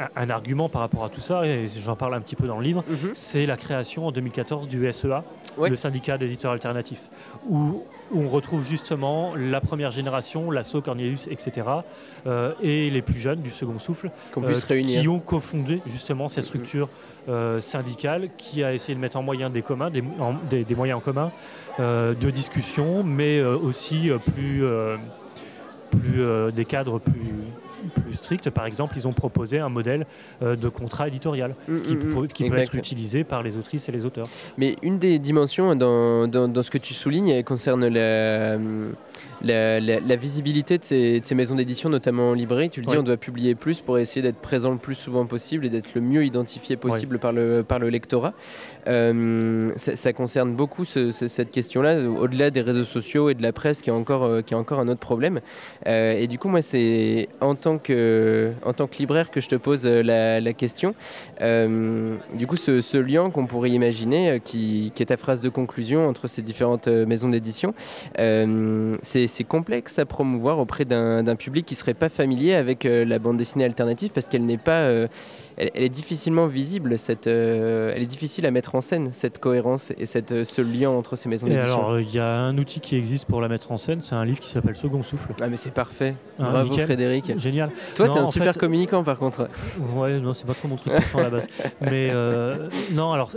un- 0.00 0.08
un 0.24 0.30
argument 0.30 0.68
par 0.68 0.80
rapport 0.80 1.04
à 1.04 1.08
tout 1.10 1.20
ça, 1.20 1.46
et 1.46 1.66
j'en 1.68 1.94
parle 1.96 2.14
un 2.14 2.20
petit 2.20 2.36
peu 2.36 2.46
dans 2.46 2.56
le 2.56 2.64
livre, 2.64 2.82
Mhm. 2.88 3.10
c'est 3.14 3.46
la 3.46 3.56
création 3.56 4.06
en 4.06 4.12
2014 4.12 4.66
du 4.66 4.86
SEA, 4.92 5.22
le 5.62 5.76
syndicat 5.76 6.16
d'éditeurs 6.18 6.52
alternatifs, 6.52 7.02
où, 7.48 7.82
on 8.12 8.28
retrouve 8.28 8.64
justement 8.64 9.34
la 9.36 9.60
première 9.60 9.92
génération, 9.92 10.50
l'assaut 10.50 10.80
Cornelius, 10.80 11.28
etc., 11.28 11.66
euh, 12.26 12.52
et 12.60 12.90
les 12.90 13.02
plus 13.02 13.14
jeunes 13.20 13.40
du 13.40 13.52
second 13.52 13.78
souffle, 13.78 14.10
euh, 14.36 14.54
qui 14.82 15.06
ont 15.08 15.20
cofondé 15.20 15.80
justement 15.86 16.26
cette 16.28 16.38
Mhm. 16.44 16.48
structure 16.48 16.88
euh, 17.28 17.60
syndicale 17.60 18.28
qui 18.38 18.64
a 18.64 18.72
essayé 18.74 18.94
de 18.94 19.00
mettre 19.00 19.16
en 19.18 19.22
moyen 19.22 19.50
des 19.50 19.60
communs, 19.62 19.90
des, 19.90 20.02
en- 20.18 20.34
des- 20.48 20.64
des 20.64 20.74
moyens 20.74 20.98
en 20.98 21.00
commun 21.02 21.30
de 21.78 22.30
discussion, 22.30 23.04
mais 23.04 23.40
aussi 23.42 24.10
plus, 24.34 24.64
plus 25.90 26.52
des 26.52 26.64
cadres 26.64 26.98
plus 26.98 27.32
plus 27.88 28.14
stricts. 28.14 28.50
Par 28.50 28.66
exemple, 28.66 28.94
ils 28.96 29.06
ont 29.08 29.12
proposé 29.12 29.58
un 29.58 29.68
modèle 29.68 30.06
euh, 30.42 30.56
de 30.56 30.68
contrat 30.68 31.08
éditorial 31.08 31.54
Mm, 31.68 31.80
qui, 31.82 31.94
mm, 31.94 31.98
mm. 31.98 32.14
peut- 32.14 32.26
qui 32.26 32.42
peut 32.44 32.48
Exact. 32.48 32.62
être 32.62 32.74
utilisé 32.74 33.24
par 33.24 33.42
les 33.42 33.56
autrices 33.56 33.88
et 33.88 33.92
les 33.92 34.04
auteurs. 34.04 34.26
Mais 34.58 34.76
une 34.82 34.98
des 34.98 35.18
dimensions 35.18 35.74
dans, 35.74 36.26
dans, 36.28 36.48
dans 36.48 36.62
ce 36.62 36.70
que 36.70 36.78
tu 36.78 36.94
soulignes 36.94 37.28
elle 37.28 37.44
concerne 37.44 37.86
la, 37.88 38.56
la, 39.42 39.80
la- 39.80 40.00
la 40.00 40.16
visibilité 40.16 40.78
de 40.78 40.84
ces, 40.84 41.20
de 41.20 41.24
ces 41.26 41.34
maisons 41.34 41.54
d'édition, 41.54 41.88
notamment 41.88 42.30
en 42.30 42.34
librairie. 42.34 42.70
Tu 42.70 42.80
le 42.80 42.86
dis, 42.86 42.96
on 42.96 43.02
doit 43.02 43.16
publier 43.16 43.54
plus 43.54 43.80
pour 43.80 43.98
essayer 43.98 44.22
d'être 44.22 44.38
présent 44.40 44.70
le 44.70 44.76
plus 44.78 44.94
souvent 44.94 45.26
possible 45.26 45.64
et 45.66 45.70
d'être 45.70 45.94
le 45.94 46.00
mieux 46.00 46.24
identifié 46.24 46.76
possible 46.76 47.18
par, 47.18 47.32
le, 47.32 47.62
par 47.62 47.78
le 47.78 47.88
lectorat. 47.88 48.32
Euh, 48.86 49.72
ça, 49.76 49.96
ça 49.96 50.12
concerne 50.12 50.54
beaucoup 50.54 50.84
ce- 50.84 51.10
ce- 51.12 51.28
cette 51.28 51.50
question-là, 51.50 52.08
au-delà 52.08 52.50
des 52.50 52.60
réseaux 52.60 52.84
sociaux 52.84 53.28
et 53.30 53.34
de 53.34 53.42
la 53.42 53.52
presse, 53.52 53.82
qui 53.82 53.90
est 53.90 53.92
encore, 53.92 54.24
euh, 54.24 54.42
qui 54.42 54.54
est 54.54 54.56
encore 54.56 54.80
un 54.80 54.88
autre 54.88 55.00
problème. 55.00 55.40
Euh, 55.86 56.12
et 56.12 56.26
du 56.26 56.38
coup, 56.38 56.48
moi, 56.48 56.62
c'est 56.62 57.28
en 57.40 57.54
tant 57.54 57.69
que, 57.78 58.50
en 58.64 58.72
tant 58.72 58.86
que 58.86 58.96
libraire 58.98 59.30
que 59.30 59.40
je 59.40 59.48
te 59.48 59.56
pose 59.56 59.86
euh, 59.86 60.02
la, 60.02 60.40
la 60.40 60.52
question. 60.52 60.94
Euh, 61.40 62.16
du 62.34 62.46
coup, 62.46 62.56
ce, 62.56 62.80
ce 62.80 62.98
lien 62.98 63.30
qu'on 63.30 63.46
pourrait 63.46 63.70
imaginer, 63.70 64.30
euh, 64.30 64.38
qui, 64.38 64.92
qui 64.94 65.02
est 65.02 65.06
ta 65.06 65.16
phrase 65.16 65.40
de 65.40 65.48
conclusion 65.48 66.08
entre 66.08 66.28
ces 66.28 66.42
différentes 66.42 66.88
maisons 66.88 67.28
d'édition, 67.28 67.74
euh, 68.18 68.92
c'est 69.02 69.44
complexe 69.44 69.98
à 69.98 70.06
promouvoir 70.06 70.58
auprès 70.58 70.84
d'un 70.84 71.36
public 71.36 71.66
qui 71.66 71.74
serait 71.74 71.94
pas 71.94 72.08
familier 72.08 72.54
avec 72.54 72.84
la 72.84 73.18
bande 73.18 73.36
dessinée 73.36 73.64
alternative 73.64 74.10
parce 74.12 74.26
qu'elle 74.26 74.44
n'est 74.44 74.56
pas, 74.58 74.80
euh, 74.82 75.06
elle, 75.56 75.70
elle 75.74 75.82
est 75.84 75.88
difficilement 75.88 76.46
visible. 76.46 76.98
Cette, 76.98 77.26
elle 77.26 78.02
est 78.02 78.06
difficile 78.06 78.46
à 78.46 78.50
mettre 78.50 78.74
en 78.74 78.80
scène 78.80 79.10
cette 79.12 79.38
cohérence 79.38 79.92
et 79.98 80.06
cette, 80.06 80.44
ce 80.44 80.62
lien 80.62 80.90
entre 80.90 81.16
ces 81.16 81.28
maisons 81.28 81.46
d'édition. 81.46 81.78
alors, 81.78 82.00
il 82.00 82.14
y 82.14 82.18
a 82.18 82.26
un 82.26 82.56
outil 82.58 82.80
qui 82.80 82.96
existe 82.96 83.26
pour 83.26 83.40
la 83.40 83.48
mettre 83.48 83.72
en 83.72 83.76
scène, 83.76 84.00
c'est 84.00 84.14
un 84.14 84.24
livre 84.24 84.40
qui 84.40 84.50
s'appelle 84.50 84.76
Second 84.76 85.02
Souffle. 85.02 85.32
Ah 85.40 85.48
mais 85.48 85.56
c'est 85.56 85.72
parfait. 85.72 86.14
Hein, 86.38 86.50
Bravo. 86.50 86.72
Frédéric. 86.72 87.38
Génial. 87.38 87.59
Toi, 87.94 88.06
Non, 88.08 88.14
t'es 88.14 88.20
un 88.20 88.26
super 88.26 88.52
fait- 88.54 88.58
communicant 88.60 89.04
par 89.04 89.18
contre. 89.18 89.48
Ouais, 89.94 90.18
non, 90.20 90.32
c'est 90.32 90.46
pas 90.46 90.54
trop 90.54 90.68
mon 90.68 90.76
truc 90.76 90.92
à 91.14 91.20
la 91.22 91.30
base. 91.30 91.46
Mais 91.80 92.10
euh, 92.12 92.68
non, 92.92 93.12
alors 93.12 93.30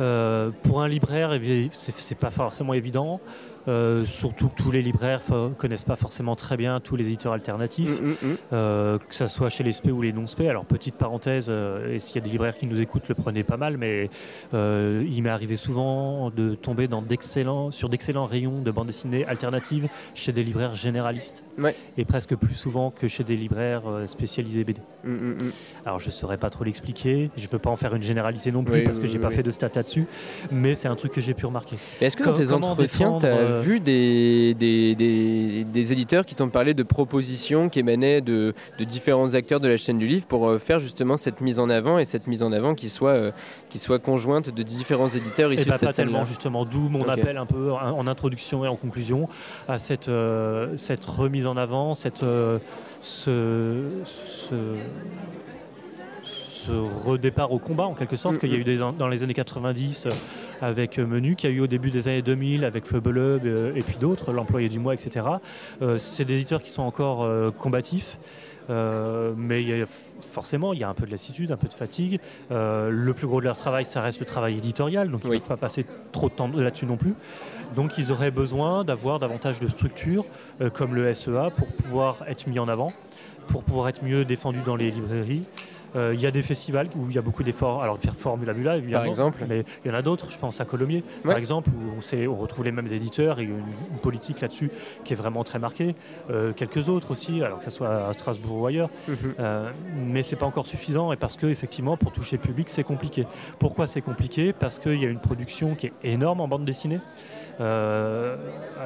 euh, 0.00 0.50
pour 0.64 0.82
un 0.82 0.88
libraire, 0.88 1.30
c'est 1.72 2.18
pas 2.18 2.30
forcément 2.30 2.74
évident. 2.74 3.20
Euh, 3.68 4.04
surtout 4.04 4.48
que 4.48 4.54
tous 4.62 4.70
les 4.70 4.80
libraires 4.82 5.20
ne 5.30 5.48
connaissent 5.54 5.84
pas 5.84 5.96
forcément 5.96 6.36
très 6.36 6.56
bien 6.56 6.78
tous 6.80 6.94
les 6.96 7.06
éditeurs 7.08 7.32
alternatifs, 7.32 7.88
Mm, 8.00 8.06
mm, 8.06 8.10
mm. 8.32 8.36
euh, 8.52 8.98
que 8.98 9.14
ce 9.14 9.26
soit 9.28 9.48
chez 9.48 9.64
les 9.64 9.72
SP 9.74 9.90
ou 9.90 10.02
les 10.02 10.12
non-SP. 10.12 10.42
Alors, 10.48 10.64
petite 10.64 10.94
parenthèse, 10.94 11.46
euh, 11.48 11.94
et 11.94 11.98
s'il 12.00 12.16
y 12.16 12.18
a 12.18 12.22
des 12.22 12.30
libraires 12.30 12.56
qui 12.56 12.66
nous 12.66 12.80
écoutent, 12.80 13.08
le 13.08 13.14
prenez 13.14 13.42
pas 13.42 13.56
mal, 13.56 13.76
mais 13.76 14.08
il 14.52 15.22
m'est 15.22 15.30
arrivé 15.30 15.56
souvent 15.56 16.30
de 16.30 16.54
tomber 16.54 16.88
dans 16.88 17.02
d'excellents, 17.02 17.70
sur 17.70 17.88
d'excellents 17.88 18.26
rayons 18.26 18.60
de 18.60 18.70
bande 18.70 18.86
dessinée 18.86 19.24
alternative 19.26 19.88
chez 20.14 20.32
des 20.32 20.42
libraires 20.44 20.74
généralistes, 20.74 21.44
Ouais. 21.58 21.74
et 21.98 22.04
presque 22.04 22.34
plus 22.36 22.54
souvent 22.54 22.90
que 22.90 23.08
chez 23.08 23.24
des 23.24 23.36
libraires 23.36 23.82
spécialisés 24.06 24.64
BD. 24.64 24.80
Alors 25.84 25.98
je 25.98 26.06
ne 26.06 26.12
saurais 26.12 26.36
pas 26.38 26.50
trop 26.50 26.64
l'expliquer, 26.64 27.30
je 27.36 27.46
ne 27.46 27.50
veux 27.50 27.58
pas 27.58 27.70
en 27.70 27.76
faire 27.76 27.94
une 27.94 28.02
généralité 28.02 28.50
non 28.52 28.64
plus 28.64 28.74
Oui, 28.80 28.84
parce 28.84 28.98
que 28.98 29.06
j'ai 29.06 29.18
pas 29.18 29.30
fait 29.30 29.42
de 29.42 29.50
stats 29.50 29.70
là-dessus, 29.74 30.06
mais 30.50 30.74
c'est 30.74 30.88
un 30.88 30.96
truc 30.96 31.12
que 31.12 31.20
j'ai 31.20 31.34
pu 31.34 31.46
remarquer. 31.46 31.76
Est-ce 32.00 32.16
que 32.16 32.24
dans 32.24 32.32
tes 32.32 32.52
entretiens, 32.52 33.18
euh, 33.56 33.60
vu 33.60 33.80
des, 33.80 34.54
des, 34.54 34.94
des- 34.94 35.64
des 35.64 35.92
éditeurs 35.92 36.24
qui 36.24 36.34
t'ont 36.34 36.48
parlé 36.48 36.74
de 36.74 36.82
propositions 36.82 37.68
qui 37.68 37.80
émanaient 37.80 38.20
de, 38.20 38.54
de 38.78 38.84
différents 38.84 39.34
acteurs 39.34 39.60
de 39.60 39.68
la 39.68 39.76
chaîne 39.76 39.98
du 39.98 40.06
livre 40.06 40.26
pour 40.26 40.48
euh, 40.48 40.58
faire 40.58 40.78
justement 40.78 41.16
cette 41.16 41.40
mise 41.40 41.60
en 41.60 41.68
avant 41.68 41.98
et 41.98 42.04
cette 42.04 42.26
mise 42.26 42.42
en 42.42 42.52
avant 42.52 42.74
qui 42.74 42.88
soit, 42.88 43.10
euh, 43.10 43.30
qui 43.68 43.78
soit 43.78 43.98
conjointe 43.98 44.50
de 44.50 44.62
différents 44.62 45.08
éditeurs 45.08 45.52
Et 45.52 45.56
issus 45.56 45.68
bah, 45.68 45.74
de 45.74 45.78
cette 45.78 45.88
pas 45.88 45.92
tellement 45.92 46.24
justement, 46.24 46.64
d'où 46.64 46.88
mon 46.88 47.08
appel 47.08 47.36
un 47.36 47.46
peu 47.46 47.72
en 47.72 48.06
introduction 48.06 48.64
et 48.64 48.68
en 48.68 48.76
conclusion 48.76 49.28
à 49.68 49.78
cette, 49.78 50.10
cette 50.76 51.04
remise 51.04 51.46
en 51.46 51.56
avant, 51.56 51.94
cette, 51.94 52.24
ce, 53.00 53.82
ce, 54.50 54.54
redépart 57.04 57.52
au 57.52 57.58
combat 57.58 57.84
en 57.84 57.94
quelque 57.94 58.16
sorte 58.16 58.36
Mm, 58.36 58.38
qu'il 58.38 58.50
y 58.50 58.54
a 58.54 58.58
mm. 58.58 58.60
eu 58.60 58.64
des 58.64 58.76
dans 58.98 59.08
les 59.08 59.22
années 59.22 59.34
90 59.34 60.06
euh, 60.06 60.10
avec 60.60 60.98
euh, 60.98 61.06
Menu, 61.06 61.36
qu'il 61.36 61.50
y 61.50 61.52
a 61.52 61.56
eu 61.56 61.60
au 61.60 61.66
début 61.66 61.90
des 61.90 62.08
années 62.08 62.22
2000 62.22 62.64
avec 62.64 62.86
Feubelub 62.86 63.44
euh, 63.44 63.74
et 63.74 63.82
puis 63.82 63.96
d'autres, 63.98 64.32
l'employé 64.32 64.68
du 64.68 64.78
mois, 64.78 64.94
etc. 64.94 65.26
Euh, 65.82 65.98
c'est 65.98 66.24
des 66.24 66.34
éditeurs 66.34 66.62
qui 66.62 66.70
sont 66.70 66.82
encore 66.82 67.28
combatifs. 67.58 68.18
euh, 68.68 69.32
mais 69.36 69.62
il 69.62 69.68
y 69.78 69.80
a, 69.82 69.86
forcément, 69.86 70.72
il 70.72 70.80
y 70.80 70.84
a 70.84 70.88
un 70.88 70.94
peu 70.94 71.06
de 71.06 71.10
lassitude, 71.12 71.52
un 71.52 71.56
peu 71.56 71.68
de 71.68 71.72
fatigue. 71.74 72.18
Euh, 72.50 72.90
le 72.90 73.14
plus 73.14 73.26
gros 73.28 73.40
de 73.40 73.46
leur 73.46 73.56
travail, 73.56 73.84
ça 73.84 74.00
reste 74.00 74.18
le 74.20 74.26
travail 74.26 74.56
éditorial, 74.58 75.08
donc 75.10 75.20
ils 75.22 75.28
ne 75.28 75.32
Oui. 75.32 75.38
peuvent 75.38 75.48
pas 75.48 75.56
passer 75.56 75.86
trop 76.10 76.28
de 76.28 76.34
temps 76.34 76.48
là-dessus 76.52 76.86
non 76.86 76.96
plus. 76.96 77.14
Donc 77.76 77.96
ils 77.98 78.10
auraient 78.10 78.30
besoin 78.32 78.82
d'avoir 78.84 79.18
davantage 79.20 79.60
de 79.60 79.68
structures 79.68 80.24
euh, 80.60 80.70
comme 80.70 80.94
le 80.94 81.12
SEA 81.14 81.50
pour 81.56 81.68
pouvoir 81.68 82.24
être 82.26 82.46
mis 82.48 82.58
en 82.58 82.66
avant, 82.68 82.92
pour 83.48 83.62
pouvoir 83.62 83.88
être 83.88 84.02
mieux 84.02 84.24
défendus 84.24 84.62
dans 84.66 84.76
les 84.76 84.90
librairies. 84.90 85.44
Euh, 85.94 86.12
Il 86.14 86.20
y 86.20 86.26
a 86.26 86.30
des 86.30 86.42
festivals 86.42 86.88
où 86.96 87.08
il 87.08 87.14
y 87.14 87.18
a 87.18 87.22
beaucoup 87.22 87.42
d'efforts. 87.42 87.82
Alors, 87.82 87.98
faire 87.98 88.14
Formula 88.14 88.52
Bula, 88.52 88.76
évidemment. 88.76 89.00
Par 89.02 89.06
exemple. 89.06 89.44
Mais 89.48 89.64
il 89.84 89.90
y 89.90 89.94
en 89.94 89.96
a 89.96 90.02
d'autres. 90.02 90.30
Je 90.30 90.38
pense 90.38 90.60
à 90.60 90.64
Colomiers, 90.64 91.04
Ouais. 91.24 91.30
par 91.30 91.38
exemple, 91.38 91.70
où 91.70 91.96
on, 91.98 92.00
sait- 92.00 92.26
on 92.26 92.36
retrouve 92.36 92.64
les 92.64 92.72
mêmes 92.72 92.86
éditeurs 92.92 93.38
et 93.38 93.44
une, 93.44 93.50
une 93.92 93.98
politique 94.02 94.40
là-dessus 94.40 94.70
qui 95.04 95.12
est 95.12 95.16
vraiment 95.16 95.44
très 95.44 95.58
marquée. 95.58 95.94
Euh, 96.30 96.52
quelques 96.52 96.88
autres 96.88 97.10
aussi, 97.12 97.42
alors 97.42 97.58
que 97.58 97.64
ce 97.64 97.70
soit 97.70 98.08
à 98.08 98.12
Strasbourg 98.12 98.58
ou 98.62 98.66
ailleurs. 98.66 98.90
Mhm. 99.08 99.16
Euh, 99.38 99.70
mais 99.96 100.22
c'est 100.22 100.36
pas 100.36 100.46
encore 100.46 100.66
suffisant 100.66 101.12
et 101.12 101.16
parce 101.16 101.36
que 101.36 101.46
effectivement 101.46 101.96
pour 101.96 102.12
toucher 102.12 102.36
le 102.36 102.42
public 102.42 102.68
c'est 102.68 102.82
compliqué. 102.84 103.26
Pourquoi 103.58 103.86
c'est 103.86 104.00
compliqué? 104.02 104.52
Parce 104.52 104.78
qu'il 104.78 105.00
y 105.00 105.06
a 105.06 105.08
une 105.08 105.20
production 105.20 105.74
qui 105.74 105.86
est 105.86 105.92
énorme 106.02 106.40
en 106.40 106.48
bande 106.48 106.64
dessinée. 106.64 107.00
Euh, 107.60 108.36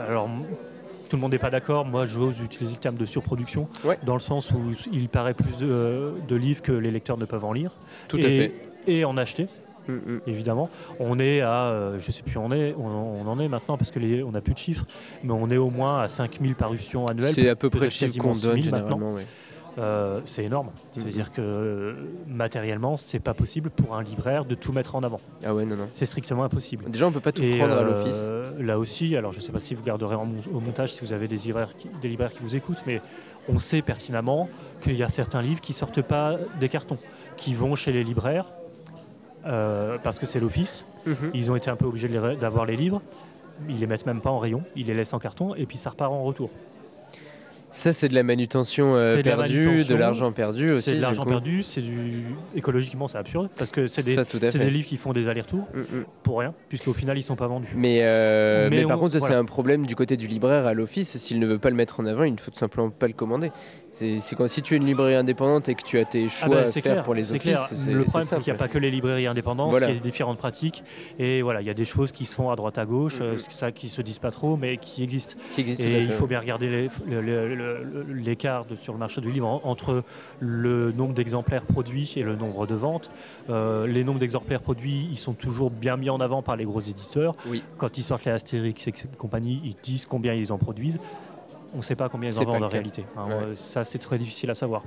alors 0.09 0.29
tout 1.11 1.16
le 1.16 1.20
monde 1.20 1.33
n'est 1.33 1.38
pas 1.38 1.51
d'accord. 1.51 1.85
Moi, 1.85 2.07
j'ose 2.07 2.40
utiliser 2.40 2.75
le 2.77 2.81
terme 2.81 2.96
de 2.96 3.05
surproduction, 3.05 3.68
Ouais. 3.85 3.99
dans 4.07 4.14
le 4.14 4.20
sens 4.20 4.51
où 4.53 4.59
il 4.92 5.09
paraît 5.11 5.35
plus 5.35 5.57
de, 5.59 6.14
de 6.27 6.37
livres 6.37 6.62
que 6.62 6.73
les 6.73 6.90
lecteurs 6.90 7.18
ne 7.18 7.27
peuvent 7.27 7.44
en 7.44 7.53
lire 7.53 7.73
Tout 8.09 8.16
à 8.16 8.20
et, 8.20 8.23
fait. 8.38 8.53
et 8.87 9.05
en 9.05 9.16
acheter 9.18 9.46
Mm, 9.88 9.92
mm. 9.94 10.20
évidemment. 10.27 10.68
On 11.01 11.18
est 11.18 11.40
à, 11.40 11.64
euh, 11.70 11.99
je 11.99 12.11
sais 12.12 12.23
plus 12.23 12.37
où 12.37 12.42
on 12.42 12.53
est, 12.53 12.75
on, 12.79 12.87
on 12.87 13.27
en 13.27 13.40
est 13.40 13.49
maintenant 13.49 13.79
parce 13.79 13.90
que 13.90 13.99
les, 13.99 14.23
on 14.23 14.31
n'a 14.31 14.42
plus 14.42 14.53
de 14.53 14.59
chiffres, 14.59 14.85
mais 15.25 15.33
on 15.33 15.51
est 15.51 15.57
au 15.57 15.70
moins 15.70 16.03
à 16.03 16.07
5000 16.09 16.55
parutions 16.55 17.07
annuelles. 17.07 17.33
C'est 17.35 17.49
à 17.49 17.57
peu 17.57 17.70
près 17.70 17.87
le 17.87 17.90
chiffre 17.90 18.16
qu'on 18.18 18.33
donne 18.33 18.62
6000 18.62 18.70
maintenant. 18.70 18.99
généralement. 18.99 19.18
Euh, 19.78 20.20
c'est 20.24 20.44
énorme. 20.44 20.66
Mhm. 20.66 20.72
C'est-à-dire 20.92 21.33
que 21.33 21.40
euh, 21.40 21.94
matériellement, 22.26 22.96
c'est 22.96 23.20
pas 23.20 23.35
possible 23.35 23.70
pour 23.70 23.96
un 23.96 24.02
libraire 24.02 24.44
de 24.44 24.54
tout 24.54 24.72
mettre 24.72 24.94
en 24.94 25.02
avant. 25.02 25.20
Ah 25.44 25.54
ouais, 25.54 25.64
non, 25.64 25.76
non. 25.76 25.88
C'est 25.92 26.06
strictement 26.06 26.44
impossible. 26.44 26.90
Déjà, 26.90 27.06
on 27.06 27.12
peut 27.12 27.20
pas 27.20 27.33
tout 27.33 27.42
Et, 27.42 27.59
prendre 27.59 27.74
à 27.74 27.78
euh, 27.78 27.85
l'office. 27.85 28.28
Là 28.59 28.78
aussi, 28.78 29.16
alors 29.16 29.33
je 29.33 29.38
ne 29.38 29.42
sais 29.42 29.52
pas 29.52 29.61
si 29.61 29.74
vous 29.74 29.83
garderez 29.83 30.16
en 30.16 30.28
au 30.52 30.61
montage 30.61 30.94
si 30.94 31.00
vous 31.00 31.12
avez 31.12 31.28
des 31.28 31.37
libraires, 31.37 31.76
qui, 31.76 31.88
des 32.02 32.09
libraires 32.09 32.33
qui 32.33 32.42
vous 32.42 32.56
écoutent, 32.56 32.83
mais 32.87 33.00
on 33.48 33.59
sait 33.59 33.83
pertinemment 33.83 34.48
qu'il 34.80 34.96
y 34.96 35.02
a 35.02 35.09
certains 35.09 35.42
livres 35.42 35.61
qui 35.61 35.72
sortent 35.72 36.02
pas 36.02 36.37
des 36.59 36.68
cartons, 36.68 36.98
qui 37.37 37.54
vont 37.54 37.74
chez 37.74 37.92
les 37.92 38.04
libraires 38.04 38.46
euh, 39.46 39.98
parce 40.02 40.18
que 40.18 40.26
c'est 40.26 40.40
l'office. 40.40 40.87
Mhm. 41.06 41.30
Ils 41.35 41.50
ont 41.50 41.56
été 41.56 41.70
un 41.70 41.76
peu 41.76 41.87
obligés 41.87 42.09
d'avoir 42.09 42.66
les 42.66 42.76
livres. 42.76 43.00
Ils 43.68 43.78
les 43.78 43.87
mettent 43.87 44.06
même 44.06 44.20
pas 44.20 44.30
en 44.30 44.38
rayon, 44.38 44.62
ils 44.74 44.87
les 44.87 44.94
laissent 44.94 45.12
en 45.12 45.18
carton 45.18 45.54
et 45.54 45.66
puis 45.66 45.76
ça 45.76 45.90
repart 45.90 46.11
en 46.11 46.22
retour. 46.22 46.50
Ça, 47.70 47.92
c'est 47.92 48.09
de 48.09 48.14
la 48.14 48.22
manutention 48.24 48.94
euh, 48.96 49.22
perdue, 49.22 49.85
de 49.85 49.94
l'argent 49.94 50.33
perdu 50.33 50.72
aussi. 50.72 50.83
C'est 50.90 50.96
de 50.96 51.00
l'argent 51.00 51.24
perdu, 51.24 51.62
c'est 51.62 51.80
du 51.80 52.24
écologiquement 52.54 53.06
c'est 53.06 53.18
absurde 53.18 53.48
parce 53.56 53.70
que 53.70 53.87
c'est 53.87 54.04
des, 54.04 54.14
Ça, 54.50 54.59
des 54.59 54.70
livres 54.70 54.88
qui 54.88 54.96
font 54.96 55.12
des 55.12 55.28
allers-retours 55.28 55.68
Mm, 55.72 55.78
mm. 55.80 56.04
pour 56.24 56.40
rien, 56.40 56.52
puisqu'au 56.68 56.92
final 56.92 57.16
ils 57.16 57.22
sont 57.22 57.37
pas 57.37 57.46
vendus. 57.46 57.68
Mais, 57.76 58.00
euh, 58.02 58.68
Mais 58.70 58.78
mais 58.78 58.85
par 58.87 58.98
on- 58.98 59.00
contre, 59.02 59.12
ça, 59.12 59.18
voilà. 59.20 59.35
c'est 59.35 59.38
un 59.40 59.44
problème 59.44 59.87
du 59.87 59.94
côté 59.94 60.16
du 60.16 60.26
libraire 60.26 60.66
à 60.66 60.74
l'office. 60.74 61.16
S'il 61.16 61.38
ne 61.38 61.46
veut 61.46 61.59
pas 61.59 61.70
le 61.70 61.76
mettre 61.76 62.00
en 62.00 62.06
avant, 62.06 62.24
il 62.24 62.33
ne 62.35 62.38
faut 62.40 62.50
tout 62.50 62.59
simplement 62.59 62.90
pas 62.90 63.06
le 63.06 63.12
commander. 63.12 63.52
C'est 63.92 64.20
c'est 64.20 64.37
quand 64.37 64.48
si 64.48 64.62
tu 64.62 64.74
es 64.74 64.76
une 64.76 64.87
librairie 64.87 65.16
indépendante 65.16 65.68
et 65.68 65.74
que 65.74 65.83
tu 65.83 65.98
as 65.98 66.05
tes 66.05 66.24
Ah 66.26 66.29
choix 66.29 66.55
bah, 66.57 66.61
à 66.62 66.66
faire 66.66 66.83
clair, 66.83 67.03
pour 67.03 67.14
les 67.14 67.33
offices, 67.33 67.42
clair. 67.42 67.66
Le 67.88 68.05
problème, 68.05 68.22
c'est 68.29 68.37
qu'il 68.40 68.53
n'y 68.53 68.57
a 68.57 68.59
pas 68.59 68.68
que 68.68 68.79
les 68.79 68.90
librairies 68.90 69.26
indépendantes, 69.26 69.70
Voilà. 69.70 69.90
il 69.90 69.94
y 69.94 69.98
a 69.98 70.00
différentes 70.00 70.38
pratiques. 70.38 70.85
Et 71.18 71.42
voilà, 71.42 71.61
il 71.61 71.66
y 71.66 71.70
a 71.70 71.74
des 71.74 71.85
choses 71.85 72.12
qui 72.12 72.24
se 72.24 72.35
font 72.35 72.50
à 72.50 72.57
droite 72.57 72.79
à 72.79 72.87
gauche, 72.87 73.16
Mhm. 73.20 73.26
euh, 73.26 73.37
ça 73.37 73.72
qui 73.72 73.88
se 73.88 74.00
disent 74.00 74.18
pas 74.20 74.31
trop, 74.31 74.57
mais 74.57 74.76
qui 74.76 75.03
existent. 75.03 75.35
Qui 75.55 75.62
existe 75.62 75.81
Et 75.81 76.00
il 76.03 76.12
faut 76.12 76.26
bien 76.29 76.38
regarder 76.40 76.88
l'écart 78.09 78.64
sur 78.81 78.92
le 78.92 78.98
marché 78.98 79.20
du 79.20 79.31
livre 79.31 79.46
en- 79.48 79.61
entre 79.64 80.03
le 80.38 80.92
nombre 80.92 81.14
d'exemplaires 81.14 81.62
produits 81.64 82.12
et 82.16 82.22
le 82.22 82.37
nombre 82.37 82.66
de 82.66 82.74
ventes. 82.74 83.11
Euh, 83.48 83.87
les 83.87 84.05
nombres 84.05 84.18
d'exemplaires 84.20 84.61
produits, 84.61 85.09
ils 85.11 85.18
sont 85.18 85.33
toujours 85.35 85.70
bien 85.70 85.96
mis 85.96 86.11
en 86.11 86.20
avant 86.20 86.42
par 86.42 86.57
les 86.57 86.64
gros 86.64 86.81
éditeurs. 86.81 87.33
Oui. 87.48 87.62
Quand 87.79 87.98
ils 87.98 88.03
sortent 88.05 88.24
les 88.24 88.33
Astérix 88.33 88.87
et 88.88 88.94
compagnie, 89.18 89.61
ils 89.64 89.76
disent 89.83 90.07
combien 90.07 90.35
ils 90.35 90.53
en 90.53 90.59
produisent. 90.59 90.98
On 91.72 91.78
ne 91.78 91.83
sait 91.83 91.94
pas 91.96 92.09
combien 92.09 92.30
ils 92.30 92.38
en 92.38 92.44
vendent 92.44 92.64
en 92.64 92.68
réalité. 92.68 93.04
hein. 93.16 93.26
Ouais. 93.28 93.33
Euh, 93.35 93.54
Ça, 93.56 93.85
c'est 93.85 93.98
très 93.98 94.18
difficile 94.18 94.50
à 94.50 94.54
savoir. 94.54 94.83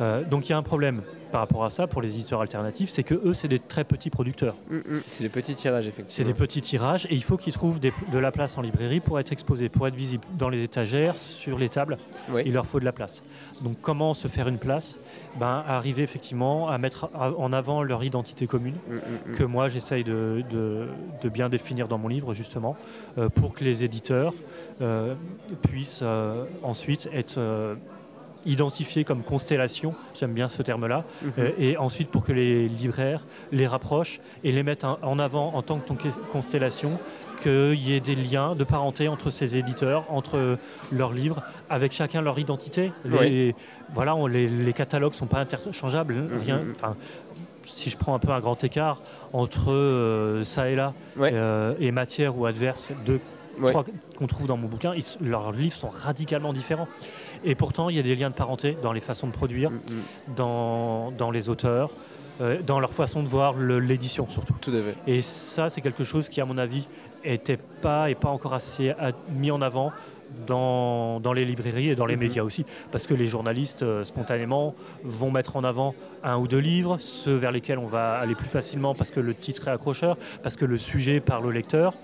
Euh, 0.00 0.22
donc 0.24 0.48
il 0.48 0.52
y 0.52 0.54
a 0.54 0.58
un 0.58 0.62
problème 0.62 1.02
par 1.32 1.40
rapport 1.40 1.64
à 1.64 1.70
ça 1.70 1.86
pour 1.86 2.02
les 2.02 2.10
éditeurs 2.14 2.42
alternatifs, 2.42 2.90
c'est 2.90 3.02
que 3.02 3.14
eux, 3.14 3.32
c'est 3.34 3.48
des 3.48 3.58
très 3.58 3.82
petits 3.84 4.10
producteurs. 4.10 4.54
Mm, 4.70 4.76
mm. 4.76 4.82
C'est 5.10 5.22
des 5.24 5.28
petits 5.30 5.54
tirages, 5.54 5.84
C'est 5.84 5.88
effectivement. 5.88 6.26
des 6.28 6.34
petits 6.34 6.60
tirages 6.60 7.06
et 7.10 7.14
il 7.14 7.24
faut 7.24 7.36
qu'ils 7.38 7.54
trouvent 7.54 7.80
des- 7.80 7.92
de 8.12 8.18
la 8.18 8.30
place 8.30 8.56
en 8.58 8.60
librairie 8.62 9.00
pour 9.00 9.18
être 9.18 9.32
exposés, 9.32 9.68
pour 9.70 9.88
être 9.88 9.94
visibles 9.96 10.24
dans 10.38 10.50
les 10.50 10.62
étagères, 10.62 11.14
sur 11.20 11.58
les 11.58 11.70
tables. 11.70 11.98
Oui. 12.30 12.42
Il 12.46 12.52
leur 12.52 12.66
faut 12.66 12.78
de 12.78 12.84
la 12.84 12.92
place. 12.92 13.24
Donc 13.62 13.76
comment 13.80 14.12
se 14.14 14.28
faire 14.28 14.46
une 14.46 14.58
place? 14.58 14.96
Ben, 15.40 15.64
Arriver 15.66 16.02
effectivement 16.02 16.68
à 16.68 16.76
mettre 16.78 17.08
en 17.14 17.52
avant 17.52 17.82
leur 17.82 18.04
identité 18.04 18.46
commune, 18.46 18.74
Mm, 18.88 19.34
que 19.34 19.44
moi 19.44 19.68
j'essaye 19.68 20.04
de, 20.04 20.44
de- 20.50 20.86
de 21.22 21.28
bien 21.30 21.48
définir 21.48 21.88
dans 21.88 21.98
mon 21.98 22.08
livre 22.08 22.34
justement, 22.34 22.76
euh, 23.18 23.28
pour 23.30 23.54
que 23.54 23.64
les 23.64 23.82
éditeurs 23.84 24.34
euh, 24.82 25.14
puissent 25.62 26.00
euh, 26.02 26.44
ensuite 26.62 27.08
être... 27.14 27.38
identifiés 28.46 29.04
comme 29.04 29.22
constellation, 29.22 29.94
j'aime 30.14 30.32
bien 30.32 30.48
ce 30.48 30.62
terme-là, 30.62 31.04
Mhm. 31.22 31.32
euh, 31.38 31.50
et 31.58 31.76
ensuite 31.76 32.08
pour 32.08 32.24
que 32.24 32.32
les 32.32 32.68
libraires 32.68 33.24
les 33.52 33.66
rapprochent 33.66 34.20
et 34.44 34.52
les 34.52 34.62
mettent 34.62 34.84
en- 34.84 35.18
avant 35.18 35.54
en 35.54 35.62
tant 35.62 35.78
que 35.78 35.86
ton- 35.88 35.96
constellation, 36.32 36.98
qu'il 37.42 37.74
y 37.74 37.94
ait 37.94 38.00
des 38.00 38.14
liens 38.14 38.54
de 38.54 38.62
parenté 38.64 39.08
entre 39.08 39.30
ces 39.30 39.56
éditeurs, 39.56 40.04
entre 40.10 40.56
leurs 40.92 41.12
livres, 41.12 41.42
avec 41.68 41.92
chacun 41.92 42.20
leur 42.22 42.38
identité. 42.38 42.92
Les, 43.04 43.54
voilà, 43.94 44.14
on- 44.14 44.26
les, 44.28 44.46
les 44.48 44.72
catalogues 44.72 45.14
sont 45.14 45.26
pas 45.26 45.40
interchangeables, 45.40 46.14
rien. 46.44 46.58
Mhm. 46.58 46.74
Si 47.64 47.90
je 47.90 47.96
prends 47.96 48.14
un 48.14 48.18
peu 48.18 48.30
un 48.32 48.40
grand 48.40 48.62
écart 48.64 49.00
entre 49.32 49.72
euh, 49.72 50.44
ça 50.44 50.68
et 50.68 50.74
là 50.76 50.94
euh, 51.20 51.74
et 51.80 51.90
matière 51.92 52.36
ou 52.36 52.46
adverse, 52.46 52.92
deux 53.06 53.20
Ouais. 53.60 53.72
qu'on 54.16 54.26
trouve 54.26 54.46
dans 54.46 54.56
mon 54.56 54.68
bouquin, 54.68 54.94
ils 54.94 55.04
leurs 55.28 55.52
livres 55.52 55.76
sont 55.76 55.90
radicalement 55.90 56.52
différents. 56.52 56.88
Et 57.44 57.54
pourtant, 57.54 57.88
il 57.90 57.96
y 57.96 57.98
a 57.98 58.02
des 58.02 58.16
liens 58.16 58.30
de 58.30 58.34
parenté 58.34 58.76
dans 58.82 58.92
les 58.92 59.00
façons 59.00 59.26
de 59.26 59.32
produire, 59.32 59.70
Mm, 59.70 59.74
mm. 59.76 60.34
dans, 60.36 61.10
dans 61.12 61.30
les 61.30 61.48
auteurs, 61.48 61.90
euh, 62.40 62.62
dans 62.62 62.80
leur 62.80 62.92
façon 62.92 63.22
de 63.22 63.28
voir 63.28 63.54
l'édition 63.58 64.26
surtout. 64.28 64.54
Tout 64.60 64.70
à 64.70 64.80
fait. 64.80 64.96
Et 65.06 65.22
ça, 65.22 65.68
c'est 65.68 65.80
quelque 65.80 66.04
chose 66.04 66.28
qui, 66.28 66.40
à 66.40 66.44
mon 66.44 66.56
avis, 66.58 66.88
était 67.24 67.58
pas 67.58 68.10
et 68.10 68.14
pas 68.14 68.30
encore 68.30 68.54
assez 68.54 68.92
mis 69.30 69.50
en 69.50 69.60
avant 69.60 69.92
dans, 70.46 71.20
dans 71.20 71.34
les 71.34 71.44
librairies 71.44 71.90
et 71.90 71.94
dans 71.94 72.06
les 72.06 72.16
Mhm. 72.16 72.22
médias 72.22 72.42
aussi. 72.42 72.64
Parce 72.90 73.06
que 73.06 73.12
les 73.14 73.26
journalistes, 73.26 73.82
euh, 73.82 74.02
spontanément, 74.02 74.74
vont 75.04 75.30
mettre 75.30 75.56
en 75.56 75.62
avant 75.64 75.94
un 76.24 76.38
ou 76.38 76.48
deux 76.48 76.58
livres, 76.58 76.96
ceux 77.00 77.34
vers 77.36 77.52
lesquels 77.52 77.78
on 77.78 77.86
va 77.86 78.14
aller 78.14 78.34
plus 78.34 78.48
facilement 78.48 78.94
parce 78.94 79.10
que 79.10 79.20
le 79.20 79.34
titre 79.34 79.68
est 79.68 79.72
accrocheur, 79.72 80.16
parce 80.42 80.56
que 80.56 80.64
le 80.64 80.78
sujet 80.78 81.20
parle 81.20 81.44
au 81.46 81.50
lecteur. 81.50 81.94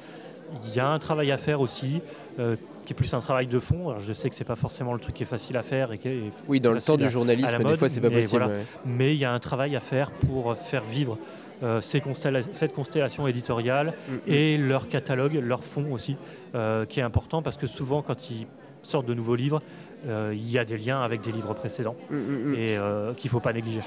Il 0.66 0.74
y 0.74 0.80
a 0.80 0.88
un 0.88 0.98
travail 0.98 1.30
à 1.32 1.38
faire 1.38 1.60
aussi, 1.60 2.00
euh, 2.38 2.56
qui 2.86 2.92
est 2.92 2.96
plus 2.96 3.12
un 3.14 3.20
travail 3.20 3.46
de 3.46 3.58
fond. 3.60 3.88
Alors, 3.90 4.00
je 4.00 4.12
sais 4.12 4.30
que 4.30 4.34
c'est 4.34 4.44
pas 4.44 4.56
forcément 4.56 4.94
le 4.94 5.00
truc 5.00 5.14
qui 5.14 5.22
est 5.22 5.26
facile 5.26 5.56
à 5.56 5.62
faire, 5.62 5.92
et 5.92 5.98
qui 5.98 6.08
est- 6.08 6.32
Oui, 6.48 6.58
dans 6.60 6.72
le 6.72 6.80
temps 6.80 6.96
du 6.96 7.08
journalisme, 7.08 7.52
la 7.52 7.58
des 7.58 7.64
mode, 7.64 7.76
fois, 7.78 7.88
c'est 7.88 8.00
pas 8.00 8.10
possible. 8.10 8.30
voilà. 8.42 8.46
ouais. 8.48 8.62
mais 8.86 9.12
il 9.14 9.18
y 9.18 9.24
a 9.24 9.32
un 9.32 9.38
travail 9.40 9.76
à 9.76 9.80
faire 9.80 10.10
pour 10.10 10.56
faire 10.56 10.84
vivre 10.84 11.18
euh, 11.64 11.80
ces 11.80 11.98
constella- 12.00 12.44
cette 12.52 12.72
constellation 12.72 13.26
éditoriale 13.26 13.92
Mm, 14.08 14.12
et 14.32 14.56
leur 14.58 14.88
catalogue, 14.88 15.34
leur 15.42 15.64
fond 15.64 15.86
aussi, 15.92 16.16
euh, 16.54 16.86
qui 16.86 17.00
est 17.00 17.02
important 17.02 17.42
parce 17.42 17.56
que 17.56 17.66
souvent 17.66 18.00
quand 18.00 18.30
ils 18.30 18.46
sortent 18.82 19.06
de 19.06 19.14
nouveaux 19.14 19.34
livres, 19.34 19.60
il 20.06 20.50
y 20.50 20.58
a 20.58 20.64
des 20.64 20.78
liens 20.78 21.00
avec 21.02 21.20
des 21.22 21.32
livres 21.32 21.54
précédents 21.54 21.96
Mm, 22.10 22.16
mm, 22.16 22.50
mm. 22.50 22.54
et 22.54 22.76
euh, 22.76 23.12
qu'il 23.14 23.28
ne 23.28 23.32
faut 23.32 23.40
pas 23.40 23.52
négliger. 23.52 23.80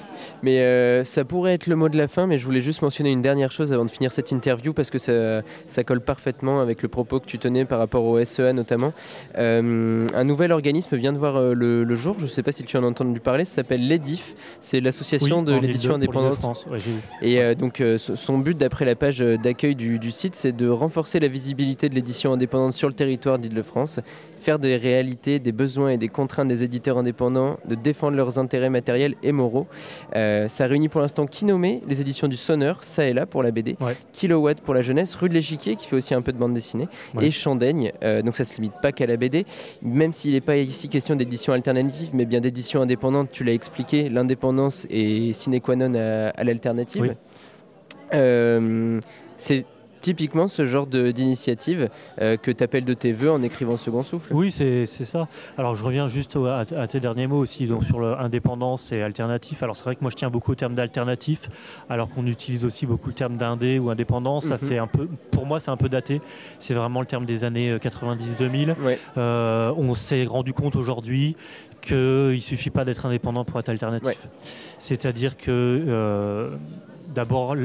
Mais 0.44 0.60
euh, 0.62 1.04
ça 1.04 1.24
pourrait 1.26 1.54
être 1.54 1.68
le 1.68 1.76
mot 1.76 1.90
de 1.90 1.98
la 1.98 2.08
fin, 2.08 2.28
mais 2.28 2.38
je 2.38 2.46
voulais 2.46 2.62
juste 2.62 2.82
mentionner 2.82 3.12
une 3.12 3.22
dernière 3.22 3.52
chose 3.52 3.72
avant 3.74 3.86
de 3.86 3.92
finir 3.92 4.12
cette 4.12 4.32
interview 4.32 4.74
parce 4.74 4.90
que 4.90 4.98
ça, 4.98 5.42
ça 5.68 5.84
colle 5.84 6.02
parfaitement 6.02 6.60
avec 6.62 6.82
le 6.82 6.88
propos 6.90 7.20
que 7.20 7.26
tu 7.26 7.40
tenais 7.40 7.66
par 7.66 7.80
rapport 7.80 8.04
au 8.06 8.24
SEA 8.24 8.54
notamment. 8.54 8.94
Euh, 9.38 10.08
un 10.14 10.24
nouvel 10.24 10.52
organisme 10.52 10.96
vient 10.98 11.14
de 11.14 11.18
voir 11.18 11.36
euh, 11.38 11.54
le, 11.54 11.84
le 11.84 11.96
jour, 11.96 12.16
je 12.18 12.24
ne 12.24 12.28
sais 12.28 12.44
pas 12.44 12.52
si 12.52 12.64
tu 12.64 12.78
en 12.78 12.84
as 12.84 12.88
entendu 12.88 13.20
parler, 13.20 13.46
ça 13.46 13.56
s'appelle 13.56 13.88
l'EDIF, 13.88 14.36
c'est 14.60 14.80
l'association 14.82 15.40
Oui, 15.40 15.46
de 15.46 15.54
l'édition 15.60 15.94
indépendante. 15.96 16.32
l'Île-de-France, 16.32 16.68
ouais. 16.70 16.80
Et 17.22 17.40
euh, 17.42 17.56
donc 17.56 17.82
euh, 17.82 17.98
so- 17.98 18.16
son 18.16 18.38
but 18.38 18.58
d'après 18.58 18.86
la 18.86 18.96
page 18.96 19.22
euh, 19.22 19.38
d'accueil 19.38 19.76
du, 19.76 20.00
du 20.00 20.12
site, 20.12 20.36
c'est 20.36 20.52
de 20.56 20.68
renforcer 20.68 21.20
la 21.20 21.28
visibilité 21.28 21.90
de 21.90 21.96
l'édition 21.96 22.34
indépendante 22.34 22.74
sur 22.74 22.88
le 22.88 22.94
territoire 22.94 23.40
d'Île-de-France, 23.40 24.00
faire 24.40 24.60
des 24.60 24.76
réalités, 24.78 25.40
des 25.40 25.52
besoins 25.52 25.90
et 25.90 25.98
des 26.02 26.10
contraintes 26.10 26.48
des 26.50 26.64
éditeurs 26.64 26.98
indépendants, 26.98 27.58
de 27.66 27.76
défendre 27.76 28.18
leurs 28.18 28.38
intérêts 28.40 28.70
matériels 28.72 29.16
et 29.24 29.32
moraux. 29.32 29.68
Euh, 30.16 30.48
ça 30.50 30.66
réunit 30.66 30.90
pour 30.90 31.00
l'instant 31.00 31.26
Kinomé, 31.28 31.82
les 31.88 32.02
éditions 32.02 32.28
du 32.28 32.36
Sonneur, 32.38 32.84
ça 32.84 33.06
et 33.06 33.14
là 33.14 33.26
pour 33.26 33.44
la 33.44 33.52
BD, 33.52 33.78
Ouais. 33.80 33.96
Kilowatt 34.12 34.60
pour 34.62 34.74
la 34.74 34.82
jeunesse, 34.82 35.16
Rue 35.16 35.30
de 35.30 35.34
l'Échiquier 35.36 35.76
qui 35.76 35.88
fait 35.88 35.96
aussi 35.96 36.14
un 36.14 36.22
peu 36.22 36.34
de 36.34 36.38
bande 36.38 36.54
dessinée, 36.54 36.88
Ouais. 37.16 37.28
et 37.28 37.32
Chandaigne, 37.32 37.92
euh, 38.04 38.22
donc 38.24 38.36
ça 38.36 38.44
se 38.44 38.56
limite 38.56 38.74
pas 38.82 38.92
qu'à 38.92 39.06
la 39.06 39.16
BD, 39.16 39.46
même 39.84 40.12
s'il 40.12 40.34
n'est 40.34 40.42
pas 40.42 40.58
ici 40.58 40.90
question 40.90 41.16
d'édition 41.16 41.54
alternative, 41.54 42.10
mais 42.14 42.26
bien 42.26 42.42
d'édition 42.42 42.82
indépendante, 42.82 43.30
tu 43.32 43.44
l'as 43.44 43.54
expliqué, 43.54 44.10
l'indépendance 44.10 44.88
est 44.90 45.32
sine 45.34 45.62
qua 45.62 45.76
non 45.76 45.94
à, 45.94 46.30
à 46.30 46.44
l'alternative. 46.44 47.02
Oui. 47.04 47.10
Euh, 48.14 49.00
c'est 49.38 49.66
typiquement 50.02 50.48
ce 50.48 50.66
genre 50.66 50.88
d'initiative 50.88 51.90
euh, 52.20 52.38
que 52.38 52.52
tu 52.52 52.64
appelles 52.64 52.86
de 52.86 52.94
tes 52.94 53.14
voeux 53.14 53.32
en 53.32 53.42
écrivant 53.42 53.78
Second 53.78 54.04
Souffle? 54.04 54.34
Oui, 54.34 54.52
c'est 54.52 54.86
ça. 54.86 55.28
Alors 55.58 55.76
je 55.76 55.84
reviens 55.84 56.08
juste 56.08 56.36
au- 56.36 56.46
à, 56.48 56.66
à 56.76 56.88
tes 56.88 57.00
derniers 57.00 57.28
mots 57.28 57.40
aussi, 57.40 57.68
donc 57.68 57.84
sur 57.84 58.00
l'indépendance 58.00 58.92
et 58.92 59.02
alternatif. 59.02 59.64
Alors 59.64 59.76
c'est 59.76 59.84
vrai 59.84 59.96
que 59.96 60.02
moi 60.02 60.12
je 60.12 60.16
tiens 60.16 60.30
beaucoup 60.30 60.52
au 60.52 60.56
terme 60.56 60.76
d'alternatif, 60.76 61.50
alors 61.90 62.10
qu'on 62.10 62.26
utilise 62.28 62.66
aussi 62.66 62.86
beaucoup 62.86 63.10
le 63.10 63.14
terme 63.16 63.38
d'indé 63.38 63.80
ou 63.80 63.90
indépendance. 63.90 64.46
Ça 64.46 64.56
Mhm. 64.56 64.60
c'est 64.60 64.78
un 64.78 64.88
peu, 64.88 65.08
pour 65.32 65.46
moi 65.46 65.60
c'est 65.60 65.72
un 65.72 65.78
peu 65.78 65.90
daté. 65.90 66.22
C'est 66.60 66.74
vraiment 66.74 67.00
le 67.00 67.06
terme 67.08 67.26
des 67.26 67.44
années 67.44 67.70
euh, 67.72 67.78
90-2000. 67.80 68.76
Ouais. 68.82 68.98
Euh, 69.18 69.74
on 69.78 69.94
s'est 69.94 70.26
rendu 70.26 70.54
compte 70.54 70.76
aujourd'hui 70.76 71.36
qu'il 71.82 71.96
ne 71.98 72.38
suffit 72.40 72.70
pas 72.70 72.86
d'être 72.86 73.06
indépendant 73.06 73.44
pour 73.46 73.60
être 73.60 73.70
alternatif. 73.70 74.08
Ouais. 74.08 74.18
C'est-à-dire 74.80 75.38
que 75.38 75.50
euh, 75.88 76.52
d'abord, 77.14 77.56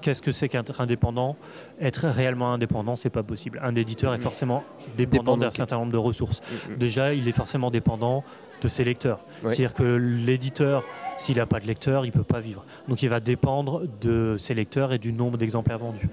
qu'est-ce 0.00 0.22
que 0.22 0.32
c'est 0.32 0.48
qu'être 0.48 0.80
indépendant? 0.80 1.36
Être 1.80 2.08
réellement 2.08 2.52
indépendant, 2.52 2.96
c'est 2.96 3.10
pas 3.10 3.22
possible. 3.22 3.60
Un 3.62 3.74
éditeur 3.74 4.14
est 4.14 4.18
forcément 4.18 4.64
dépendant 4.96 5.36
d'un 5.36 5.50
certain 5.50 5.76
nombre 5.76 5.92
de 5.92 5.98
ressources. 5.98 6.40
Mm, 6.40 6.72
mm. 6.72 6.76
Déjà, 6.76 7.14
il 7.14 7.28
est 7.28 7.32
forcément 7.32 7.70
dépendant 7.70 8.24
de 8.62 8.68
ses 8.68 8.84
lecteurs. 8.84 9.20
C'est-à-dire 9.42 9.74
que 9.74 9.82
l'éditeur, 9.82 10.84
s'il 11.16 11.36
n'a 11.36 11.46
pas 11.46 11.60
de 11.60 11.66
lecteurs, 11.66 12.04
il 12.04 12.08
ne 12.08 12.12
peut 12.12 12.24
pas 12.24 12.40
vivre. 12.40 12.64
Donc 12.88 13.02
il 13.02 13.08
va 13.08 13.20
dépendre 13.20 13.82
de 14.00 14.36
ses 14.38 14.54
lecteurs 14.54 14.92
et 14.92 14.98
du 14.98 15.12
nombre 15.12 15.38
d'exemplaires 15.38 15.78
vendus. 15.78 16.08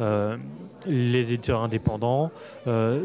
Euh, 0.00 0.36
les 0.86 1.32
éditeurs 1.32 1.62
indépendants 1.62 2.30
euh, 2.66 3.00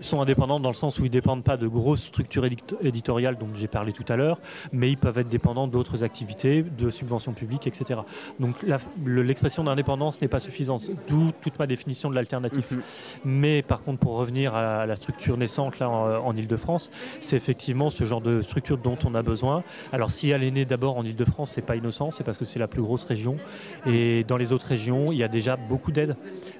sont 0.00 0.20
indépendants 0.20 0.60
dans 0.60 0.70
le 0.70 0.74
sens 0.74 0.98
où 0.98 1.02
ils 1.02 1.08
ne 1.08 1.12
dépendent 1.12 1.44
pas 1.44 1.56
de 1.56 1.66
grosses 1.66 2.04
structures 2.04 2.46
éditoriales 2.82 3.36
dont 3.38 3.48
j'ai 3.54 3.68
parlé 3.68 3.92
tout 3.92 4.04
à 4.08 4.16
l'heure, 4.16 4.38
mais 4.72 4.90
ils 4.90 4.96
peuvent 4.96 5.18
être 5.18 5.28
dépendants 5.28 5.68
d'autres 5.68 6.04
activités, 6.04 6.62
de 6.62 6.90
subventions 6.90 7.32
publiques, 7.32 7.66
etc. 7.66 8.00
Donc 8.40 8.54
l'expression 9.04 9.64
d'indépendance 9.64 10.20
n'est 10.20 10.28
pas 10.28 10.40
suffisante, 10.40 10.90
d'où 11.08 11.32
toute 11.42 11.58
ma 11.58 11.66
définition 11.66 12.10
de 12.10 12.14
l'alternatif. 12.14 12.70
Mhm. 12.70 12.80
Mais 13.24 13.62
par 13.62 13.82
contre, 13.82 13.98
pour 14.00 14.16
revenir 14.16 14.54
à 14.54 14.86
la 14.86 14.94
structure 14.94 15.36
naissante 15.36 15.78
là 15.78 15.88
en, 15.88 16.36
Ile-de-France, 16.36 16.90
c'est 17.20 17.36
effectivement 17.36 17.90
ce 17.90 18.04
genre 18.04 18.20
de 18.20 18.42
structure 18.42 18.78
dont 18.78 18.98
on 19.04 19.14
a 19.14 19.22
besoin. 19.22 19.64
Alors 19.92 20.10
si 20.10 20.30
elle 20.30 20.44
est 20.44 20.50
née 20.50 20.64
d'abord 20.64 20.96
en 20.98 21.04
Ile-de-France, 21.04 21.52
c'est 21.52 21.62
pas 21.62 21.76
innocent, 21.76 22.10
c'est 22.10 22.24
parce 22.24 22.38
que 22.38 22.44
c'est 22.44 22.58
la 22.58 22.68
plus 22.68 22.82
grosse 22.82 23.04
région. 23.04 23.36
Et 23.86 24.24
dans 24.24 24.36
les 24.36 24.52
autres 24.52 24.66
régions, 24.66 25.06
il 25.10 25.18
y 25.18 25.24
a 25.24 25.28
déjà 25.28 25.56
beaucoup 25.56 25.90
d'aide 25.90 26.16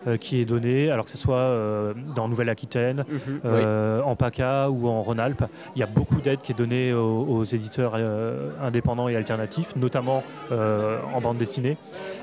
euh, 0.07 0.16
qui 0.16 0.41
est 0.41 0.45
donnée, 0.45 0.91
alors 0.91 1.05
que 1.05 1.11
ce 1.11 1.18
soit 1.18 1.36
euh, 1.36 1.95
dans 2.14 2.28
Nouvelle-Aquitaine, 2.28 3.05
Mhm. 3.09 3.20
Oui. 3.27 3.27
Euh, 3.44 4.02
en 4.02 4.16
PACA 4.16 4.70
ou 4.70 4.88
en 4.88 5.02
Rhône-Alpes. 5.02 5.44
Il 5.76 5.80
y 5.80 5.82
a 5.82 5.86
beaucoup 5.86 6.20
d'aide 6.20 6.40
qui 6.42 6.52
est 6.52 6.58
donnée 6.58 6.92
aux, 6.92 7.24
aux 7.28 7.44
éditeurs 7.44 7.92
euh, 7.94 8.50
indépendants 8.62 9.08
et 9.08 9.16
alternatifs, 9.16 9.76
notamment 9.76 10.22
euh, 10.52 10.98
en 11.14 11.20
bande 11.20 11.38
dessinée, 11.38 11.76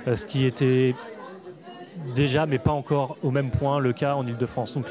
euh, 0.07 0.15
ce 0.15 0.25
qui 0.25 0.45
était 0.45 0.95
déjà, 2.13 2.45
mais 2.45 2.59
pas 2.59 2.71
encore 2.71 3.15
au 3.23 3.31
même 3.31 3.51
point, 3.51 3.79
le 3.79 3.93
cas 3.93 4.15
en 4.15 4.27
Ile-de-France. 4.27 4.73
Donc 4.73 4.87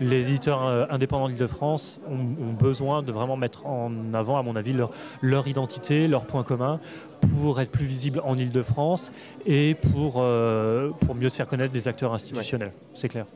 les 0.00 0.28
éditeurs 0.28 0.66
euh, 0.66 0.86
indépendants 0.90 1.28
d'Ile-de-France 1.28 2.00
ont, 2.08 2.14
ont 2.14 2.52
besoin 2.52 3.02
de 3.02 3.12
vraiment 3.12 3.36
mettre 3.36 3.66
en 3.66 3.92
avant, 4.12 4.38
à 4.38 4.42
mon 4.42 4.56
avis, 4.56 4.72
leur, 4.72 4.90
leur 5.22 5.46
identité, 5.46 6.08
leurs 6.08 6.26
points 6.26 6.42
communs 6.42 6.80
pour 7.40 7.60
être 7.60 7.70
plus 7.70 7.86
visibles 7.86 8.20
en 8.24 8.36
Ile-de-France 8.36 9.12
et 9.46 9.76
pour, 9.92 10.16
euh, 10.18 10.90
pour 11.06 11.14
mieux 11.14 11.28
se 11.28 11.36
faire 11.36 11.46
connaître 11.46 11.72
des 11.72 11.86
acteurs 11.86 12.12
institutionnels. 12.12 12.72
C'est 12.94 13.08
clair. 13.08 13.26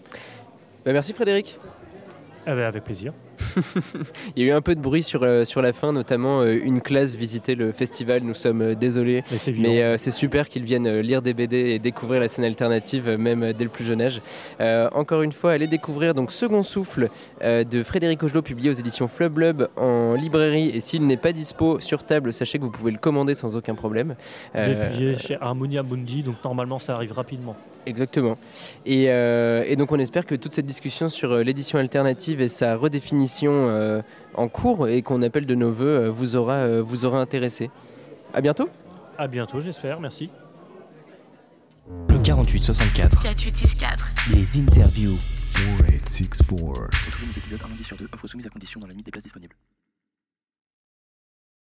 Bah, 0.85 0.93
merci 0.93 1.13
Frédéric. 1.13 1.59
Eh 2.45 2.51
ben, 2.51 2.65
avec 2.65 2.83
plaisir. 2.83 3.13
Il 4.37 4.43
y 4.43 4.47
a 4.47 4.53
eu 4.53 4.57
un 4.57 4.61
peu 4.61 4.75
de 4.75 4.81
bruit 4.81 5.03
sur, 5.03 5.23
euh, 5.23 5.45
sur 5.45 5.63
la 5.63 5.73
fin, 5.73 5.93
notamment 5.93 6.41
euh, 6.41 6.59
une 6.63 6.81
classe 6.81 7.15
visitait 7.15 7.55
le 7.55 7.71
festival. 7.71 8.23
Nous 8.23 8.35
sommes 8.35 8.63
euh, 8.63 8.75
désolés. 8.75 9.23
Mais 9.59 9.99
c'est 9.99 10.11
super 10.11 10.49
qu'ils 10.49 10.65
viennent 10.65 11.01
lire 11.01 11.23
des 11.23 11.35
BD 11.35 11.57
et 11.57 11.79
découvrir 11.79 12.21
la 12.21 12.29
scène 12.29 12.45
alternative, 12.45 13.09
même 13.19 13.53
dès 13.53 13.65
le 13.65 13.71
plus 13.71 13.85
jeune 13.85 14.01
âge. 14.01 14.21
Encore 14.93 15.23
une 15.23 15.33
fois, 15.33 15.53
allez 15.53 15.67
découvrir 15.67 16.15
donc 16.15 16.33
Second 16.33 16.63
Souffle 16.63 17.09
de 17.43 17.83
Frédéric 17.83 18.23
Ogelot, 18.23 18.43
publié 18.43 18.71
aux 18.71 18.75
éditions 18.75 19.09
Flub 19.09 19.39
Lub 19.39 19.69
en 19.77 20.15
librairie. 20.15 20.69
Et 20.69 20.81
s'il 20.81 21.07
n'est 21.07 21.17
pas 21.17 21.33
dispo 21.33 21.81
sur 21.81 22.05
table, 22.05 22.33
sachez 22.33 22.59
que 22.59 22.65
vous 22.65 22.71
pouvez 22.71 22.93
le 22.93 22.99
commander 22.99 23.35
sans 23.35 23.57
aucun 23.57 23.75
problème. 23.75 24.15
Diffusé 24.55 25.17
chez 25.17 25.37
Harmonia 25.41 25.83
Mundi, 25.83 26.23
donc 26.23 26.37
normalement 26.45 26.79
ça 26.79 26.95
arrive 26.95 27.13
rapidement. 27.13 27.57
Exactement. 27.87 28.39
Et, 28.87 29.07
euh, 29.09 29.65
et 29.67 29.77
donc 29.77 29.91
on 29.93 29.99
espère 29.99 30.27
que 30.27 30.35
toute 30.35 30.53
cette 30.53 30.67
discussion 30.67 31.09
sur 31.09 31.33
euh, 31.33 31.43
l'édition 31.43 31.79
alternative 31.79 32.41
et 32.41 32.49
sa 32.49 32.77
redéfinition 32.77 33.51
euh, 33.53 34.03
en 34.35 34.49
cours 34.49 34.89
et 34.89 35.03
qu'on 35.03 35.23
appelle 35.23 35.47
de 35.47 35.55
nos 35.55 35.73
voeux 35.73 36.05
euh, 36.05 36.11
vous 36.11 36.37
aura, 36.37 36.55
euh, 36.55 36.83
vous 36.83 37.05
aura 37.05 37.21
intéressé. 37.21 37.71
À 38.33 38.41
bientôt. 38.41 38.69
À 39.19 39.27
bientôt, 39.27 39.61
j'espère. 39.61 40.01
Merci. 40.01 40.31
Le 42.09 42.19
4864, 42.19 43.23
4864. 43.23 44.11
les 44.33 44.61
interviews. 44.61 45.19
4864. 45.53 47.07
Retrouvez 47.07 47.27
nos 47.27 47.33
épisodes 47.33 47.61
un 47.65 47.69
lundi 47.69 47.85
sur 47.85 47.97
deux, 47.97 48.09
offre 48.13 48.27
soumise 48.27 48.47
à 48.47 48.51
condition 48.51 48.81
dans 48.81 48.87
la 48.87 48.93
limite 48.93 49.07
des 49.07 49.13
places 49.13 49.25
disponibles. 49.25 49.55